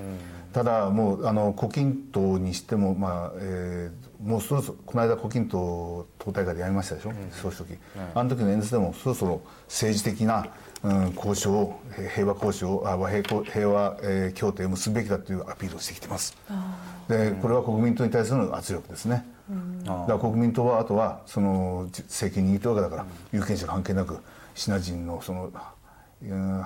[0.51, 7.75] ただもうあの胡錦涛にしても、まあえーもうそろそろこの間胡錦涛党大会でやりましたでしょ、総書記、
[8.15, 10.47] あの時の演説でもそろそろ政治的な、
[10.83, 16.35] うん、交渉をへ平和交渉あ和平交平和、えー協定を結ぶべきだというアピールをしてきてます。
[17.07, 19.23] でこれは国民党に対する圧力ですね、
[19.85, 24.17] だから国民党はあとはそのじ政権握ってるわけだから、有権者関係なく
[24.55, 25.53] シナ人のその、うん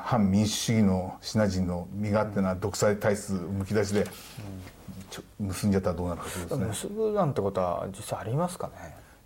[0.06, 4.06] 反民主主義のシナ人の身勝手な独裁体質むき出しで、
[5.10, 6.90] ちょ結んじゃったらどうなるかということですね。
[6.90, 8.74] 結ぶなんてことは実際ありますかね。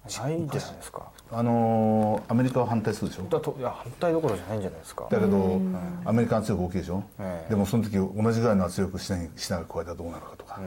[0.06, 1.11] ないじゃないですか。
[1.31, 3.23] あのーアメリカは反対するでしょ？
[3.23, 5.07] だといや反対どころじゃないんじゃないですか。
[5.10, 5.60] だけど
[6.06, 7.49] アメリカの圧力大きいでしょ、ええ。
[7.49, 10.60] でもその時同じぐらいの圧力をしなしながら加えたらどうなるかとか、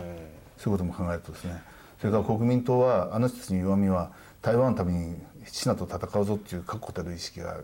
[0.56, 1.62] そういうことも考えるとですね。
[2.00, 4.10] それから国民党はあの人たちの弱みは
[4.42, 5.16] 台湾のために
[5.46, 7.60] シナと戦うぞっていう確固たる意識がまあ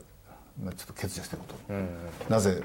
[0.63, 1.55] ちょっと欠如しているこ
[2.29, 2.63] と、なぜ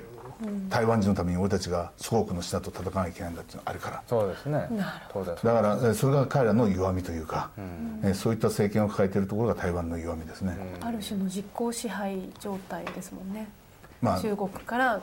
[0.69, 4.03] 台湾人のために俺たちが祖国のシナと戦わなきゃいけないんだっていうのがあるから。
[4.07, 4.69] そうですね。
[5.11, 7.49] 当然だからえーそれが彼らの弱みというか、
[8.03, 13.49] えーそういった政権を抱えているところが台湾の弱みですね、ある種の実効支配状態ですもんね、
[14.01, 15.01] まあ中国から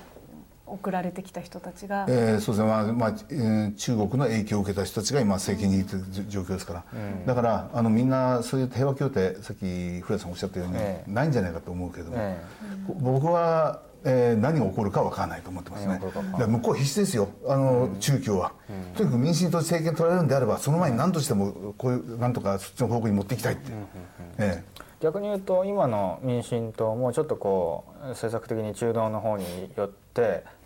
[0.67, 6.85] 送られてきた人たちが、えーそうですね、まあまあえー中国の影響を受けた人たちが今政権にいる状況ですから、
[7.25, 11.11] だからあのみんなそういう平和協定さっき古谷さんおっしゃったように、ええ。
[11.11, 12.37] ないんじゃないかと思うけれども、え
[13.01, 15.99] 僕は、えー何が起こるかわからないと思ってますね。
[15.99, 17.29] 何が起こるかだから向こうは必死ですよ。
[17.47, 18.53] あの、中共は、
[18.97, 23.73] とにかく民進党政権取られるんであればその前に何としてもこういうなんとかそっちの方向に持っていきたいって、
[24.39, 24.65] え
[25.01, 29.45] 逆に言うと今の民進党もちょっとこう政策的に中道の方に
[29.77, 30.06] よって、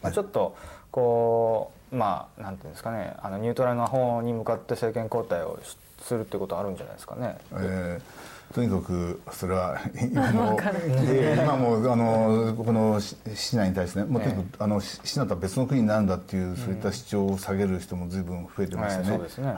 [0.02, 0.56] まあ、ちょっと
[0.90, 7.36] こうまあなんていうんですかねあのニュートラルな方に向かって政権交代をしするっていうことはあるんじゃないですかね。
[7.52, 19.10] えーとにかくそれは 今もえー今もあのこのし市内に対してねもうとにかくあのし市内とは別の国になるんだっていうそういった主張を下げる人も随分増えてましてね。
[19.10, 19.50] はいそう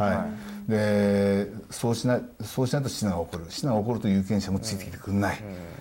[0.68, 3.44] でそうしないそうしないとシナが起こる。
[3.48, 5.38] シナが起こると有権者もついてきてくれない、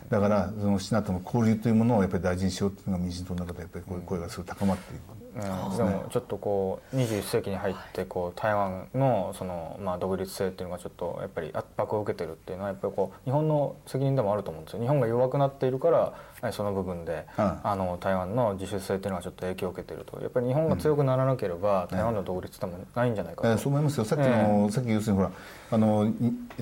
[0.09, 5.20] だからそのシナとの交流というものをやっぱり大事にしようっていうのが民進党の中でやっぱりこういう声がすごい高まっている。
[5.35, 14.81] うん、でもちょっとこう21世紀に入ってこう台湾のそのまあ独立性っていうのがちょっとやっぱり圧迫を受けてるっていうのはやっぱりこう日本の責任でもあると思うんですよ。
[14.81, 17.59] 日本が弱くなっているからはいその部分で、うん。
[17.63, 20.19] あの台湾の自主性っていうのがちょっと影響を受けていると。
[20.21, 24.05] やっぱり日本が強くならなければ、台湾の独立ってもないんじゃないかと、えーそう思いますよ。
[24.05, 25.31] さっきの、さっき要するにほら
[25.73, 26.13] あのい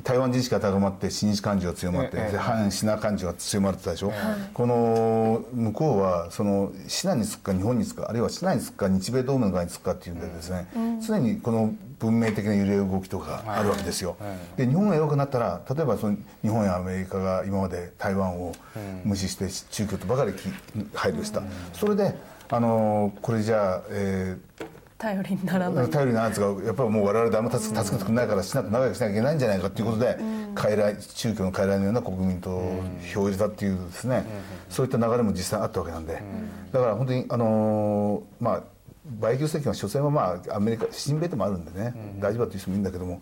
[0.03, 4.11] 台湾自治が高まって親日感情が強まって、ええで反シナ感情が強まってたでしょ、
[4.53, 10.68] この向こうはそのシナにつくか日本につくかあるいはシナにつくか日米同盟側につくかっていうんでですね、
[11.06, 14.15] 常にこの文明的な揺れ動きとかあるわけですよ、
[14.55, 18.53] で日本が弱くなったら例えばその日本やアメリカが今まで台湾を
[19.03, 20.49] 無視して中共とばかりき
[20.93, 21.41] 配慮した、
[21.73, 22.15] それで
[22.49, 24.65] あのこれじゃあ、えー
[24.99, 25.89] 頼りにならない。
[25.89, 30.17] 頼りにならんですがやっぱりもう我々誰も助け助けてくれないからしな仲良くしなきゃいけないんじゃないかということで、
[30.55, 32.49] 傀儡中共の傀儡のような国民党
[33.13, 34.26] 票を入れたっていうですね、
[34.69, 36.21] そういった流れも実際あったわけなんで、
[36.73, 38.63] だから本当にあのーまあ
[39.19, 43.22] バイキュー政権は所詮はまあアメリカ親米でもあるんでね、大丈夫だという人もいるんだけども、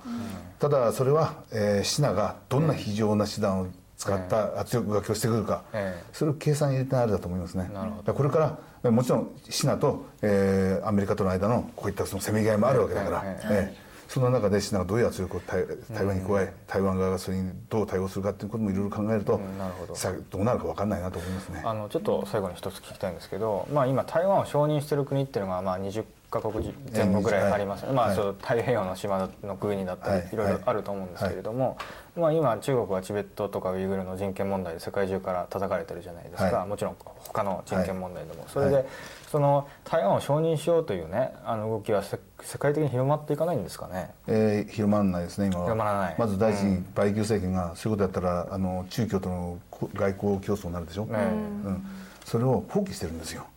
[0.60, 6.04] ただそれは、えーシナがどんな非情な手段を使った圧力がけをしてくるか、ええ。
[6.14, 7.70] それを計算に入れてあるだと思いますね。
[8.06, 19.96] これからもちろんシナと、えーアメリカとの間のこういったそのせめぎ合いもあるわけだから、えええその中でシナがどういう圧力を台台湾に加え、台湾側がそれにどう対応するかっていうこともいろいろ考えると、んなるほど。
[19.96, 21.62] さどうなるか分かんないなと思いますね。
[21.64, 30.30] あのちょっと最後に一つ聞きたいんですけど、まあ、今台湾を承認している国っていうのがまあ20カ国前後ぐらいありますよね、まあ、はいそう太平洋の島の国だったりはい。
[30.34, 31.78] いろいろあると思うんですけれども、
[32.16, 36.68] まあ、今中国はチベットとかウイグルの人権問題で世界中から叩かれてるじゃないですか、はい。
[36.68, 38.86] もちろん他の人権問題でも、それで、はい
[39.28, 44.12] その台湾を承認しようというねあの動きはせ世界的に広まっていかないんですかね？
[44.26, 45.66] えー広まらないですね今は。
[45.66, 46.16] 広まらない。
[46.18, 51.86] まず第一にバイキュー政権がそういうことやったらあの中共とのこ外交競争になるでしょ、ねうん、
[52.24, 53.57] それを放棄してるんですよ、うん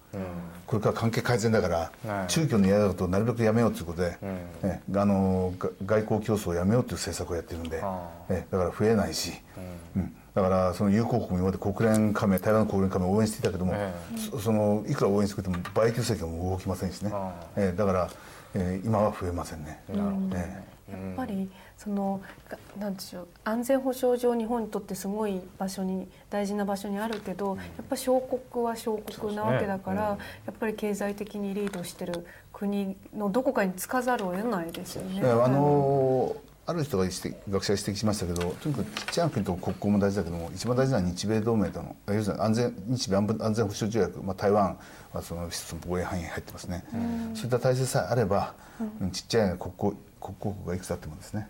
[0.66, 2.26] これから関係改善だから、はい。
[2.28, 4.16] 中共の嫌だことをなるべくやめようということで、
[4.62, 9.32] えあのが外交競争をやめようという政策をやってるんであえだから増えないし、
[9.96, 10.14] うん。
[10.34, 13.92] だからその友好国も今まで国連加盟台湾の国連加盟を応援していたけども、え
[14.30, 17.10] そそのいくら応援してくれてもバイキュー政権も動きませんしね。
[17.12, 18.10] あ、えだから、
[18.54, 19.80] え今は増えませんね。
[19.88, 19.96] え。
[20.90, 21.50] やっぱり
[21.82, 22.20] その
[22.50, 35.22] がなんでしょう安全保障上日本にとってすごい場所に大事な場所にあるけど、やっぱ小国は小国なわけだから、そうですやっぱり経済的にリードしてる国のどこかにつかざるを得ないですよね。
[35.24, 36.36] えあの
[36.66, 44.78] ある人が学者が指摘しましたけどとにかくちっちゃな国と国交も大事だけども一番大事なのは日米同盟との要するに安全日米安安全保障条約、まあ、台湾
[45.12, 46.84] はその一つの防衛範囲に入ってますね、
[47.34, 48.54] そういった体制さえあれば、
[49.00, 51.48] うんちっちゃい国交国交国がいくつあってもですね、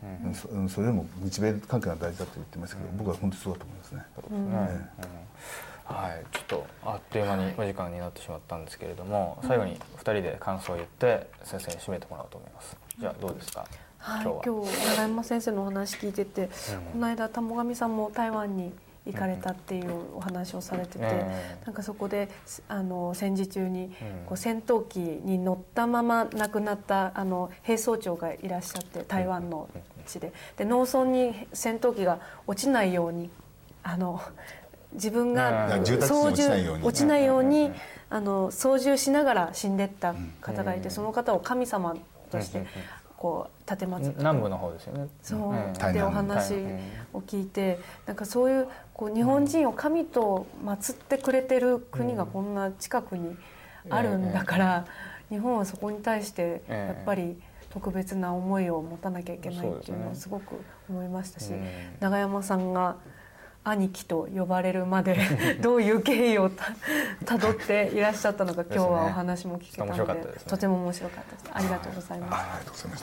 [0.52, 0.68] うん。
[0.68, 4.02] それよりも日米関係が大事だと言ってますけど、僕は本当にそうだと思いますね。
[5.84, 12.76] はい、ちょっとあっという間にお時間になってしまったんですけれども、最後に2人で感想を言って先生に締めてもらおうと思います。
[12.98, 13.66] じゃあどうですか、
[13.98, 14.42] はい、今日は。
[14.44, 16.48] 今日永山先生のお話聞いてて、
[16.92, 18.72] この間玉上さんも台湾に
[19.12, 23.90] 行かれたっていうお話をされてて、ええなんかそこですあの戦時中にうん。
[24.26, 29.68] こう戦闘機に乗ったまま亡くなったあの兵装長がいらっしゃって台湾の
[30.06, 30.32] 地で。
[30.56, 33.30] で農村に戦闘機が落ちないように
[33.82, 34.20] あの
[34.92, 35.84] 自分がうん。
[35.84, 37.72] 住宅地に落ちないように落ちないように
[38.10, 41.94] あの操縦しながら死んでった方がいて、その方を神様
[42.30, 42.66] として
[43.20, 45.06] こう立てまつって南部の方ですよね。
[45.20, 46.54] そう、ええってお話
[47.12, 53.36] を聞いてなんかそういうこう日本人を神と祀ってくれてる国がこんな近くに
[53.90, 54.86] あるんだから、
[55.28, 57.38] 日本はそこに対してええやっぱり
[57.68, 60.54] 特別な思いを持たなきゃいけないっていうのをすごく
[60.88, 61.66] 思いましたし、うん。
[62.00, 62.96] 永山さんが
[63.62, 65.18] 兄貴と呼ばれるまで
[65.60, 66.72] どういう経緯をた
[67.26, 70.32] たどっていらっしゃったのか今日はお話も聞けたのでね。
[70.46, 71.50] とても面白かったです。
[71.52, 73.02] ありがとうございます、あありがとうございまし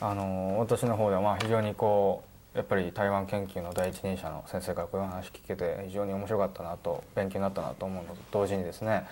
[0.00, 9.04] たあの私の方ではまあ非常にこうやっぱり台湾研究の第一人者の先生からこういう話聞けて非常に面白かったなと勉強になったなと思うのと同時にですねや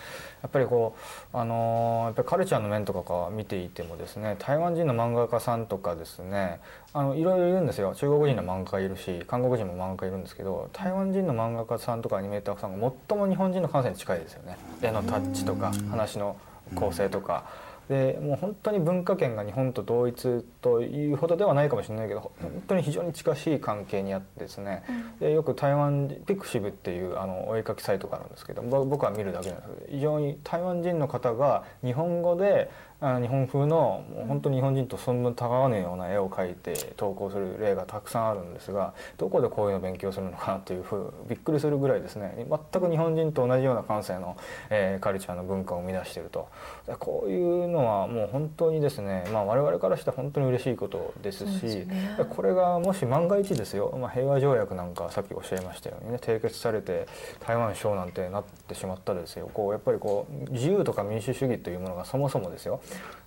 [0.46, 0.94] っぱりこ
[1.32, 6.60] うあのやっぱりカルチャーの面とかか見ていてもですね台湾人の漫画家さんとかですね
[6.92, 16.36] あのいろいろいるんですよ中国人の漫画家いるし韓国人も漫画家いるんですけど台湾人の漫画家さんとかアニメーターさんが最も日本人の感性に近いですよね絵のタッチとか話の
[16.74, 17.69] 構成とか。
[17.90, 24.84] でもう本当に文化圏が日本と同一というほどではないかもしれないけど本当に非常に近しい関係にあってですね、
[25.18, 42.46] でよく台湾ピクシブっていうあのお絵描きサイトがあるんですけどぼ僕は見るだけなんですけど非常に台湾人の方が日本語であの日本風のもう本当に日本人とそんなたがわぬような絵を描いて投稿する例がたくさんあるんですがどこでこういうのを勉強するのかなというふうびっくりするぐらいですね。
[42.48, 44.36] 全く日本人と同じような感性の、
[44.68, 46.48] えーカルチャーの文化を生み出していると。
[46.86, 52.14] でこういうのはもう本当にですね、まあ、我々からしては本当に嬉しいことですしよね。
[52.18, 57.06] でこれがもし万が一ですよ、まあ、平和条約なんかさっきおっしゃいましたようにね締結されて
[57.40, 59.50] 台湾省なんてなってしまったらですよ。
[59.52, 62.80] こうやっぱりこう自由とか民主主義というものがそもそもですよ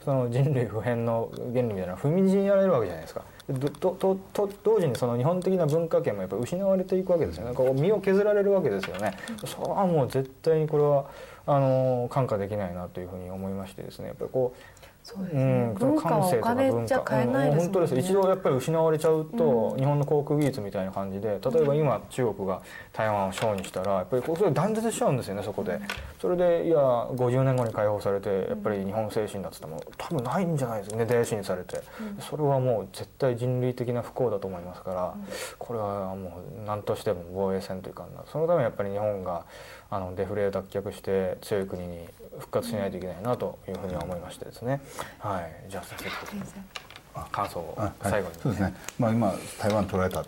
[0.03, 3.23] その人類普遍の原理みたいな踏みにじられるわけじゃないですか。
[3.79, 7.53] ととと同時にその日本的な文化圏もやっぱり失われていくわけですよね。
[7.53, 9.13] こう身を削られるわけですよね。
[9.45, 11.05] それはもう絶対にこれは
[11.45, 14.07] あの感化できないなというふうに思いましてですね。
[14.07, 14.72] やっぱりこう
[15.03, 17.97] そうですね、その文化はお金じゃ買えないですうん本当です。
[17.97, 22.61] 一度やっぱり失われちゃうと、日本の航空技術みたいな感じで例えば今中国が
[22.93, 25.79] 台湾を省にしたらやっぱりそれ断絶しちゃうんですよねそこで。
[26.21, 31.05] それでいや50年後に解放されてやっぱり日本精神だっつっても多分ないんじゃないですかね。
[31.05, 31.81] 大臣されて、
[32.21, 35.15] それはもう絶対人類的な不幸だと思いますから、
[35.59, 39.45] これはもう何としても防衛戦というかそのためにやっぱり日本が
[39.89, 42.07] あのデフレを脱却して強い国に
[42.39, 44.81] 復活しないといけないなというふうには思いましてですね、
[45.19, 46.09] はい、じゃあ先生
[47.31, 50.25] 感想を最後に、そうですね、まあ、今台湾取られた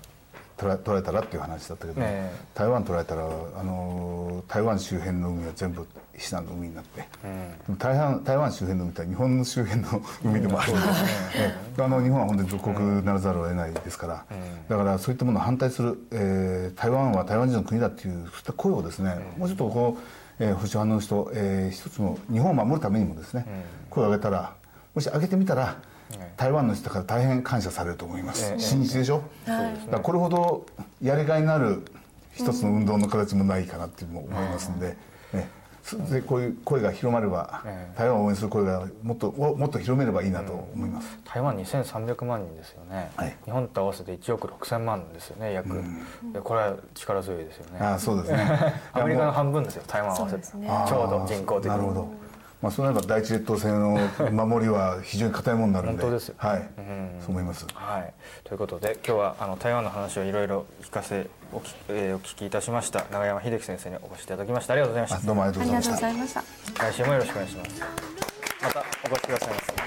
[0.57, 2.32] 取ら取られたらっていう話だったけど、ねえ。
[2.53, 5.86] 台湾取られたらあの台湾周辺の海は全部
[6.18, 7.07] 避難の海になって、で
[7.68, 10.88] も台湾台湾周辺の海って日本の周辺の海でもあるので、
[11.36, 11.82] ええ。
[11.84, 14.26] あの日本は本当に属国ならざるを得ないですから、
[14.69, 20.02] だからそういったものを反対する、えー台湾は台湾人の国だっていうそういった声をですね、もうちょっとこう、
[20.40, 23.45] えー保守派の人、えー一つの日本を守るためにもですね、
[23.90, 24.56] 声を上げたら
[24.94, 25.78] もし上げてみたら、
[26.38, 30.66] 台湾の人から大変感謝されると思います、ええ親日でしょ、だからこれほど
[31.02, 31.82] やりがいのある
[32.34, 35.14] 一つの運動の形もないかなっていうのも思いますんで,、ね、そ
[36.10, 37.98] でこういう声が広まれば、ええ。
[37.98, 43.36] 台湾を応援する声がもっとをもっと広めればいいなと思います、台湾2300万人ですよね、はい。
[43.45, 45.84] 日本と合わせて1億6000万ですよね約、
[46.34, 47.80] でこれは力強いですよね。
[47.80, 48.74] ああそうですね。
[48.94, 50.86] アメリカの半分ですよ台湾合わせて、ね。
[50.88, 51.78] ちょうど人口う的に。
[51.78, 52.10] なるほど、
[52.61, 53.99] まあ、そうなれば第一列島線の
[54.32, 56.36] 守りは非常に硬いものになるんで本当ですよ。
[56.38, 57.22] はい、ん。
[57.22, 57.65] そう思います。
[57.73, 58.14] はい、
[58.44, 64.73] ということで今日はあの台湾の話をいろいろ聞かせおき、えーお聞きいたしました長山秀樹先生にお越しいただきました。
[64.73, 65.18] ありがとうございました。
[65.18, 66.44] あどうもありがとうございました。
[66.80, 67.82] 来週もよろしくお願いします。
[68.61, 69.86] またお越しくださいませ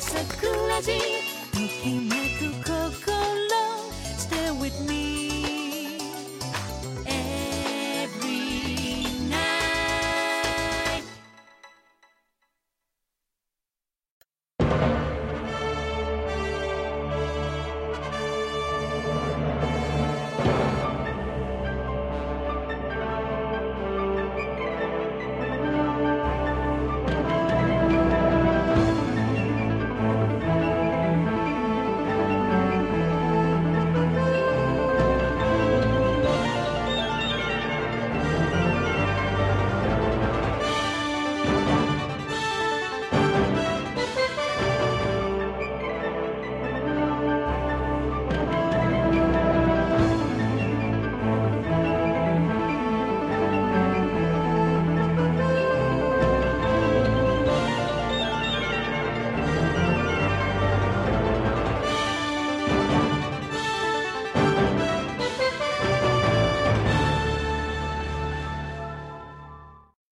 [0.00, 2.15] 桜地